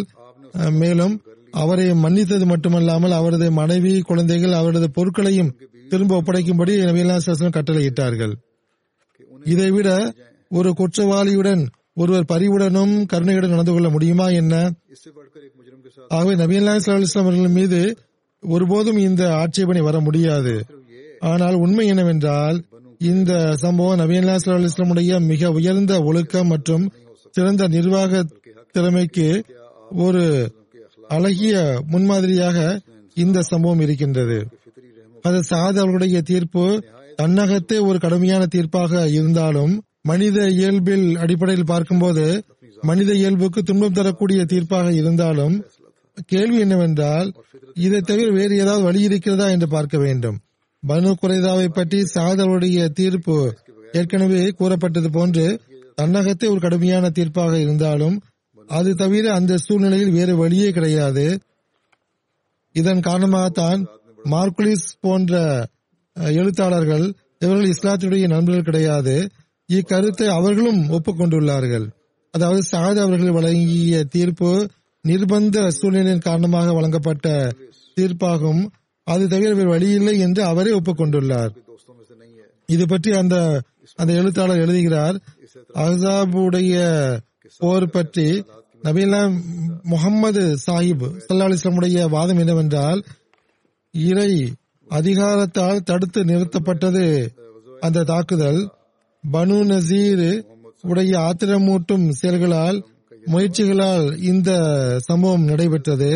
மேலும் 0.82 1.16
அவரை 1.52 1.86
மன்னித்தது 1.94 2.46
மட்டுமல்லாமல் 2.46 3.12
அவரது 3.12 3.52
மனைவி 3.52 3.94
குழந்தைகள் 4.02 4.54
அவரது 4.54 4.88
பொருட்களையும் 4.90 5.52
திரும்ப 5.90 6.22
ஒப்படைக்கும்படி 6.22 6.74
நபியல்லாம் 6.90 7.54
கட்டளையிட்டார்கள். 7.58 8.34
இதைவிட 9.44 10.14
ஒரு 10.50 10.74
குற்றவாளியுடன் 10.78 11.68
ஒருவர் 11.94 12.30
பரிவுடனும் 12.30 13.06
கருணையுடன் 13.06 13.50
நடந்து 13.50 13.72
கொள்ள 13.72 13.90
முடியுமா 13.90 14.28
என்ன? 14.28 14.72
ஆகவே 16.08 16.36
நவீன 16.36 17.50
மீது 17.50 17.98
ஒருபோதும் 18.42 18.98
இந்த 18.98 19.34
ஆட்சேபனை 19.34 19.82
வர 19.82 20.00
முடியாது. 20.00 20.66
ஆனால் 21.20 21.54
உண்மை 21.54 21.88
என்னவென்றால் 21.88 22.64
இந்த 23.00 23.56
சம்பவம் 23.56 24.00
நபியல்லா 24.00 24.34
இஸ்லாம் 24.34 24.66
இஸ்லாமுடைய 24.66 25.26
மிக 25.26 25.52
உயர்ந்த 25.52 26.00
ஒழுக்கம் 26.00 26.48
மற்றும் 26.48 26.92
சிறந்த 27.32 27.68
நிர்வாக 27.68 28.24
திறமைக்கு 28.72 29.44
ஒரு 29.96 30.54
அழகிய 31.08 31.82
முன்மாதிரியாக 31.88 32.80
இந்த 33.14 33.42
சம்பவம் 33.42 33.80
இருக்கின்றது. 33.80 34.48
அது 35.24 35.40
சாத் 35.50 35.80
அவர்களுடைய 35.82 36.22
தீர்ப்பு. 36.22 36.66
தன்னகத்தே 37.16 37.78
ஒரு 37.80 37.98
கடுமையான 38.00 38.44
தீர்ப்பாக 38.56 39.12
இருந்தாலும் 39.12 39.74
மனித 40.02 40.38
இயல்பில் 40.50 41.08
அடிப்படையில் 41.16 41.66
பார்க்கும்போது 41.66 42.26
மனித 42.82 43.12
இயல்புக்கு 43.14 43.60
துன்பம் 43.64 43.94
தரக்கூடிய 43.94 44.42
தீர்ப்பாக 44.44 44.88
இருந்தாலும் 44.94 45.56
கேள்வி 46.26 46.58
என்னவென்றால் 46.60 47.30
இதை 47.74 48.00
தவிர 48.02 48.28
வேறு 48.32 48.58
ஏதாவது 48.58 48.84
வழி 48.84 49.02
இருக்கிறதா 49.02 49.46
என்று 49.50 49.68
பார்க்க 49.68 49.98
வேண்டும். 49.98 50.38
பனு 50.84 51.12
குறைதாவை 51.22 51.68
பற்றி 51.68 52.00
சாத் 52.14 52.42
அவருடைய 52.46 52.88
தீர்ப்பு 52.90 53.38
ஏற்கனவே 53.92 54.44
கூறப்பட்டது 54.50 55.10
போன்று 55.10 55.46
தன்னகத்தே 55.96 56.48
ஒரு 56.48 56.60
கடுமையான 56.60 57.06
தீர்ப்பாக 57.10 57.54
இருந்தாலும் 57.60 58.16
அது 58.70 58.92
தவிர 58.96 59.26
அந்த 59.34 59.58
சூழ்நிலையில் 59.58 60.12
வேறு 60.12 60.34
வழியே 60.38 60.70
கிடையாது. 60.72 61.26
இதன் 62.76 63.00
காரணமாகத்தான் 63.00 63.82
மார்குலிஸ் 64.32 64.88
போன்ற 65.06 65.34
எழுத்தாளர்கள் 66.40 67.06
இவர்கள் 67.44 67.72
இஸ்லாத்தினுடைய 67.74 68.26
நண்பர்கள் 68.28 68.68
கிடையாது. 68.70 69.16
இக்கருத்தை 69.70 70.28
அவர்களும் 70.38 70.82
ஒப்புக்கொண்டுள்ளார்கள். 70.98 71.86
அதாவது 72.34 72.62
சாயத் 72.72 73.02
அவர்கள் 73.06 73.36
வழங்கிய 73.38 73.98
தீர்ப்பு 74.16 74.52
நிர்பந்த 75.06 75.68
சூழ்நிலையின் 75.78 76.26
காரணமாக 76.28 76.74
வழங்கப்பட்ட 76.74 77.28
தீர்ப்பாகும். 77.98 78.62
அது 79.08 79.24
தவிர 79.28 79.50
வேறு 79.54 79.74
வழியில்லை 79.74 80.16
என்று 80.20 80.42
அவரே 80.44 80.72
ஒப்புக்கொண்டுள்ளார். 80.80 81.52
இது 82.70 82.84
பற்றி 82.88 83.12
அந்த 83.22 83.36
அந்த 84.00 84.12
எழுத்தாளர் 84.14 84.64
எழுதுகிறார். 84.66 85.18
அஹாபுடைய 85.84 86.76
போர் 87.62 87.88
பற்றி 87.90 88.28
நபீலா 88.84 89.20
முகமது 89.92 90.44
சாஹிப் 90.66 91.04
சல்லா 91.26 91.46
அலிஸ்லாமுடைய 91.48 92.06
வாதம் 92.16 92.38
என்னவென்றால் 92.38 93.02
இறை 93.94 94.32
அதிகாரத்தால் 94.88 95.84
தடுத்து 95.84 96.22
நிறுத்தப்பட்டது. 96.24 97.06
அந்த 97.80 98.04
தாக்குதல் 98.04 98.62
பனு 99.24 99.58
நசீர் 99.70 100.28
உடைய 100.82 101.12
ஆத்திரமூட்டும் 101.20 102.08
செயல்களால் 102.20 102.78
முயற்சிகளால் 103.26 104.08
இந்த 104.32 104.50
சம்பவம் 105.08 105.46
நடைபெற்றது. 105.46 106.12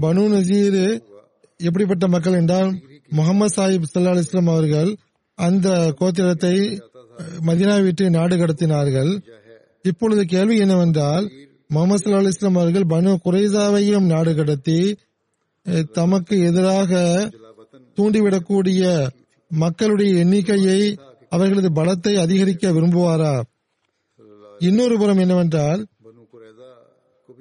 பனு 0.00 0.24
நசீர் 0.34 0.82
எப்படிப்பட்ட 1.60 2.04
மக்கள் 2.08 2.38
என்றால் 2.40 2.70
முகமது 3.10 3.54
சாஹிப் 3.56 3.90
சல்லா 3.92 4.12
அலிஸ்லாம் 4.14 4.52
அவர்கள் 4.52 4.90
அந்த 5.38 5.68
கோத்திரத்தை 6.00 6.54
மதினா 7.46 7.74
விட்டு 7.82 8.04
நாடு 8.10 8.34
கடத்தினார்கள். 8.36 9.12
இப்பொழுது 9.84 10.22
கேள்வி 10.24 10.56
என்னவென்றால் 10.58 11.26
முகமது 11.74 12.02
சல்லா 12.02 12.20
அலிஸ்லாம் 12.22 12.58
அவர்கள் 12.60 12.90
பனு 12.94 13.12
குறைசாவையும் 13.24 14.10
நாடு 14.14 14.32
கடத்தி 14.34 14.80
தமக்கு 15.92 16.36
எதிராக 16.40 16.92
தூண்டிவிடக்கூடிய 17.96 18.82
மக்களுடைய 19.48 20.10
எண்ணிக்கையை 20.24 20.80
அவர்களது 21.28 21.70
பலத்தை 21.70 22.12
அதிகரிக்க 22.16 22.70
விரும்புவாரா? 22.70 23.34
இன்னொரு 24.58 24.98
புறம் 24.98 25.18
என்னவென்றால் 25.18 25.86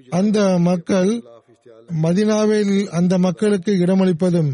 அந்த 0.10 0.58
மக்கள் 0.60 1.12
மதினாவில் 2.04 2.74
அந்த 2.90 3.18
மக்களுக்கு 3.18 3.72
இடமளிப்பதும் 3.74 4.52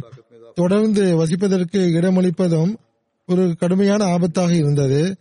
தொடர்ந்து 0.53 1.03
வசிப்பதற்கு 1.19 1.79
இடமளிப்பதும் 1.97 2.73
ஒரு 3.25 3.55
கடுமையான 3.59 4.01
ஆபத்தாக 4.05 4.51
இருந்தது. 4.55 5.15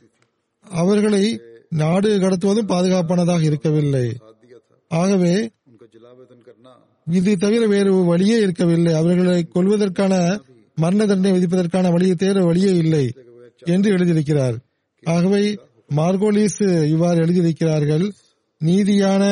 அவர்களை 0.65 1.41
நாடு 1.69 2.11
கடத்துவதும் 2.19 2.71
பாதுகாப்பானதாக 2.73 3.43
இருக்கவில்லை. 3.43 4.07
ஆகவே 4.89 5.35
இது 7.07 7.37
தவிர 7.37 7.67
வேறு 7.67 8.05
வழியே 8.05 8.37
இருக்கவில்லை. 8.41 8.95
அவர்களை 8.95 9.47
கொள்வதற்கான 9.55 10.15
மரண 10.77 11.07
தண்டனை 11.07 11.33
விதிப்பதற்கான 11.39 11.91
வழியை 11.91 12.17
தேர 12.19 12.45
வழியே 12.45 12.73
இல்லை 12.77 13.13
என்று 13.61 13.89
எழுதியிருக்கிறார். 13.97 14.57
ஆகவே 15.05 15.59
மார்கோலிஸ் 15.97 16.89
இவ்வாறு 16.89 17.19
எழுதியிருக்கிறார்கள். 17.27 18.11
நீதியான 18.61 19.23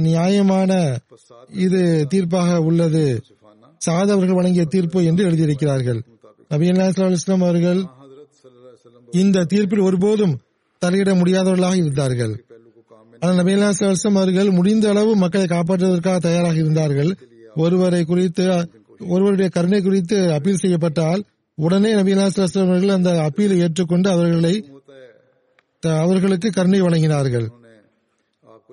நியாயமான 0.00 0.72
இது 1.48 2.06
தீர்ப்பாக 2.10 2.56
உள்ளது. 2.56 3.22
சாதவர்கள் 3.86 4.38
வழங்கிய 4.38 4.64
தீர்ப்பு 4.64 5.04
என்று 5.04 5.30
எழுதியிருக்கிறார்கள். 5.30 6.00
நபி 6.48 6.66
இஸ்லாம் 7.12 7.42
அவர்கள் 7.42 7.84
இந்த 9.10 9.44
தீர்ப்பில் 9.44 9.86
ஒருபோதும் 9.88 10.40
தலையிட 10.82 11.10
முடியாதவர்களாக 11.20 11.76
இருந்தார்கள். 11.76 12.44
அவர்கள் 13.22 14.50
முடிந்த 14.50 14.88
அளவு 14.88 15.16
மக்களை 15.16 15.46
காப்பாற்றுவதற்காக 15.46 16.18
தயாராக 16.18 16.54
இருந்தார்கள். 16.54 17.10
ஒருவரை 17.54 18.04
குறித்து 18.04 18.44
ஒருவருடைய 19.14 19.48
கருணை 19.50 19.80
குறித்து 19.82 20.32
அப்பீல் 20.32 20.62
செய்யப்பட்டால் 20.62 21.22
உடனே 21.58 21.90
நபியல்லா 21.94 22.26
அவர்கள் 22.66 22.96
அந்த 22.98 23.10
அப்பீலை 23.28 23.56
ஏற்றுக்கொண்டு 23.64 24.08
அவர்களை 24.10 24.54
அவர்களுக்கு 26.04 26.48
கருணை 26.50 26.80
வழங்கினார்கள். 26.82 27.46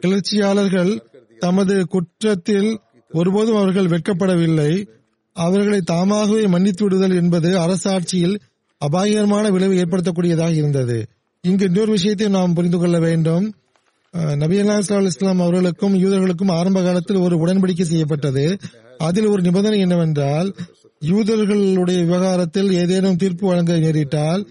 கிளர்ச்சியாளர்கள் 0.01 0.91
தமது 1.39 1.75
குற்றத்தில் 1.87 2.69
ஒருபோதும் 3.11 3.55
அவர்கள் 3.55 3.91
வெட்கப்படவில்லை. 3.93 4.71
அவர்களை 5.35 5.81
தாமாகவே 5.81 6.43
மன்னித்து 6.47 6.83
விடுதல் 6.83 7.15
என்பது 7.15 7.49
அரசாட்சியில் 7.59 8.35
அபாயகரமான 8.81 9.45
விளைவு 9.49 9.75
ஏற்படுத்தக்கூடியதாக 9.81 10.53
இருந்தது. 10.53 10.97
இங்கு 11.43 11.65
இன்னொரு 11.65 11.91
விஷயத்தை 11.91 12.27
நாம் 12.27 12.53
புரிந்து 12.53 12.77
கொள்ள 12.77 12.99
வேண்டும். 12.99 13.45
நபியல்லா 14.13 14.75
அலுவலி 14.89 15.41
அவர்களுக்கும் 15.41 15.93
யூதர்களுக்கும் 15.93 16.51
ஆரம்ப 16.51 16.83
காலத்தில் 16.83 17.15
ஒரு 17.15 17.35
உடன்படிக்கை 17.37 17.81
செய்யப்பட்டது. 17.81 18.57
அதில் 18.97 19.25
ஒரு 19.25 19.41
நிபந்தனை 19.41 19.79
என்னவென்றால் 19.79 20.55
யூதர்களுடைய 21.05 22.05
விவகாரத்தில் 22.05 22.71
ஏதேனும் 22.71 23.15
தீர்ப்பு 23.15 23.47
வழங்க 23.47 23.73
நேரிட்டால் 23.73 24.47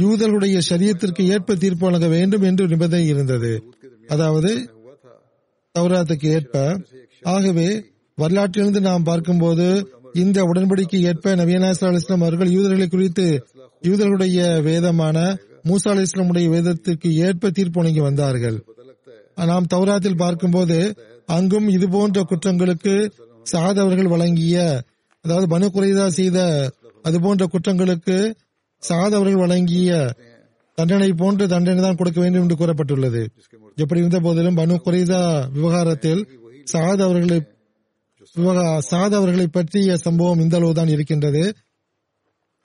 யூதர்களுடைய 0.00 0.60
சரியத்திற்கு 0.70 1.26
ஏற்ப 1.26 1.54
தீர்ப்பு 1.54 1.86
வழங்க 1.86 2.08
வேண்டும் 2.08 2.42
என்று 2.42 2.66
நிபந்தனை 2.66 3.06
இருந்தது. 3.06 3.62
அதாவது 4.08 4.68
தௌராத்துக்கு 5.78 6.26
ஏற்ப. 6.26 6.78
ஆகவே 7.22 7.82
வரலாற்றிலிருந்து 8.20 8.80
நாம் 8.80 9.02
பார்க்கும்போது 9.02 9.88
இந்த 10.12 10.42
உடன்படிக்கை 10.42 11.00
ஏற்ப 11.00 11.36
நவீனாசா 11.36 11.94
இஸ்லாம் 11.94 12.20
அவர்கள் 12.20 12.50
யூதர்களை 12.50 12.86
குறித்து 12.86 13.46
யூதர்களுடைய 13.82 14.62
வேதமான 14.62 15.36
மூசா 15.68 15.88
அலி 15.88 16.02
இஸ்லாமுடைய 16.02 16.48
வேதத்திற்கு 16.48 17.14
ஏற்ப 17.14 17.50
தீர்ப்பு 17.50 17.80
வழங்கி 17.80 18.00
வந்தார்கள். 18.00 18.64
நாம் 19.46 19.66
தௌராத்தில் 19.74 20.16
பார்க்கும்போது 20.16 20.94
அங்கும் 21.26 21.68
இது 21.68 21.88
போன்ற 21.88 22.26
குற்றங்களுக்கு 22.30 23.10
சாதவர்கள் 23.42 24.06
வழங்கிய 24.06 24.82
அதாவது 25.20 25.58
பனு 25.58 25.62
குறைதா 25.62 26.06
செய்த 26.06 26.70
அது 27.02 27.20
போன்ற 27.20 27.46
குற்றங்களுக்கு 27.46 28.34
சாதவர்கள் 28.88 29.36
வழங்கிய 29.36 30.14
தண்டனை 30.74 31.12
போன்ற 31.12 31.46
தண்டனை 31.46 31.82
தான் 31.82 31.94
கொடுக்க 31.94 32.20
வேண்டும் 32.20 32.42
என்று 32.42 32.56
கூறப்பட்டுள்ளது. 32.56 33.28
எப்படி 33.76 34.00
இருந்த 34.00 34.20
போதிலும் 34.20 34.56
பனு 34.56 34.78
குறைதா 34.84 35.50
விவகாரத்தில் 35.52 36.28
சாத் 36.72 37.02
அவர்களை 37.02 37.42
விவகா- 38.36 38.78
அவர்களை 39.14 39.46
பற்றிய 39.46 39.96
சம்பவம் 39.96 40.40
இந்த 40.40 40.56
அளவு 40.56 40.74
தான் 40.74 40.88
இருக்கின்றது. 40.88 41.54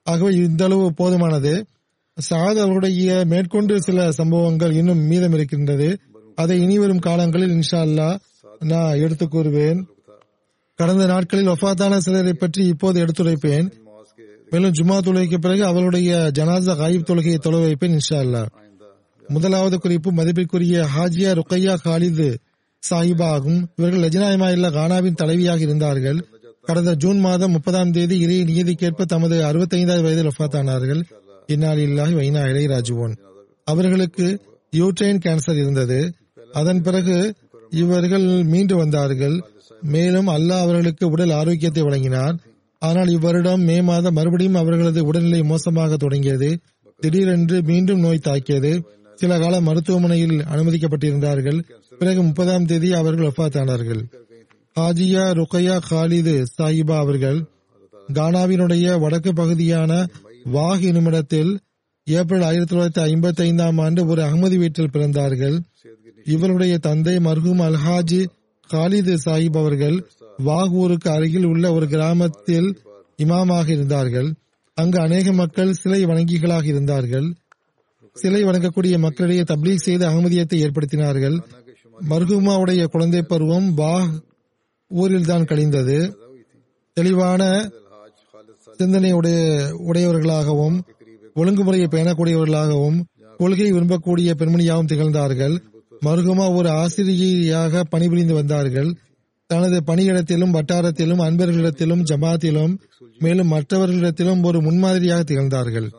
ஆகவே 0.03 0.35
இந்த 0.35 0.65
அளவு 0.65 0.93
போதுமானது. 0.97 1.65
சாதவர்களுடைய 2.29 3.25
மேற்கொண்டு 3.25 3.81
சில 3.81 4.11
சம்பவங்கள் 4.11 4.71
இன்னும் 4.71 4.99
மீதம் 4.99 5.33
இருக்கின்றது. 5.33 5.99
அதை 6.35 6.61
இனிவரும் 6.61 6.99
காலங்களில் 6.99 7.49
இன்ஷா 7.49 7.75
அல்லா 7.75 8.19
நான் 8.59 8.95
எடுத்துக் 8.95 9.35
கூறுவேன். 9.35 9.83
கடந்த 10.75 11.05
நாட்களில் 11.05 11.47
ஒஃபாத்தான 11.47 11.97
சிலரை 11.97 12.33
பற்றி 12.33 12.65
இப்போது 12.65 13.05
எடுத்துரைப்பேன். 13.05 13.71
மேலும் 14.49 14.71
ஜுமா 14.71 14.97
தொழுகைக்கு 14.97 15.37
பிறகு 15.37 15.65
அவருடைய 15.65 16.31
ஜனாசா 16.35 16.75
காயிப் 16.77 17.09
தொழுகையை 17.09 17.37
தொலை 17.37 17.59
வைப்பேன் 17.59 17.97
இன்ஷா 17.97 18.13
அல்லா 18.13 18.45
முதலாவது 19.27 19.79
குறிப்பு 19.79 20.11
மதிப்பிற்குரிய 20.11 20.87
ஹாஜியா 20.97 21.39
ருக்கையா 21.39 21.75
காலிது 21.81 22.37
சாஹிபாகும். 22.89 23.63
இவர்கள் 23.75 23.99
லஜினாயமா 23.99 24.51
இல்லா 24.51 24.67
கானாவின் 24.67 25.15
தலைவியாக 25.23 25.59
இருந்தார்கள். 25.59 26.25
கடந்த 26.61 26.93
ஜூன் 26.93 27.19
மாதம் 27.19 27.51
முப்பதாம் 27.51 27.91
தேதி 27.91 28.19
இறை 28.19 28.41
நியதிக்கேற்ப 28.41 29.05
தமது 29.05 29.43
அறுபத்தைந்தாவது 29.43 30.01
வயதில் 30.01 30.27
ஒஃபாத்தானார்கள் 30.27 31.03
இந்நாள் 31.47 32.13
வைனா 32.13 32.43
இளையராஜுவோன் 32.43 33.17
அவர்களுக்கு 33.63 34.41
யூட்ரைன் 34.71 35.19
கேன்சர் 35.25 35.57
இருந்தது. 35.57 36.13
அதன் 36.59 36.81
பிறகு 36.81 37.15
இவர்கள் 37.81 38.27
மீண்டு 38.51 38.75
வந்தார்கள். 38.81 39.37
மேலும் 39.93 40.29
அல்லாஹ் 40.35 40.63
அவர்களுக்கு 40.65 41.05
உடல் 41.13 41.33
ஆரோக்கியத்தை 41.39 41.83
வழங்கினார். 41.83 42.35
ஆனால் 42.81 43.09
இவ்வருடம் 43.15 43.63
மே 43.69 43.77
மாதம் 43.89 44.17
மறுபடியும் 44.17 44.59
அவர்களது 44.61 45.01
உடல்நிலை 45.09 45.41
மோசமாக 45.51 45.97
தொடங்கியது. 46.03 46.49
திடீரென்று 46.99 47.57
மீண்டும் 47.69 48.03
நோய் 48.05 48.25
தாக்கியது. 48.27 48.71
சில 49.21 49.33
காலம் 49.39 49.67
மருத்துவமனையில் 49.69 50.37
அனுமதிக்கப்பட்டிருந்தார்கள். 50.53 51.59
பிறகு 51.99 52.21
முப்பதாம் 52.23 52.69
தேதி 52.69 52.89
அவர்கள் 52.93 53.29
ஒப்பாத்தானார்கள். 53.29 54.01
ஹாஜியா 54.75 55.25
ருக்கையா 55.39 55.75
காலிது 55.89 56.33
சாஹிபா 56.55 56.95
அவர்கள் 57.03 57.39
கானாவினுடைய 58.09 58.87
வடக்கு 59.03 59.31
பகுதியான 59.33 59.91
வாஹ் 60.55 60.83
என்னுமிடத்தில் 60.89 61.51
ஏப்ரல் 62.07 62.43
ஆயிரத்தி 62.47 62.71
தொள்ளாயிரத்தி 62.71 63.03
ஐம்பத்தி 63.09 63.41
ஐந்தாம் 63.49 63.79
ஆண்டு 63.85 64.01
ஒரு 64.11 64.21
அகமதி 64.27 64.57
வீட்டில் 64.63 64.93
பிறந்தார்கள். 64.95 65.55
இவருடைய 66.33 66.77
தந்தை 66.77 67.15
மர்ஹூம் 67.17 67.61
அல்ஹாஜி 67.67 68.21
காலிது 68.69 69.13
சாஹிப் 69.25 69.57
அவர்கள் 69.61 69.97
வாகூருக்கு 70.45 71.09
அருகில் 71.09 71.45
உள்ள 71.45 71.65
ஒரு 71.73 71.85
கிராமத்தில் 71.87 72.69
இமாமாக 73.23 73.67
இருந்தார்கள். 73.69 74.29
அங்கு 74.77 74.99
அநேக 74.99 75.31
மக்கள் 75.31 75.73
சிலை 75.73 76.05
வணங்கிகளாக 76.05 76.65
இருந்தார்கள். 76.65 77.27
சிலை 78.15 78.41
வணங்கக்கூடிய 78.43 78.95
மக்களிடையே 78.97 79.43
தப்லீக் 79.51 79.85
செய்து 79.87 80.03
அகமதியத்தை 80.09 80.57
ஏற்படுத்தினார்கள். 80.65 81.37
மர்ஹூமாவுடைய 82.09 82.83
குழந்தை 82.85 83.21
பருவம் 83.21 83.67
வாஹ் 83.77 84.09
ஊரில் 84.91 85.25
தான் 85.25 85.45
கழிந்தது. 85.45 85.97
தெளிவான 86.97 87.41
சிந்தனை 88.79 89.11
உடைய 89.11 89.39
உடையவர்களாகவும் 89.89 90.77
ஒழுங்குமுறையை 91.35 91.87
பேணக்கூடியவர்களாகவும் 91.95 92.99
கொள்கை 93.37 93.69
விரும்பக்கூடிய 93.71 94.29
பெண்மணியாகவும் 94.41 94.91
திகழ்ந்தார்கள். 94.91 95.55
மருகமா 96.01 96.55
ஒரு 96.55 96.69
ஆசிரியையாக 96.69 97.83
பணிபுரிந்து 97.89 98.33
வந்தார்கள். 98.33 98.95
தனது 99.47 99.83
பணியிடத்திலும் 99.87 100.53
வட்டாரத்திலும் 100.53 101.21
அன்பர்களிடத்திலும் 101.21 102.03
ஜமாத்திலும் 102.03 102.77
மேலும் 103.19 103.51
மற்றவர்களிடத்திலும் 103.51 104.43
ஒரு 104.43 104.61
முன்மாதிரியாக 104.61 105.23
திகழ்ந்தார்கள். 105.23 105.89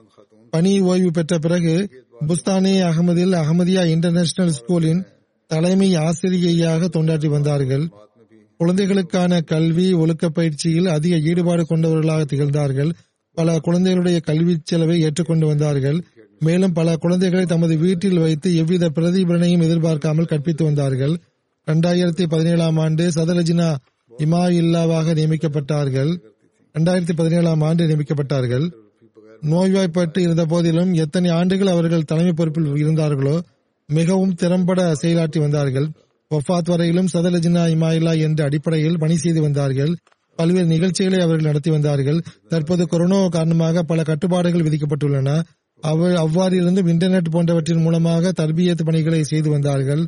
பணி 0.51 0.81
ஓய்வு 0.81 1.11
பெற்ற 1.11 1.39
பிறகு 1.39 2.05
புஸ்தானே 2.27 2.81
அகமதில் 2.81 3.33
அகமதியா 3.33 3.85
இன்டர்நேஷனல் 3.87 4.57
ஸ்கூலின் 4.59 5.07
தலைமை 5.47 5.95
ஆசிரியையாக 5.97 6.89
தொண்டாற்றி 6.89 7.27
வந்தார்கள். 7.27 7.89
குழந்தைகளுக்கான 8.57 9.41
கல்வி 9.41 9.93
ஒழுக்க 9.93 10.29
பயிற்சியில் 10.29 10.87
அதிக 10.87 11.17
ஈடுபாடு 11.17 11.67
கொண்டவர்களாக 11.67 12.25
திகழ்ந்தார்கள். 12.25 12.93
பல 13.33 13.59
குழந்தைகளுடைய 13.59 14.21
கல்வி 14.21 14.57
செலவை 14.65 15.01
ஏற்றுக்கொண்டு 15.01 15.47
வந்தார்கள். 15.47 16.05
மேலும் 16.39 16.73
பல 16.73 16.97
குழந்தைகளை 16.97 17.47
தமது 17.47 17.77
வீட்டில் 17.77 18.19
வைத்து 18.19 18.57
எவ்வித 18.57 18.89
பிரதிபலனையும் 18.89 19.63
எதிர்பார்க்காமல் 19.63 20.25
கற்பித்து 20.25 20.65
வந்தார்கள். 20.65 21.17
இரண்டாயிரத்தி 21.67 22.27
பதினேழாம் 22.27 22.77
ஆண்டு 22.77 23.11
சதலஜினா 23.11 23.77
இமா 24.19 24.51
இல்லாவாக 24.51 25.15
நியமிக்கப்பட்டார்கள். 25.15 26.19
இரண்டாயிரத்தி 26.75 27.13
பதினேழாம் 27.17 27.61
ஆண்டு 27.61 27.87
நியமிக்கப்பட்டார்கள். 27.87 28.71
நோய்வாய்ப்பட்டு 29.41 30.23
இருந்த 30.23 30.47
போதிலும் 30.47 30.95
எத்தனை 30.95 31.31
ஆண்டுகள் 31.31 31.67
அவர்கள் 31.67 32.05
தலைமை 32.05 32.33
பொறுப்பில் 32.33 32.77
இருந்தார்களோ 32.77 33.43
மிகவும் 33.87 34.35
திறம்பட 34.35 34.93
செயலாற்றி 35.03 35.39
வந்தார்கள். 35.39 35.91
வஃபாத் 36.35 36.69
வரையிலும் 36.69 37.09
சதலஜினா 37.13 37.65
இமாயிலா 37.75 38.21
என்ற 38.21 38.45
அடிப்படையில் 38.45 38.99
பணி 38.99 39.17
செய்து 39.17 39.43
வந்தார்கள். 39.43 39.97
பல்வேறு 40.37 40.67
நிகழ்ச்சிகளை 40.67 41.21
அவர்கள் 41.21 41.47
நடத்தி 41.47 41.71
வந்தார்கள். 41.71 42.23
தற்போது 42.49 42.87
கொரோனா 42.87 43.29
காரணமாக 43.29 43.83
பல 43.83 44.03
கட்டுப்பாடுகள் 44.03 44.61
விதிக்கப்பட்டுள்ளன. 44.61 45.43
அவள் 45.81 46.17
அவ்வாறு 46.17 46.57
இருந்தும் 46.57 46.87
இன்டர்நெட் 46.87 47.31
போன்றவற்றின் 47.31 47.81
மூலமாக 47.81 48.33
தர்பியத் 48.37 48.85
பணிகளை 48.85 49.23
செய்து 49.23 49.51
வந்தார்கள். 49.51 50.07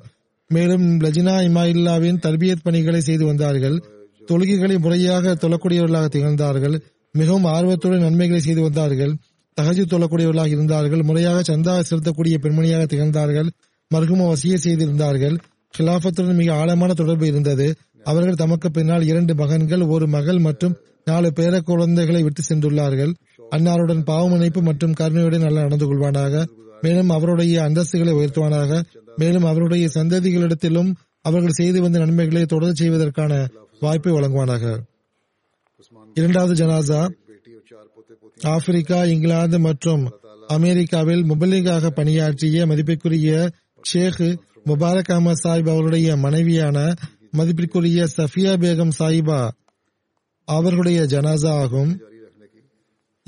மேலும் 0.48 1.00
லஜினா 1.00 1.34
இமாயில்லாவின் 1.48 2.20
தர்பியத் 2.22 2.62
பணிகளை 2.62 3.00
செய்து 3.00 3.26
வந்தார்கள். 3.26 3.82
தொழுகைகளை 4.28 4.78
முறையாக 4.78 5.34
தொழக்கூடியவர்களாக 5.34 6.08
திகழ்ந்தார்கள். 6.08 6.80
மிகவும் 7.12 7.44
ஆர்வத்துடன் 7.44 8.00
நன்மைகளை 8.00 8.40
செய்து 8.40 8.62
வந்தார்கள். 8.62 9.16
தகஜு 9.60 9.84
தொழக்கூடியவர்களாக 9.84 10.46
இருந்தார்கள். 10.46 11.02
முறையாக 11.02 11.56
சந்தா 11.56 11.82
செலுத்தக்கூடிய 11.90 12.38
பெண்மணியாக 12.38 12.86
திகழ்ந்தார்கள். 12.86 13.50
மர்ஹூம 13.94 14.32
வசிய 14.32 14.54
செய்திருந்தார்கள். 14.54 15.38
கிலாபத்துடன் 15.78 16.34
மிக 16.34 16.54
ஆழமான 16.54 16.92
தொடர்பு 16.94 17.26
இருந்தது. 17.26 17.74
அவர்கள் 18.04 18.34
தமக்கு 18.34 18.70
பின்னால் 18.70 19.02
இரண்டு 19.02 19.34
மகன்கள் 19.34 19.80
ஒரு 19.80 20.06
மகள் 20.06 20.38
மற்றும் 20.38 20.76
நாலு 21.04 21.32
பேர 21.36 21.60
குழந்தைகளை 21.60 22.22
விட்டு 22.22 22.42
சென்றுள்ளார்கள். 22.48 23.14
அன்னாருடன் 23.50 24.02
பாவமனைப்பு 24.06 24.62
மற்றும் 24.62 24.92
கருணையுடன் 24.92 25.40
நல்ல 25.40 25.60
நடந்து 25.60 25.86
கொள்வானாக. 25.86 26.48
மேலும் 26.80 27.08
அவருடைய 27.08 27.62
அந்தஸ்துகளை 27.62 28.12
உயர்த்துவானாக. 28.12 28.82
மேலும் 29.16 29.44
அவருடைய 29.44 29.88
சந்ததிகளிடத்திலும் 29.94 30.94
அவர்கள் 31.20 31.50
செய்து 31.50 31.82
வந்த 31.82 31.98
நன்மைகளை 31.98 32.46
தொடர்ந்து 32.46 32.76
செய்வதற்கான 32.76 33.48
வாய்ப்பை 33.80 34.12
வழங்குவானாக. 34.12 34.78
இரண்டாவது 36.14 36.64
ஜனாசா 36.64 37.14
ஆப்பிரிக்கா 38.40 39.04
இங்கிலாந்து 39.04 39.58
மற்றும் 39.58 40.10
அமெரிக்காவில் 40.46 41.24
முபல்லிகாக 41.24 41.86
பணியாற்றிய 41.86 42.66
மதிப்பிற்குரிய 42.66 43.50
ஷேக் 43.82 44.38
முபாரக் 44.66 45.08
அஹமத் 45.08 45.42
சாஹிப் 45.44 45.70
அவருடைய 45.70 46.16
மனைவியான 46.16 46.94
மதிப்பிற்குரிய 47.30 48.06
சஃபியா 48.16 48.52
பேகம் 48.62 48.90
சாஹிபா 48.98 49.50
அவர்களுடைய 50.44 51.02
ஜனாசா 51.02 51.48
ஆகும். 51.48 52.00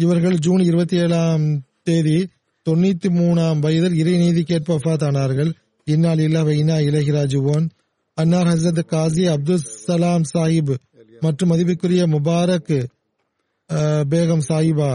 இவர்கள் 0.02 0.36
ஜூன் 0.38 0.62
இருபத்தி 0.62 0.96
ஏழாம் 0.96 1.44
தேதி 1.82 2.18
தொண்ணூத்தி 2.66 3.08
மூணாம் 3.18 3.58
வயதில் 3.58 3.98
இறைநீதி 4.00 4.42
வஃத்தானார்கள். 4.68 5.50
இன்னால் 5.86 6.18
இல்லாவ 6.18 6.48
இனா 6.62 6.76
இலகிராஜுவோன் 6.88 7.66
அன்னார் 8.18 8.46
ஹசரத் 8.46 8.82
காசி 8.84 9.24
அப்துல் 9.26 9.66
சலாம் 9.86 10.26
சாஹிப் 10.32 10.72
மற்றும் 11.20 11.50
மதிப்புக்குரிய 11.50 12.02
முபாரக் 12.14 12.74
பேகம் 14.10 14.44
சாஹிபா 14.48 14.90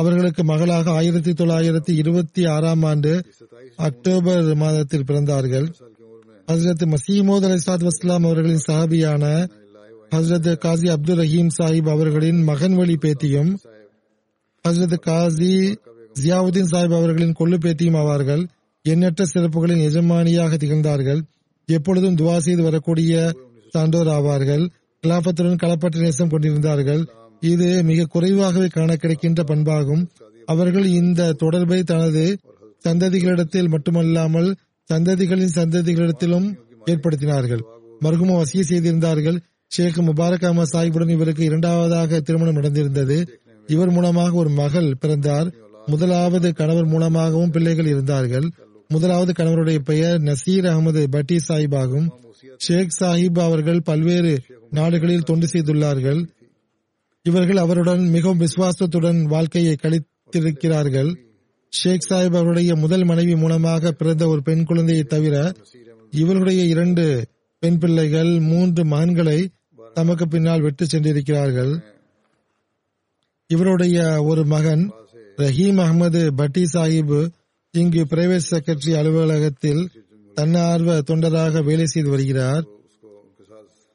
அவர்களுக்கு 0.00 0.42
மகளாக 0.44 0.90
ஆயிரத்தி 0.90 1.32
தொள்ளாயிரத்தி 1.32 1.92
இருபத்தி 2.02 2.42
ஆறாம் 2.46 2.84
ஆண்டு 2.90 3.12
அக்டோபர் 3.76 4.54
மாதத்தில் 4.54 5.08
பிறந்தார்கள். 5.08 5.66
ஹசரத் 6.48 6.84
மசீமோத் 6.94 7.46
அலி 7.48 7.58
வஸ்லாம் 7.88 8.26
அவர்களின் 8.28 8.64
சஹாபியான 8.68 9.24
ஹசரத் 10.10 10.50
காசி 10.64 10.88
அப்துல் 10.88 11.20
ரஹீம் 11.22 11.52
சாஹிப் 11.58 11.90
அவர்களின் 11.90 12.40
மகன் 12.42 12.76
வழி 12.76 12.96
பேத்தியும் 13.02 13.52
ஹசரத் 14.68 14.98
காசி 14.98 15.78
ஜியாவுதீன் 16.22 16.68
சாஹிப் 16.70 16.96
அவர்களின் 16.96 17.34
கொள்ளு 17.38 17.58
பேத்தியும் 17.58 17.96
ஆவார்கள். 17.96 18.46
எண்ணற்ற 18.82 19.24
சிறப்புகளின் 19.34 19.82
எஜமானியாக 19.88 20.56
திகழ்ந்தார்கள். 20.56 21.22
எப்பொழுதும் 21.66 22.16
துவா 22.16 22.36
செய்து 22.38 22.62
வரக்கூடிய 22.62 23.32
சான்றோர் 23.70 24.06
ஆவார்கள். 24.06 24.70
கிலாபத்துடன் 25.06 25.56
களப்பற்ற 25.62 26.00
நேசம் 26.00 26.28
கொண்டிருந்தார்கள். 26.28 27.06
இது 27.40 27.82
மிக 27.82 28.04
குறைவாகவே 28.04 28.66
காண 28.66 28.96
கிடைக்கின்ற 28.96 29.42
பண்பாகும். 29.42 30.06
அவர்கள் 30.44 30.84
இந்த 30.84 31.32
தொடர்பை 31.32 31.82
தனது 31.82 32.38
சந்ததிகளிடத்தில் 32.88 33.68
மட்டுமல்லாமல் 33.68 34.54
சந்ததிகளின் 34.92 35.54
சந்ததிகளிடத்திலும் 35.54 36.54
ஏற்படுத்தினார்கள். 36.86 37.62
மருகும 38.00 38.42
வசிய 38.42 38.60
செய்திருந்தார்கள். 38.60 39.40
ஷேக் 39.66 39.98
முபாரக் 39.98 40.44
அஹமத் 40.44 40.72
சாஹிபுடன் 40.72 41.10
இவருக்கு 41.10 41.44
இரண்டாவதாக 41.44 42.20
திருமணம் 42.20 42.54
நடந்திருந்தது. 42.54 43.41
இவர் 43.66 43.90
மூலமாக 43.90 44.32
ஒரு 44.32 44.50
மகள் 44.50 44.96
பிறந்தார். 45.00 45.54
முதலாவது 45.86 46.54
கணவர் 46.54 46.86
மூலமாகவும் 46.86 47.50
பிள்ளைகள் 47.50 47.86
இருந்தார்கள். 47.86 48.50
முதலாவது 48.88 49.32
கணவருடைய 49.32 49.78
பெயர் 49.78 50.20
நசீர் 50.20 50.66
அகமது 50.66 51.04
பட்டி 51.10 51.38
சாஹிப் 51.48 51.76
ஆகும் 51.76 52.12
ஷேக் 52.68 52.96
சாஹிப் 53.00 53.40
அவர்கள் 53.40 53.82
பல்வேறு 53.82 54.40
நாடுகளில் 54.70 55.22
தொண்டு 55.22 55.46
செய்துள்ளார்கள். 55.46 56.28
இவர்கள் 57.22 57.56
அவருடன் 57.56 58.08
மிகவும் 58.08 58.38
விசுவாசத்துடன் 58.38 59.22
வாழ்க்கையை 59.22 59.76
கழித்திருக்கிறார்கள். 59.82 61.16
ஷேக் 61.68 62.06
சாஹிப் 62.08 62.36
அவருடைய 62.36 62.76
முதல் 62.76 63.04
மனைவி 63.04 63.36
மூலமாக 63.36 63.92
பிறந்த 63.92 64.26
ஒரு 64.26 64.42
பெண் 64.42 64.64
குழந்தையை 64.64 65.04
தவிர 65.04 65.52
இவருடைய 66.10 66.64
இரண்டு 66.64 67.26
பெண் 67.58 67.78
பிள்ளைகள் 67.78 68.40
மூன்று 68.40 68.84
மகன்களை 68.84 69.48
தமக்கு 69.94 70.28
பின்னால் 70.28 70.60
விட்டு 70.60 70.86
சென்றிருக்கிறார்கள். 70.86 71.82
இவருடைய 73.54 73.96
ஒரு 74.30 74.42
மகன் 74.52 74.84
ரஹீம் 75.42 75.80
அகமது 75.84 76.20
பட்டி 76.40 76.62
சாஹிப் 76.72 77.16
இங்கு 77.74 78.02
பிரைவேட் 78.10 78.48
செக்ரட்டரி 78.50 78.94
அலுவலகத்தில் 79.00 79.82
தன்னார்வ 80.36 80.90
தொண்டராக 81.08 81.62
வேலை 81.64 81.86
செய்து 81.86 82.10
வருகிறார். 82.10 82.64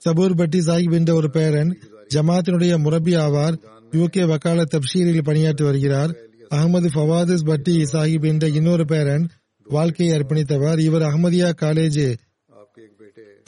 சபூர் 0.01 0.35
பட்டி 0.35 0.59
சாஹிப் 0.67 0.95
என்ற 0.99 1.11
ஒரு 1.13 1.29
பேரன் 1.37 1.71
ஜமாத்தினுடைய 2.15 2.73
முரபி 2.85 3.13
ஆவார் 3.25 3.55
யூகே 3.91 4.23
வக்கால 4.31 4.65
தப்ஷீரில் 4.73 5.27
பணியாற்றி 5.29 5.63
வருகிறார். 5.63 6.11
அகமது 6.55 6.89
ஃபவாதிஸ் 6.95 7.47
பட்டி 7.49 7.75
சாஹிப் 7.93 8.27
என்ற 8.31 8.47
இன்னொரு 8.57 8.85
பேரன் 8.85 9.25
வாழ்க்கையை 9.67 10.11
அர்ப்பணித்தவர். 10.17 10.79
இவர் 10.79 11.07
அகமதியா 11.09 11.49
காலேஜ் 11.63 12.03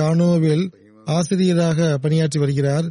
கானோவில் 0.01 0.65
ஆசிரியராக 1.17 1.97
பணியாற்றி 2.03 2.39
வருகிறார். 2.39 2.87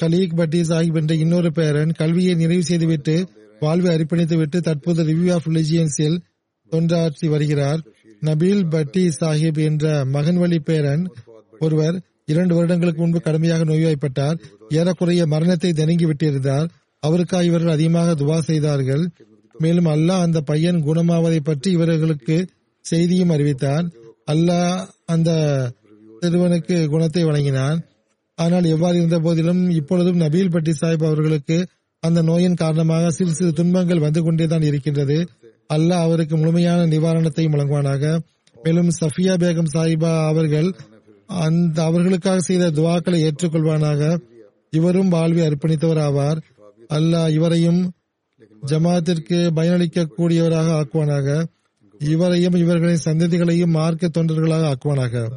ஹலீக் 0.00 0.36
பட்டி 0.36 0.60
சாஹிப் 0.60 0.96
என்ற 0.96 1.14
இன்னொரு 1.14 1.52
பேரன் 1.52 1.90
கல்வியை 1.92 2.34
நிறைவு 2.34 2.62
செய்துவிட்டு 2.62 3.28
வாழ்வை 3.60 3.96
அர்ப்பணித்துவிட்டு 3.96 4.58
தற்போது 4.58 5.04
ரிவ்யூ 5.04 5.32
ஆஃப் 5.32 5.48
ரிலிஜியன்ஸில் 5.48 6.16
தொண்டாற்றி 6.72 7.28
வருகிறார். 7.28 7.80
நபீல் 8.20 8.66
பட்டி 8.66 9.08
சாஹிப் 9.20 9.60
என்ற 9.62 10.04
மகன் 10.04 10.36
வழி 10.36 10.58
பேரன் 10.58 11.10
ஒருவர் 11.58 12.00
இரண்டு 12.24 12.54
வருடங்களுக்கு 12.54 13.00
முன்பு 13.00 13.20
கடுமையாக 13.20 13.64
நோய்வாய்ப்பட்டார். 13.64 14.40
ஏறக்குறைய 14.68 15.26
மரணத்தை 15.26 15.72
நெருங்கி 15.72 16.06
விட்டிருந்தார். 16.06 16.68
அவருக்காக 16.98 17.44
இவர்கள் 17.44 17.72
அதிகமாக 17.72 18.12
துவா 18.12 18.38
செய்தார்கள். 18.38 19.04
மேலும் 19.58 19.86
அல்லாஹ் 19.86 20.26
அந்த 20.26 20.40
பையன் 20.40 20.84
குணமாவதை 20.84 21.40
பற்றி 21.40 21.70
இவர்களுக்கு 21.70 22.48
செய்தியும் 22.80 23.28
அறிவித்தார். 23.28 23.86
அல்லாஹ் 24.30 24.86
அந்த 25.04 25.30
சிறுவனுக்கு 26.22 26.86
குணத்தை 26.86 27.24
வழங்கினான். 27.24 27.78
ஆனால் 28.34 28.64
எவ்வாறு 28.64 28.96
இருந்த 28.96 29.18
போதிலும் 29.18 29.70
இப்பொழுதும் 29.70 30.20
நபீல் 30.20 30.50
பட்டி 30.50 30.72
சாஹிப் 30.80 31.06
அவர்களுக்கு 31.06 31.66
அந்த 32.00 32.22
நோயின் 32.22 32.54
காரணமாக 32.54 33.10
சிறு 33.10 33.34
சிறு 33.34 33.52
துன்பங்கள் 33.52 33.98
வந்து 33.98 34.22
கொண்டேதான் 34.22 34.62
இருக்கின்றது. 34.62 35.28
அல்லாஹ் 35.74 36.04
அவருக்கு 36.06 36.36
முழுமையான 36.36 36.86
நிவாரணத்தையும் 36.86 37.54
வழங்குவானாக. 37.54 38.20
மேலும் 38.62 38.90
சஃபியா 39.00 39.34
பேகம் 39.42 39.70
சாஹிபா 39.74 40.26
அவர்கள் 40.26 40.74
அந்த 41.28 41.82
அவர்களுக்காக 41.82 42.38
செய்த 42.38 42.70
துவாக்களை 42.70 43.18
ஏற்றுக்கொள்வானாக. 43.28 44.18
இவரும் 44.70 45.08
வாழ்வை 45.08 45.42
அர்ப்பணித்தவர் 45.46 46.02
ஆவார் 46.08 46.40
அல்லாஹ் 46.90 47.30
இவரையும் 47.30 47.80
ஜமாத்திற்கு 48.66 49.38
பயனளிக்க 49.56 50.08
கூடியவராக 50.18 50.68
ஆக்குவானாக. 50.80 51.28
இவரையும் 52.00 52.54
இவர்களின் 52.54 53.04
சந்ததிகளையும் 53.04 53.74
மார்க்க 53.78 54.08
தொண்டர்களாக 54.08 54.64
ஆக்குவானாக. 54.72 55.28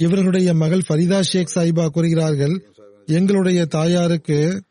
இவர்களுடைய 0.00 0.54
மகள் 0.54 0.82
ஃபரிதா 0.88 1.20
ஷேக் 1.20 1.50
சாஹிபா 1.54 1.86
கூறுகிறார்கள் 1.86 2.64
எங்களுடைய 3.06 3.64
தாயாருக்கு 3.64 4.62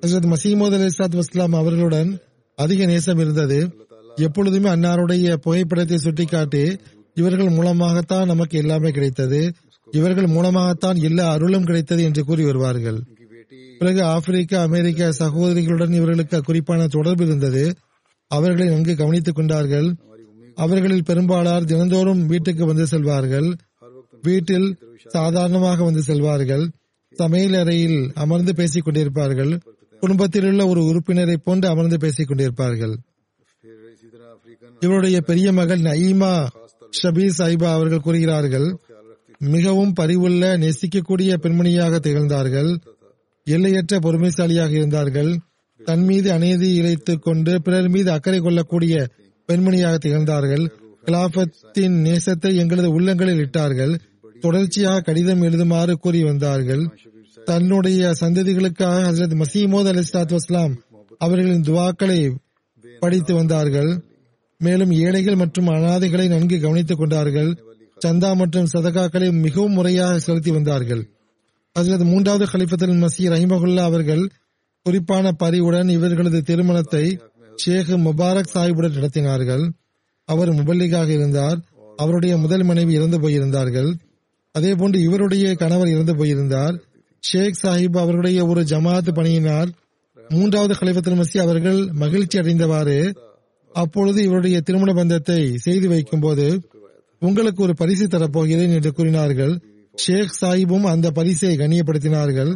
ஹசரத் 0.00 0.34
மசீமோத் 0.34 0.72
அலி 0.72 0.88
சாத் 0.98 1.20
வஸ்லாம் 1.20 1.54
அவர்களுடன் 1.54 2.18
அதிக 2.56 2.84
நேசம் 2.84 3.18
இருந்தது. 3.18 3.74
எப்பொழுதுமே 4.16 4.70
அன்னாருடைய 4.70 5.34
புகைப்படத்தை 5.34 5.98
சுட்டிக்காட்டி 5.98 6.76
இவர்கள் 7.14 7.48
மூலமாகத்தான் 7.48 8.26
நமக்கு 8.26 8.58
எல்லாமே 8.58 8.90
கிடைத்தது. 8.90 9.52
இவர்கள் 9.90 10.26
மூலமாகத்தான் 10.26 10.96
எல்லா 10.96 11.30
அருளும் 11.30 11.64
கிடைத்தது 11.64 12.02
என்று 12.02 12.24
கூறி 12.24 12.44
வருவார்கள். 12.44 13.00
பிறகு 13.78 14.02
ஆப்பிரிக்கா 14.04 14.60
அமெரிக்க 14.60 15.12
சகோதரிகளுடன் 15.18 15.92
இவர்களுக்கு 15.92 16.40
குறிப்பான 16.40 16.86
தொடர்பு 16.86 17.26
இருந்தது. 17.26 17.74
அவர்களை 18.28 18.72
நன்கு 18.72 18.96
கவனித்துக் 18.96 19.34
கொண்டார்கள். 19.34 19.94
அவர்களில் 20.54 21.02
பெரும்பாலார் 21.02 21.64
தினந்தோறும் 21.64 22.26
வீட்டுக்கு 22.26 22.66
வந்து 22.66 22.86
செல்வார்கள். 22.86 23.56
வீட்டில் 24.22 24.78
சாதாரணமாக 25.06 25.84
வந்து 25.84 26.02
செல்வார்கள். 26.02 26.68
சமையல் 27.12 27.54
அறையில் 27.54 28.10
அமர்ந்து 28.14 28.54
பேசிக் 28.54 28.86
கொண்டிருப்பார்கள். 28.86 29.60
குடும்பத்தில் 30.00 30.44
உள்ள 30.44 30.66
ஒரு 30.66 30.82
உறுப்பினரை 30.82 31.36
போன்று 31.36 31.68
அமர்ந்து 31.68 31.98
பேசிக் 31.98 32.30
கொண்டிருப்பார்கள். 32.30 32.94
இவருடைய 34.80 35.20
பெரிய 35.20 35.52
மகள் 35.52 35.80
நயீமா 35.80 36.46
ஷபீர் 37.02 37.38
சாஹிபா 37.38 37.72
அவர்கள் 37.72 38.00
கூறுகிறார்கள் 38.00 38.76
மிகவும் 39.38 39.94
பரிவுள்ள 40.00 40.56
நேசிக்கக்கூடிய 40.64 41.36
பெண்மணியாக 41.36 41.98
திகழ்ந்தார்கள். 41.98 42.78
எல்லையற்ற 43.44 43.98
பொறுமைசாலியாக 43.98 44.70
இருந்தார்கள். 44.70 45.38
தன் 45.84 46.04
மீது 46.04 46.32
அநீதி 46.32 46.74
இழைத்துக் 46.74 47.22
கொண்டு 47.22 47.62
பிறர் 47.62 47.88
மீது 47.88 48.10
அக்கறை 48.10 48.40
கொள்ளக்கூடிய 48.40 49.08
பெண்மணியாக 49.48 49.96
திகழ்ந்தார்கள். 49.98 50.70
கிலாபத்தின் 51.04 51.96
நேசத்தை 52.06 52.56
எங்களது 52.56 52.90
உள்ளங்களில் 52.90 53.38
இட்டார்கள். 53.38 53.98
தொடர்ச்சியாக 54.42 55.00
கடிதம் 55.00 55.42
எழுதுமாறு 55.42 55.92
கூறி 55.92 56.22
வந்தார்கள். 56.24 56.88
தன்னுடைய 57.44 58.12
சந்ததிகளுக்காக 58.20 59.04
ஹசரத் 59.08 59.42
மசீமோத் 59.42 59.86
அலி 59.86 60.02
வஸ்லாம் 60.12 60.74
அவர்களின் 61.18 61.62
துவாக்களை 61.62 62.34
படித்து 63.00 63.34
வந்தார்கள். 63.34 64.04
மேலும் 64.58 64.92
ஏழைகள் 64.92 65.34
மற்றும் 65.34 65.68
அனாதைகளை 65.68 66.28
நன்கு 66.28 66.60
கவனித்துக் 66.60 66.98
கொண்டார்கள். 66.98 67.62
சந்தா 68.06 68.34
மற்றும் 68.34 68.68
சதகாக்களை 68.72 69.32
மிகவும் 69.32 69.72
முறையாக 69.72 70.18
செலுத்தி 70.18 70.50
வந்தார்கள். 70.50 71.10
ஹசரத் 71.78 72.04
மூன்றாவது 72.04 72.44
கலிஃபத்துல் 72.44 73.06
மசீ 73.06 73.22
ரஹிமகுல்லா 73.22 73.82
அவர்கள் 73.82 74.30
குறிப்பான 74.82 75.32
பரிவுடன் 75.32 75.88
இவர்களது 75.88 76.42
திருமணத்தை 76.42 77.18
ஷேக் 77.56 77.88
முபாரக் 77.88 78.50
சாஹிபுடன் 78.54 78.92
நடத்தினார்கள். 78.92 79.72
அவர் 80.24 80.54
முபல்லிகாக 80.54 81.08
இருந்தார். 81.08 81.58
அவருடைய 81.96 82.36
முதல் 82.36 82.62
மனைவி 82.62 82.92
இறந்து 82.92 83.20
போயிருந்தார்கள். 83.20 83.98
அதேபோன்று 84.58 84.96
இவருடைய 84.96 85.54
கணவர் 85.54 85.88
இறந்து 85.88 86.14
போயிருந்தார். 86.16 86.74
ஷேக் 87.22 87.60
சாஹிப் 87.62 87.98
அவர்களுடைய 87.98 88.46
ஒரு 88.46 88.62
ஜமாத் 88.62 89.10
பணியினால் 89.14 89.70
மூன்றாவது 90.28 90.74
கலிஃபத்துல் 90.74 91.20
மசி 91.20 91.38
அவர்கள் 91.38 91.78
மகிழ்ச்சி 91.92 92.38
அடைந்தவாறு 92.38 92.96
அப்பொழுது 93.74 94.22
இவருடைய 94.22 94.60
திருமண 94.60 94.90
பந்தத்தை 94.92 95.56
செய்து 95.56 95.88
வைக்கும் 95.88 96.20
போது 96.20 96.46
உங்களுக்கு 97.22 97.62
ஒரு 97.62 97.74
பரிசு 97.74 98.06
தரப்போகிறேன் 98.06 98.72
என்று 98.72 98.90
கூறினார்கள். 98.92 99.54
ஷேக் 99.94 100.36
சாஹிபும் 100.40 100.86
அந்த 100.86 101.10
பரிசை 101.10 101.56
கண்ணியப்படுத்தினார்கள். 101.56 102.52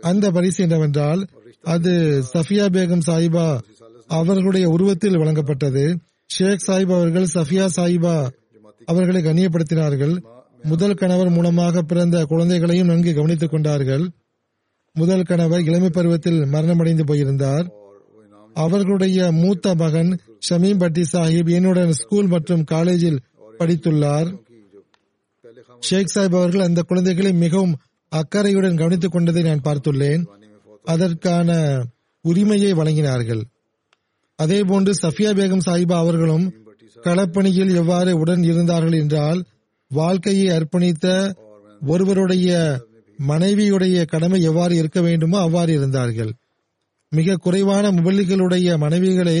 அந்த 0.00 0.30
பரிசு 0.30 0.62
என்னவென்றால் 0.62 1.22
அது 1.74 1.92
சஃபியா 2.32 2.66
பேகம் 2.76 3.06
சாஹிபா 3.06 3.46
அவர்களுடைய 4.06 4.68
உருவத்தில் 4.68 5.18
வழங்கப்பட்டது. 5.18 5.84
ஷேக் 6.26 6.66
சாஹிப் 6.66 6.94
அவர்கள் 6.96 7.32
சஃபியா 7.34 7.66
சாஹிபா 7.76 8.16
அவர்களை 8.84 9.20
கண்ணியப்படுத்தினார்கள். 9.22 10.14
முதல் 10.62 10.94
கணவர் 10.94 11.30
மூலமாக 11.30 11.82
பிறந்த 11.82 12.24
குழந்தைகளையும் 12.24 12.86
நன்கு 12.86 13.14
கவனித்துக் 13.14 13.50
கொண்டார்கள். 13.50 14.08
முதல் 14.92 15.22
கணவர் 15.22 15.62
இளமை 15.62 15.90
பருவத்தில் 15.90 16.40
மரணமடைந்து 16.40 17.02
போயிருந்தார். 17.02 17.72
அவர்களுடைய 18.54 19.32
மூத்த 19.32 19.74
மகன் 19.74 20.20
ஷமீம் 20.50 20.78
பட்டி 20.78 21.04
சாஹிப் 21.12 21.50
என்னுடன் 21.50 21.92
ஸ்கூல் 21.92 22.26
மற்றும் 22.26 22.64
காலேஜில் 22.64 23.20
படித்துள்ளார். 23.58 24.38
ஷேக் 25.80 26.12
சாஹிப் 26.14 26.36
அவர்கள் 26.36 26.60
அந்த 26.60 26.82
குழந்தைகளை 26.82 27.32
மிகவும் 27.32 27.76
அக்கறையுடன் 28.08 28.76
கவனித்துக் 28.76 29.12
கொண்டதை 29.12 29.42
நான் 29.42 29.60
பார்த்துள்ளேன். 29.60 30.26
அதற்கான 30.84 31.84
உரிமையை 32.20 32.72
வழங்கினார்கள். 32.72 33.42
அதேபோன்று 34.42 34.92
சஃபியா 35.02 35.32
பேகம் 35.32 35.60
சாஹிபா 35.66 35.92
அவர்களும் 35.92 36.52
களப்பணியில் 37.02 37.74
எவ்வாறு 37.74 38.16
உடன் 38.16 38.42
இருந்தார்கள் 38.42 38.92
என்றால் 38.92 39.44
வாழ்க்கையை 39.90 40.46
அர்ப்பணித்த 40.48 41.06
ஒருவருடைய 41.82 42.48
மனைவியுடைய 43.18 44.04
கடமை 44.04 44.38
எவ்வாறு 44.42 44.74
இருக்க 44.76 45.00
வேண்டுமோ 45.00 45.38
அவ்வாறு 45.40 45.72
இருந்தார்கள். 45.72 46.32
மிக 47.12 47.36
குறைவான 47.36 47.90
முபல்லிகளுடைய 47.90 48.76
மனைவிகளே 48.84 49.38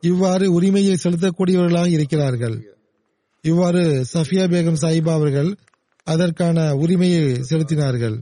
இவ்வாறு 0.00 0.52
உரிமையை 0.52 0.94
செலுத்தக்கூடியவர்களாக 1.04 1.88
இருக்கிறார்கள். 1.88 2.56
இவ்வாறு 3.44 3.82
சஃபியா 4.12 4.44
பேகம் 4.52 4.80
சாஹிபா 4.82 5.12
அவர்கள் 5.12 5.50
அதற்கான 6.06 6.58
உரிமையை 6.74 7.22
செலுத்தினார்கள். 7.50 8.16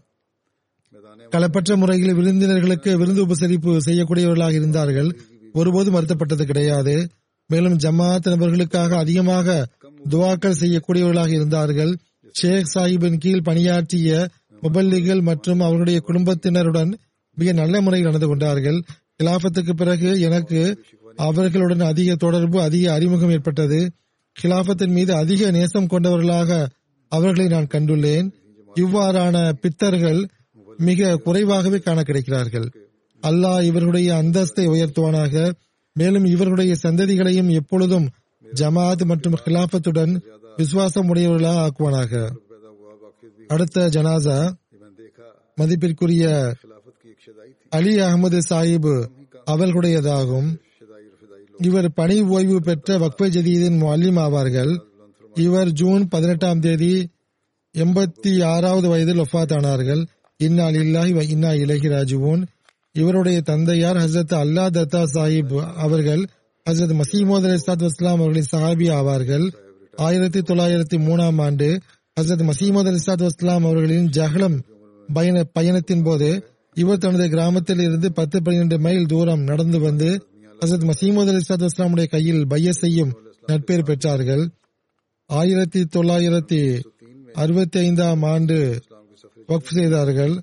களப்பற்ற 1.32 1.76
முறையில் 1.76 2.14
விருந்தினர்களுக்கு 2.14 2.90
விருந்து 2.96 3.24
உபசரிப்பு 3.26 3.72
செய்யக்கூடியவர்களாக 3.86 4.54
இருந்தார்கள். 4.60 5.10
ஒருபோதும் 5.54 5.96
வருத்தப்பட்டது 5.96 6.44
கிடையாது. 6.44 6.94
மேலும் 7.50 7.76
ஜமாத் 7.78 8.26
நபர்களுக்காக 8.32 8.90
அதிகமாக 8.96 9.66
துவாக்கள் 10.10 10.60
செய்யக்கூடியவர்களாக 10.60 11.28
இருந்தார்கள். 11.28 11.98
ஷேக் 12.32 12.72
சாஹிப்பின் 12.74 13.16
கீழ் 13.16 13.42
பணியாற்றிய 13.42 14.28
முபல்லிகள் 14.62 15.22
மற்றும் 15.22 15.60
அவருடைய 15.60 16.00
குடும்பத்தினருடன் 16.00 16.98
மிக 17.34 17.52
நல்ல 17.52 17.80
முறையில் 17.80 18.06
நடந்து 18.06 18.28
கொண்டார்கள். 18.28 18.82
கிலாபத்துக்கு 19.16 19.72
பிறகு 19.74 20.20
எனக்கு 20.20 20.84
அவர்களுடன் 21.16 21.80
அதிக 21.80 22.14
தொடர்பு 22.14 22.60
அதிக 22.60 22.92
அறிமுகம் 22.92 23.30
ஏற்பட்டது. 23.30 23.90
கிலாபத்தின் 24.42 24.90
மீது 24.90 25.14
அதிக 25.14 25.50
நேசம் 25.50 25.86
கொண்டவர்களாக 25.86 26.68
அவர்களை 27.08 27.46
நான் 27.48 27.66
கண்டுள்ளேன். 27.66 28.30
இவ்வாறான 28.76 29.52
பித்தர்கள் 29.62 30.28
மிக 30.76 31.16
குறைவாகவே 31.16 31.78
காண 31.78 32.00
கிடைக்கிறார்கள். 32.00 32.66
அல்லாஹ் 33.22 33.62
இவர்களுடைய 33.62 34.14
அந்தஸ்தை 34.14 34.66
உயர்த்துவானாக. 34.74 35.52
மேலும் 35.92 36.24
இவர்களுடைய 36.24 36.74
சந்ததிகளையும் 36.82 37.50
எப்பொழுதும் 37.50 38.08
ஜமாத் 38.54 39.04
மற்றும் 39.04 39.34
ஹிலாபத்துடன் 39.44 40.12
விசுவாசம் 40.56 41.08
உடையவர்களாக 41.08 41.60
ஆக்குவானாக. 41.66 42.30
அடுத்த 43.46 43.88
ஜனாசா 43.88 44.52
மதிப்பிற்குரிய 45.54 46.54
அலி 47.68 47.98
அகமது 47.98 48.38
சாஹிப் 48.50 49.06
அவர்களுடையதாகும். 49.50 50.48
இவர் 51.58 51.92
பணி 51.92 52.22
ஓய்வு 52.22 52.60
பெற்ற 52.60 52.98
வக்ஃபை 52.98 53.28
ஜதீதின் 53.36 53.78
மல்லிம் 53.78 54.16
ஆவார்கள். 54.16 54.72
இவர் 55.34 55.70
ஜூன் 55.70 56.08
பதினெட்டாம் 56.08 56.60
தேதி 56.60 57.08
எண்பத்தி 57.74 58.44
ஆறாவது 58.44 58.88
வயதில் 58.88 59.20
ஒஃபாத்தானார்கள் 59.20 60.06
இந்நாள் 60.36 60.72
இல்லாஹி 60.72 61.28
இன்னா 61.28 61.52
இலகி 61.54 61.88
ராஜுவோன் 61.88 62.42
இவருடைய 62.92 63.40
தந்தையார் 63.40 63.96
ஹசரத் 63.96 64.34
அல்லா 64.42 64.64
தத்தா 64.76 65.02
சாஹிப் 65.14 65.66
அவர்கள் 65.74 66.26
ஹசரத் 66.68 67.00
மசீமோத் 67.00 67.44
அலி 67.44 67.54
இஸ்லாத் 67.54 67.84
வஸ்லாம் 67.86 68.16
அவர்களின் 68.16 68.48
சஹாபி 68.52 68.86
ஆவார்கள். 68.98 69.52
ஆயிரத்தி 69.96 70.40
தொள்ளாயிரத்தி 70.40 70.96
மூணாம் 70.96 71.42
ஆண்டு 71.42 71.80
ஹசரத் 72.20 72.50
மசீமோத் 72.50 72.86
அலி 72.86 72.98
இஸ்லாத் 72.98 73.28
வஸ்லாம் 73.28 73.64
அவர்களின் 73.64 74.08
ஜஹலம் 74.08 74.58
பயண 75.12 75.44
பயணத்தின் 75.44 76.02
போது 76.02 76.54
இவர் 76.74 76.98
தனது 76.98 77.28
கிராமத்தில் 77.28 77.78
இருந்து 77.78 78.12
பத்து 78.12 78.42
பன்னிரண்டு 78.42 78.78
மைல் 78.78 79.06
தூரம் 79.06 79.40
நடந்து 79.40 79.80
வந்து 79.80 80.26
ஹசரத் 80.60 80.90
மசீமோத் 80.90 81.28
அலி 81.28 81.36
இஸ்லாத் 81.36 81.66
வஸ்லாமுடைய 81.66 82.06
கையில் 82.06 82.46
பைய 82.46 82.72
செய்யும் 82.72 83.12
நட்பேர் 83.46 83.82
பெற்றார்கள். 83.82 84.48
ஆயிரத்தி 85.26 85.80
தொள்ளாயிரத்தி 85.96 86.82
அறுபத்தி 87.32 87.78
ஐந்தாம் 87.78 88.22
ஆண்டு 88.22 88.82
வக்ஃப் 89.48 89.74
செய்தார்கள். 89.74 90.40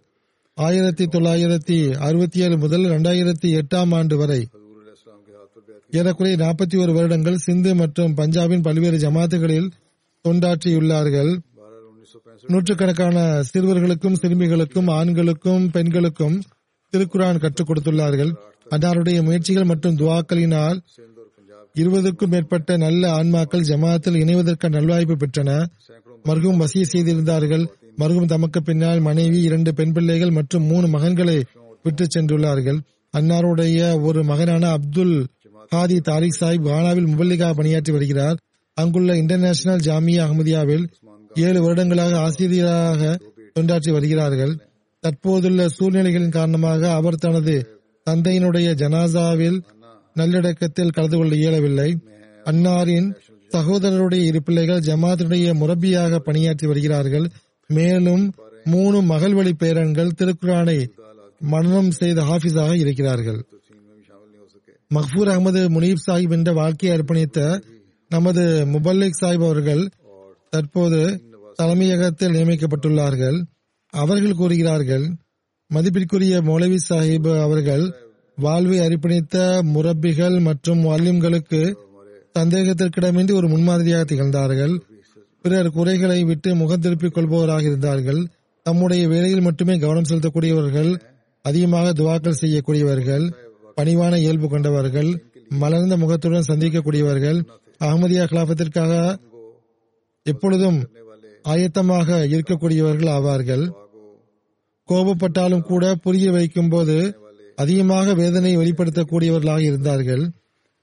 ஆயிரத்தி 0.54 1.06
தொள்ளாயிரத்தி 1.06 1.96
அறுபத்தி 1.96 2.40
ஏழு 2.40 2.58
முதல் 2.58 2.84
இரண்டாயிரத்தி 2.84 3.62
எட்டாம் 3.62 3.96
ஆண்டு 3.96 4.18
வரை 4.18 4.48
ஏறக்குறைய 5.98 6.38
நாற்பத்தி 6.44 6.76
ஒரு 6.84 6.92
வருடங்கள் 6.94 7.44
சிந்து 7.46 7.72
மற்றும் 7.82 8.16
பஞ்சாபின் 8.18 8.66
பல்வேறு 8.68 8.98
ஜமாத்துகளில் 8.98 9.68
தொண்டாற்றியுள்ளார்கள். 10.26 11.32
நூற்றுக்கணக்கான 12.48 13.18
சிறுவர்களுக்கும் 13.50 14.20
சிறுமிகளுக்கும் 14.22 14.90
ஆண்களுக்கும் 14.90 15.66
பெண்களுக்கும் 15.72 16.36
திருக்குரான் 16.94 17.42
கற்றுக் 17.44 17.70
கொடுத்துள்ளார்கள். 17.70 18.32
அன்னாருடைய 18.70 19.18
முயற்சிகள் 19.24 19.70
மற்றும் 19.72 19.98
துவாக்களினால் 19.98 20.80
இருபதுக்கும் 21.76 22.32
மேற்பட்ட 22.34 22.78
நல்ல 22.78 23.04
ஆன்மாக்கள் 23.12 23.68
ஜமாத்தில் 23.70 24.20
இணைவதற்கு 24.24 24.68
நல்வாய்ப்பு 24.76 25.16
பெற்றன. 25.24 25.52
மருகும் 26.28 26.62
வசிய 26.62 26.84
செய்திருந்தார்கள். 26.94 27.66
மருகும் 28.00 28.32
தமக்கு 28.34 28.60
பின்னால் 28.64 29.00
மனைவி 29.00 29.40
இரண்டு 29.42 29.74
பெண் 29.74 29.94
பிள்ளைகள் 29.94 30.32
மற்றும் 30.32 30.64
மூணு 30.64 30.88
மகன்களை 30.88 31.38
விட்டு 31.84 32.06
சென்றுள்ளார்கள். 32.16 32.80
அன்னாருடைய 33.14 33.80
ஒரு 34.02 34.22
மகனான 34.24 34.70
அப்துல் 34.70 35.18
ஹாதி 35.70 36.00
தாரிக் 36.00 36.38
சாஹிப் 36.40 36.68
கானாவில் 36.68 37.10
முபல்லிகா 37.12 37.54
பணியாற்றி 37.54 37.92
வருகிறார். 37.92 38.38
அங்குள்ள 38.74 39.16
இன்டர்நேஷனல் 39.16 39.80
ஜாமியா 39.80 40.24
அஹமதியாவில் 40.26 40.86
ஏழு 41.34 41.62
வருடங்களாக 41.62 42.20
ஆசிரியராக 42.20 43.20
தொண்டாற்றி 43.60 43.92
வருகிறார்கள். 43.92 44.54
தற்போதுள்ள 45.00 45.68
சூழ்நிலைகளின் 45.68 46.30
காரணமாக 46.30 46.94
அவர் 46.94 47.16
தனது 47.16 47.56
தந்தையினுடைய 48.10 48.70
ஜனாசாவில் 48.74 49.62
நல்லடக்கத்தில் 50.16 50.90
கலந்து 50.90 51.18
கொள்ள 51.18 51.36
இயலவில்லை. 51.36 51.98
அன்னாரின் 52.46 53.14
சகோதரருடைய 53.52 54.24
இரு 54.24 54.44
பிள்ளைகள் 54.44 54.80
ஜமாத்துடைய 54.80 55.54
முரபியாக 55.54 56.20
பணியாற்றி 56.20 56.68
வருகிறார்கள். 56.68 57.28
மேலும் 57.68 58.34
மூணு 58.64 59.02
மகள் 59.02 59.34
வழி 59.34 59.54
பேரன்கள் 59.54 60.16
திருக்குரானை 60.18 60.88
மனனம் 61.40 61.92
செய்த 61.92 62.22
ஹாஃபிஸாக 62.22 62.74
இருக்கிறார்கள். 62.76 63.40
மஹ்பூர் 64.94 65.30
அகமது 65.34 65.62
முனீப் 65.76 66.04
சாஹிப் 66.08 66.32
என்ற 66.32 66.52
வாழ்க்கையை 66.54 66.98
அர்ப்பணித்த 66.98 67.40
நமது 68.12 68.44
முபல்லிக் 68.74 69.20
சாஹிப் 69.22 69.46
அவர்கள் 69.46 69.90
தற்போது 70.50 71.00
தலைமையகத்தில் 71.56 72.34
நியமிக்கப்பட்டுள்ளார்கள். 72.34 73.38
அவர்கள் 73.94 74.34
கூறுகிறார்கள் 74.34 75.06
மதிப்பிற்குரிய 75.68 76.42
மௌலவி 76.42 76.78
சாஹிப் 76.90 77.30
அவர்கள் 77.42 77.86
வாழ்வை 78.38 78.80
அர்ப்பணித்த 78.80 79.36
முரப்பிகள் 79.74 80.42
மற்றும் 80.42 80.84
வால்யம்களுக்கு 80.84 81.62
சந்தேகத்திற்கிடமின்றி 82.40 83.34
ஒரு 83.34 83.48
முன்மாதிரியாக 83.48 84.04
திகழ்ந்தார்கள். 84.04 84.76
பிறர் 85.42 85.70
குறைகளை 85.70 86.24
விட்டு 86.24 86.56
முகம் 86.56 86.80
திருப்பிக் 86.80 87.16
கொள்பவராக 87.16 87.62
இருந்தார்கள். 87.62 88.22
தம்முடைய 88.66 89.08
வேலையில் 89.08 89.42
மட்டுமே 89.42 89.78
கவனம் 89.78 90.08
செலுத்தக்கூடியவர்கள் 90.10 90.92
அதிகமாக 91.42 91.94
துவாக்கள் 91.94 92.40
செய்யக்கூடியவர்கள். 92.42 93.26
பணிவான 93.78 94.14
இயல்பு 94.24 94.48
கொண்டவர்கள் 94.50 95.10
மலர்ந்த 95.62 95.96
முகத்துடன் 96.04 96.50
சந்திக்கக்கூடியவர்கள் 96.50 97.40
அகமதியா 97.82 98.24
கலாபத்திற்காக 98.32 98.94
எப்பொழுதும் 100.26 100.80
ஆயத்தமாக 101.46 102.08
இருக்கக்கூடியவர்கள் 102.34 103.12
ஆவார்கள். 103.16 103.66
கோபப்பட்டாலும் 104.90 105.66
கூட 105.70 105.84
புரிய 105.96 106.28
வைக்கும் 106.32 106.70
போது 106.70 106.96
அதிகமாக 107.58 108.14
வேதனை 108.14 108.52
வெளிப்படுத்தக்கூடியவர்களாக 108.58 109.64
இருந்தார்கள். 109.70 110.24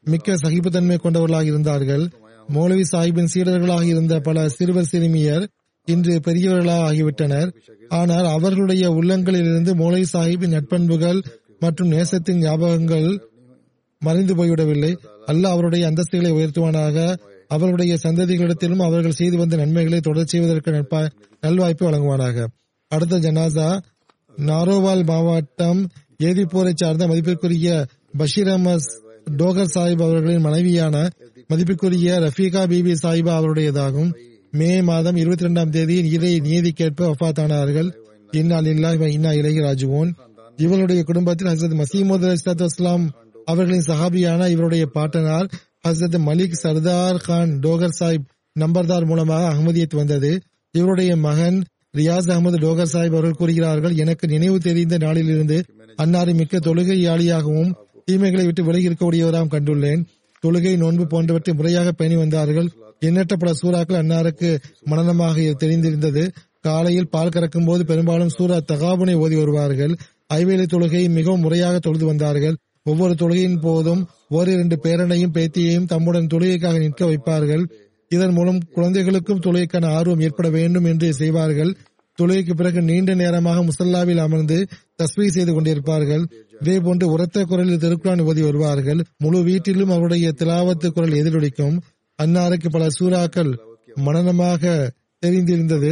மிக்க 0.06 0.36
சகிப்புத்தன்மை 0.44 0.98
கொண்டவர்களாக 0.98 1.50
இருந்தார்கள். 1.52 2.04
மௌலவி 2.48 2.84
சாஹிப்பின் 2.92 3.32
சீடர்களாக 3.32 3.84
இருந்த 3.84 4.14
பல 4.20 4.46
சிறுவர் 4.48 4.90
சிறுமியர் 4.92 5.44
இன்று 5.88 6.14
பெரியவர்களாக 6.26 6.86
ஆகிவிட்டனர் 6.90 7.50
ஆனால் 7.90 8.26
அவர்களுடைய 8.36 8.84
உள்ளங்களிலிருந்து 8.98 9.72
மௌலவி 9.80 10.06
சாஹிப்பின் 10.14 10.54
நட்பண்புகள் 10.56 11.20
மற்றும் 11.62 11.90
நேசத்தின் 11.90 12.40
ஞாபகங்கள் 12.40 13.18
மறைந்து 13.98 14.34
போய்விடவில்லை. 14.34 14.96
அல்ல 15.26 15.48
அவருடைய 15.48 15.90
அந்தஸ்துகளை 15.90 16.30
உயர்த்துவானாக. 16.32 17.16
அவருடைய 17.48 17.96
சந்ததிகளிடத்திலும் 18.02 18.82
அவர்கள் 18.82 19.10
செய்து 19.10 19.36
வந்த 19.36 19.56
நன்மைகளை 19.56 20.00
தொடர் 20.00 20.26
செய்வதற்கு 20.26 20.70
நட்பா- 20.70 21.10
நல்வாய்ப்பு 21.46 21.84
வழங்குவானாக. 21.84 22.46
அடுத்த 22.88 23.18
ஜனாசா 23.18 23.80
நாரோவால் 24.38 25.04
மாவட்டம் 25.04 25.88
ஏதிப்போரை 26.22 26.72
சார்ந்த 26.74 27.06
மதிப்பிற்குரிய 27.06 27.86
பஷீர் 28.16 28.46
அஹமத் 28.46 29.00
டோகர் 29.36 29.70
சாஹிப் 29.74 30.02
அவர்களின் 30.02 30.40
மனைவியான 30.40 31.10
மதிப்பிற்குரிய 31.46 32.18
ரஃபீகா 32.20 32.66
பிபி 32.66 32.96
சாஹிபா 33.02 33.38
அவருடையதாகும். 33.38 34.14
மே 34.50 34.82
மாதம் 34.82 35.16
இருபத்தி 35.16 35.42
இரண்டாம் 35.42 35.70
தேதி 35.70 36.10
இறை 36.10 36.38
நீதி 36.38 36.72
கேட்ப 36.72 37.14
வஃத்தானார்கள். 37.20 37.94
இன்னா 38.30 38.58
இல்லா 38.58 38.92
இன்னா 38.92 39.32
இலகி 39.32 39.58
ராஜுவோன் 39.58 40.12
இவருடைய 40.56 41.02
குடும்பத்தில் 41.02 41.48
ஹசரத் 41.48 41.82
மசீமுத் 41.82 42.24
அலிஸ்லாத்து 42.24 42.66
வஸ்லாம் 42.66 43.08
அவர்களின் 43.44 43.84
சஹாபியான 43.86 44.48
இவருடைய 44.48 44.86
பாட்டனார் 44.86 45.48
ஹசரத் 45.88 46.18
மலிக் 46.18 46.52
சர்தார் 46.52 47.16
கான் 47.16 47.58
டோகர் 47.58 47.96
சாஹிப் 48.00 48.26
நம்பர்தார் 48.60 49.06
மூலமாக 49.06 49.54
அகமதியத் 49.54 49.94
வந்தது 49.94 50.40
இவருடைய 50.70 51.16
மகன் 51.16 51.64
ரியாஸ் 51.96 52.30
அகமது 52.30 52.58
டோகர் 52.58 52.92
சாஹிப் 52.92 53.12
அவர்கள் 53.12 53.32
கூறுகிறார்கள் 53.32 53.94
எனக்கு 53.94 54.28
நினைவு 54.28 54.58
தெரிந்த 54.58 54.96
நாளிலிருந்து 54.96 55.64
அன்னாரை 56.02 56.34
மிக்க 56.34 56.58
தொழுகையாளியாகவும் 56.58 57.72
தீமைகளை 58.04 58.44
விட்டு 58.44 58.64
விலகி 58.64 58.88
இருக்கக்கூடியவராகவும் 58.88 59.54
கண்டுள்ளேன். 59.54 60.04
தொழுகை 60.46 60.76
நோன்பு 60.76 61.06
போன்றவற்றை 61.06 61.54
முறையாக 61.54 61.92
பேணி 61.92 62.16
வந்தார்கள். 62.16 62.70
எண்ணற்ற 62.98 63.36
பல 63.36 63.52
சூறாக்கள் 63.62 64.00
அன்னாருக்கு 64.02 64.58
மனநமாக 64.86 65.54
தெரிந்திருந்தது. 65.54 66.32
காலையில் 66.60 67.08
பால் 67.08 67.28
கறக்கும் 67.28 67.64
போது 67.64 67.84
பெரும்பாலும் 67.84 68.28
சூரா 68.28 68.56
தகாபுனை 68.56 69.14
ஓதி 69.14 69.36
வருவார்கள். 69.36 69.96
ஐவேளை 70.38 70.66
தொழுகையை 70.66 71.08
மிகவும் 71.10 71.40
முறையாக 71.40 71.78
தொழுது 71.78 72.06
வந்தார்கள். 72.06 72.56
ஒவ்வொரு 72.82 73.14
தொழுகையின் 73.14 73.60
போதும் 73.60 74.02
ஓரிரண்டு 74.28 74.76
பேரனையும் 74.82 75.34
பேத்தியையும் 75.34 75.84
தம்முடன் 75.84 76.30
தொழுகைக்காக 76.34 76.78
நிற்க 76.78 77.02
வைப்பார்கள். 77.06 77.64
இதன் 78.08 78.32
மூலம் 78.32 78.60
குழந்தைகளுக்கும் 78.72 79.40
தொழுகைக்கான 79.40 79.86
ஆர்வம் 79.86 80.20
ஏற்பட 80.20 80.48
வேண்டும் 80.48 80.84
என்று 80.84 81.08
செய்வார்கள். 81.14 81.72
தொழுகைக்கு 82.18 82.54
பிறகு 82.54 82.80
நீண்ட 82.82 83.14
நேரமாக 83.14 83.60
முசல்லாவில் 83.62 84.18
அமர்ந்து 84.18 84.56
தஸ்மீ 84.98 85.26
செய்து 85.26 85.52
கொண்டிருப்பார்கள். 85.52 86.24
இதே 86.60 86.80
போன்று 86.80 87.06
உரத்த 87.10 87.44
குரலில் 87.44 87.82
திருக்குறான் 87.84 88.22
ஓதி 88.22 88.42
வருவார்கள். 88.42 89.00
முழு 89.18 89.38
வீட்டிலும் 89.42 89.90
அவருடைய 89.90 90.32
திலாவத்து 90.38 90.88
குரல் 90.88 91.18
எதிரொலிக்கும். 91.20 91.78
அன்னாருக்கு 92.18 92.68
பல 92.70 92.86
சூறாக்கள் 92.98 93.52
மனநமாக 94.06 94.90
தெரிந்திருந்தது. 95.22 95.90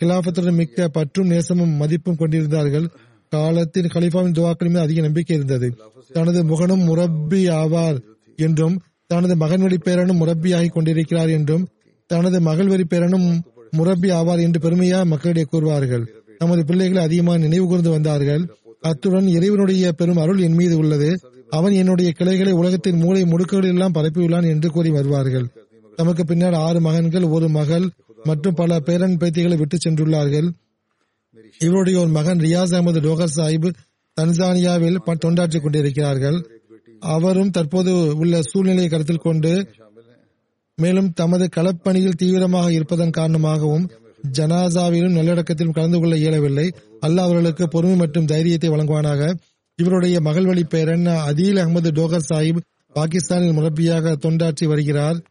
கிலாபத்துடன் 0.00 0.54
மிக்க 0.54 0.88
பற்றும் 0.88 1.30
நேசமும் 1.30 1.74
மதிப்பும் 1.76 2.16
கொண்டிருந்தார்கள். 2.16 2.86
காலத்தின் 3.32 3.92
கலிஃபாவின் 3.94 4.36
துவாக்களின் 4.38 4.74
மீது 4.74 4.86
அதிக 4.86 5.00
நம்பிக்கை 5.00 5.34
இருந்தது. 5.36 5.68
தனது 6.12 6.40
முகனும் 6.44 6.82
முரப்பி 6.88 7.42
ஆவார் 7.60 7.98
என்றும் 8.38 8.74
தனது 9.06 9.34
மகன் 9.36 9.60
வழி 9.60 9.78
பேரனும் 9.78 10.20
முரப்பியாகி 10.22 10.68
கொண்டிருக்கிறார் 10.68 11.30
என்றும் 11.30 11.64
தனது 12.10 12.38
மகள் 12.40 12.66
வரி 12.66 12.84
பேரனும் 12.90 13.26
முரப்பி 13.70 14.08
ஆவார் 14.10 14.40
என்று 14.40 14.58
பெருமையாக 14.60 15.04
மக்களிடையே 15.04 15.46
கூறுவார்கள். 15.48 16.04
நமது 16.38 16.62
பிள்ளைகள் 16.64 17.04
அதிகமாக 17.04 17.38
நினைவு 17.38 17.66
கூர்ந்து 17.66 17.90
வந்தார்கள். 17.90 18.42
அத்துடன் 18.80 19.28
இறைவனுடைய 19.28 19.92
பெரும் 19.92 20.16
அருள் 20.16 20.40
என் 20.40 20.58
மீது 20.60 20.74
உள்ளது. 20.78 21.10
அவன் 21.50 21.72
என்னுடைய 21.72 22.10
கிளைகளை 22.18 22.52
உலகத்தின் 22.52 22.98
மூளை 22.98 23.22
முடுக்குகளெல்லாம் 23.22 23.96
பரப்பியுள்ளான் 23.96 24.48
என்று 24.50 24.68
கூறி 24.70 24.90
வருவார்கள். 24.90 25.46
தமக்கு 25.98 26.22
பின்னால் 26.24 26.56
ஆறு 26.66 26.80
மகன்கள் 26.80 27.26
ஒரு 27.36 27.48
மகள் 27.48 27.86
மற்றும் 28.24 28.54
பல 28.54 28.80
பேரன் 28.80 29.16
பேத்திகளை 29.20 29.56
விட்டு 29.58 29.78
சென்றுள்ளார்கள். 29.78 30.48
இவருடைய 31.62 31.98
ஒரு 31.98 32.08
மகன் 32.08 32.38
ரியாஸ் 32.38 32.74
அகமது 32.74 33.00
டோகர் 33.00 33.28
சாஹிப் 33.36 33.72
தன்சானியாவில் 34.20 34.98
ப- 35.04 35.14
தொண்டாற்றிக் 35.14 35.60
கொண்டிருக்கிறார்கள். 35.60 36.60
அவரும் 37.00 37.50
தற்போது 37.50 38.16
உள்ள 38.16 38.42
சூழ்நிலையை 38.42 38.88
கருத்தில் 38.88 39.16
கொண்டு 39.16 39.68
மேலும் 40.76 41.12
தமது 41.12 41.48
களப்பணியில் 41.56 42.12
தீவிரமாக 42.12 42.72
இருப்பதன் 42.72 43.10
காரணமாகவும் 43.10 43.90
ஜனாசாவிலும் 44.38 45.14
நல்லடக்கத்திலும் 45.14 45.72
கலந்து 45.72 45.98
கொள்ள 45.98 46.16
இயலவில்லை. 46.16 46.72
அல்லாஹ் 47.06 47.20
அவர்களுக்கு 47.20 47.68
பொறுமை 47.68 47.96
மற்றும் 47.96 48.24
தைரியத்தை 48.24 48.70
வழங்குவானாக. 48.70 49.36
இவருடைய 49.76 50.20
மகள் 50.20 50.44
வழி 50.44 50.64
பேரன் 50.64 51.06
அதீல் 51.06 51.56
அகமது 51.56 51.90
டோகர் 51.90 52.34
சாஹிப் 52.34 52.60
பாகிஸ்தானில் 52.92 53.56
முரப்பியாக 53.56 54.16
தொண்டாற்றி 54.16 54.68
வருகிறார். 54.68 55.22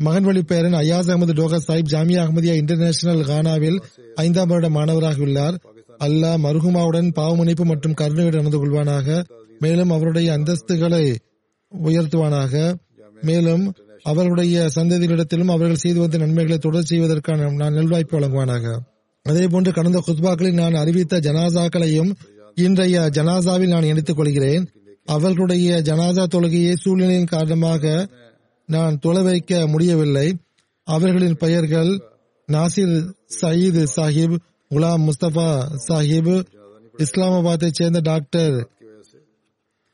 மகன் 0.00 0.24
வழி 0.24 0.42
பேரன் 0.42 0.74
அயாஸ் 0.74 1.08
அகமது 1.12 1.34
டோகா 1.38 1.58
சாஹிப் 1.66 1.88
ஜாமியா 1.92 2.18
அகமதியா 2.24 2.52
இன்டர்நேஷனல் 2.54 3.22
கானாவில் 3.22 3.78
ஐந்தாம் 4.14 4.48
வருட 4.48 4.68
மாணவராக 4.68 5.18
உள்ளார் 5.20 5.56
அல்லாஹ் 5.98 6.42
மருகுமாவுடன் 6.44 7.08
பாவமன்னிப்பு 7.12 7.64
மற்றும் 7.64 7.94
கருணையுடன் 7.94 8.38
நடந்து 8.38 8.60
கொள்வானாக. 8.60 9.24
மேலும் 9.58 9.90
அவருடைய 9.90 10.28
அந்தஸ்துகளை 10.38 11.16
உயர்த்துவானாக. 11.84 12.74
மேலும் 13.22 13.64
அவர்களுடைய 14.02 14.68
சந்ததிகளிடத்திலும் 14.74 15.50
அவர்கள் 15.50 15.82
செய்து 15.84 16.00
வந்த 16.00 16.18
நன்மைகளை 16.18 16.58
தொடர் 16.58 16.88
செய்வதற்கான 16.90 17.50
நான் 17.52 17.74
நல்வாய்ப்பு 17.74 18.16
வழங்குவானாக. 18.18 18.76
அதே 19.22 19.46
போன்று 19.46 19.72
கடந்த 19.72 20.02
குத்பாக்களில் 20.06 20.60
நான் 20.62 20.74
அறிவித்த 20.74 21.18
ஜனாசாக்களையும் 21.18 22.12
இன்றைய 22.54 23.00
ஜனாசாவில் 23.00 23.74
நான் 23.74 23.82
இணைத்துக் 23.82 24.16
கொள்கிறேன். 24.16 24.64
அவர்களுடைய 25.04 25.82
ஜனாசா 25.82 26.24
தொழுகையை 26.34 26.72
சூழ்நிலையின் 26.74 27.32
காரணமாக 27.34 28.08
நான் 28.68 28.98
தொலை 28.98 29.22
வைக்க 29.22 29.66
முடியவில்லை. 29.66 30.28
அவர்களின் 30.88 31.36
பெயர்கள் 31.36 31.90
நாசிர் 32.48 32.94
சயீது 33.40 33.82
சாஹிப் 33.96 34.36
குலாம் 34.70 35.04
முஸ்தபா 35.06 35.48
சாஹிப் 35.88 36.34
இஸ்லாமாபாத்தை 36.98 37.68
சேர்ந்த 37.70 38.00
டாக்டர் 38.00 38.56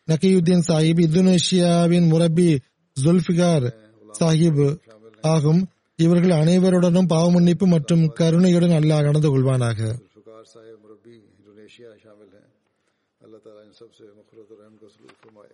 நக்கியுத்தீன் 0.09 0.67
சாஹிப் 0.69 1.03
இந்தோனேஷியாவின் 1.07 2.09
முரபி 2.13 2.49
ஜுல்பிகார் 2.97 3.67
சாஹிப் 4.21 4.65
ஆகும். 5.21 5.63
இவர்கள் 5.99 6.35
அனைவருடனும் 6.41 7.11
பாவமன்னிப்பு 7.15 7.67
மற்றும் 7.67 8.05
கருணையுடன் 8.13 8.77
அல்லாஹ் 8.81 9.07
நடந்து 9.09 9.31
கொள்வானாக. 9.31 9.81
اللہ 13.21 13.41
تعالیٰ 13.45 13.63
ان 13.67 13.73
سب 13.81 13.91
سے 13.99 14.05
مخلوط 14.21 14.49
رحم 14.61 14.75
کا 14.81 14.87
سلوک 14.95 15.15
فرمائے 15.23 15.54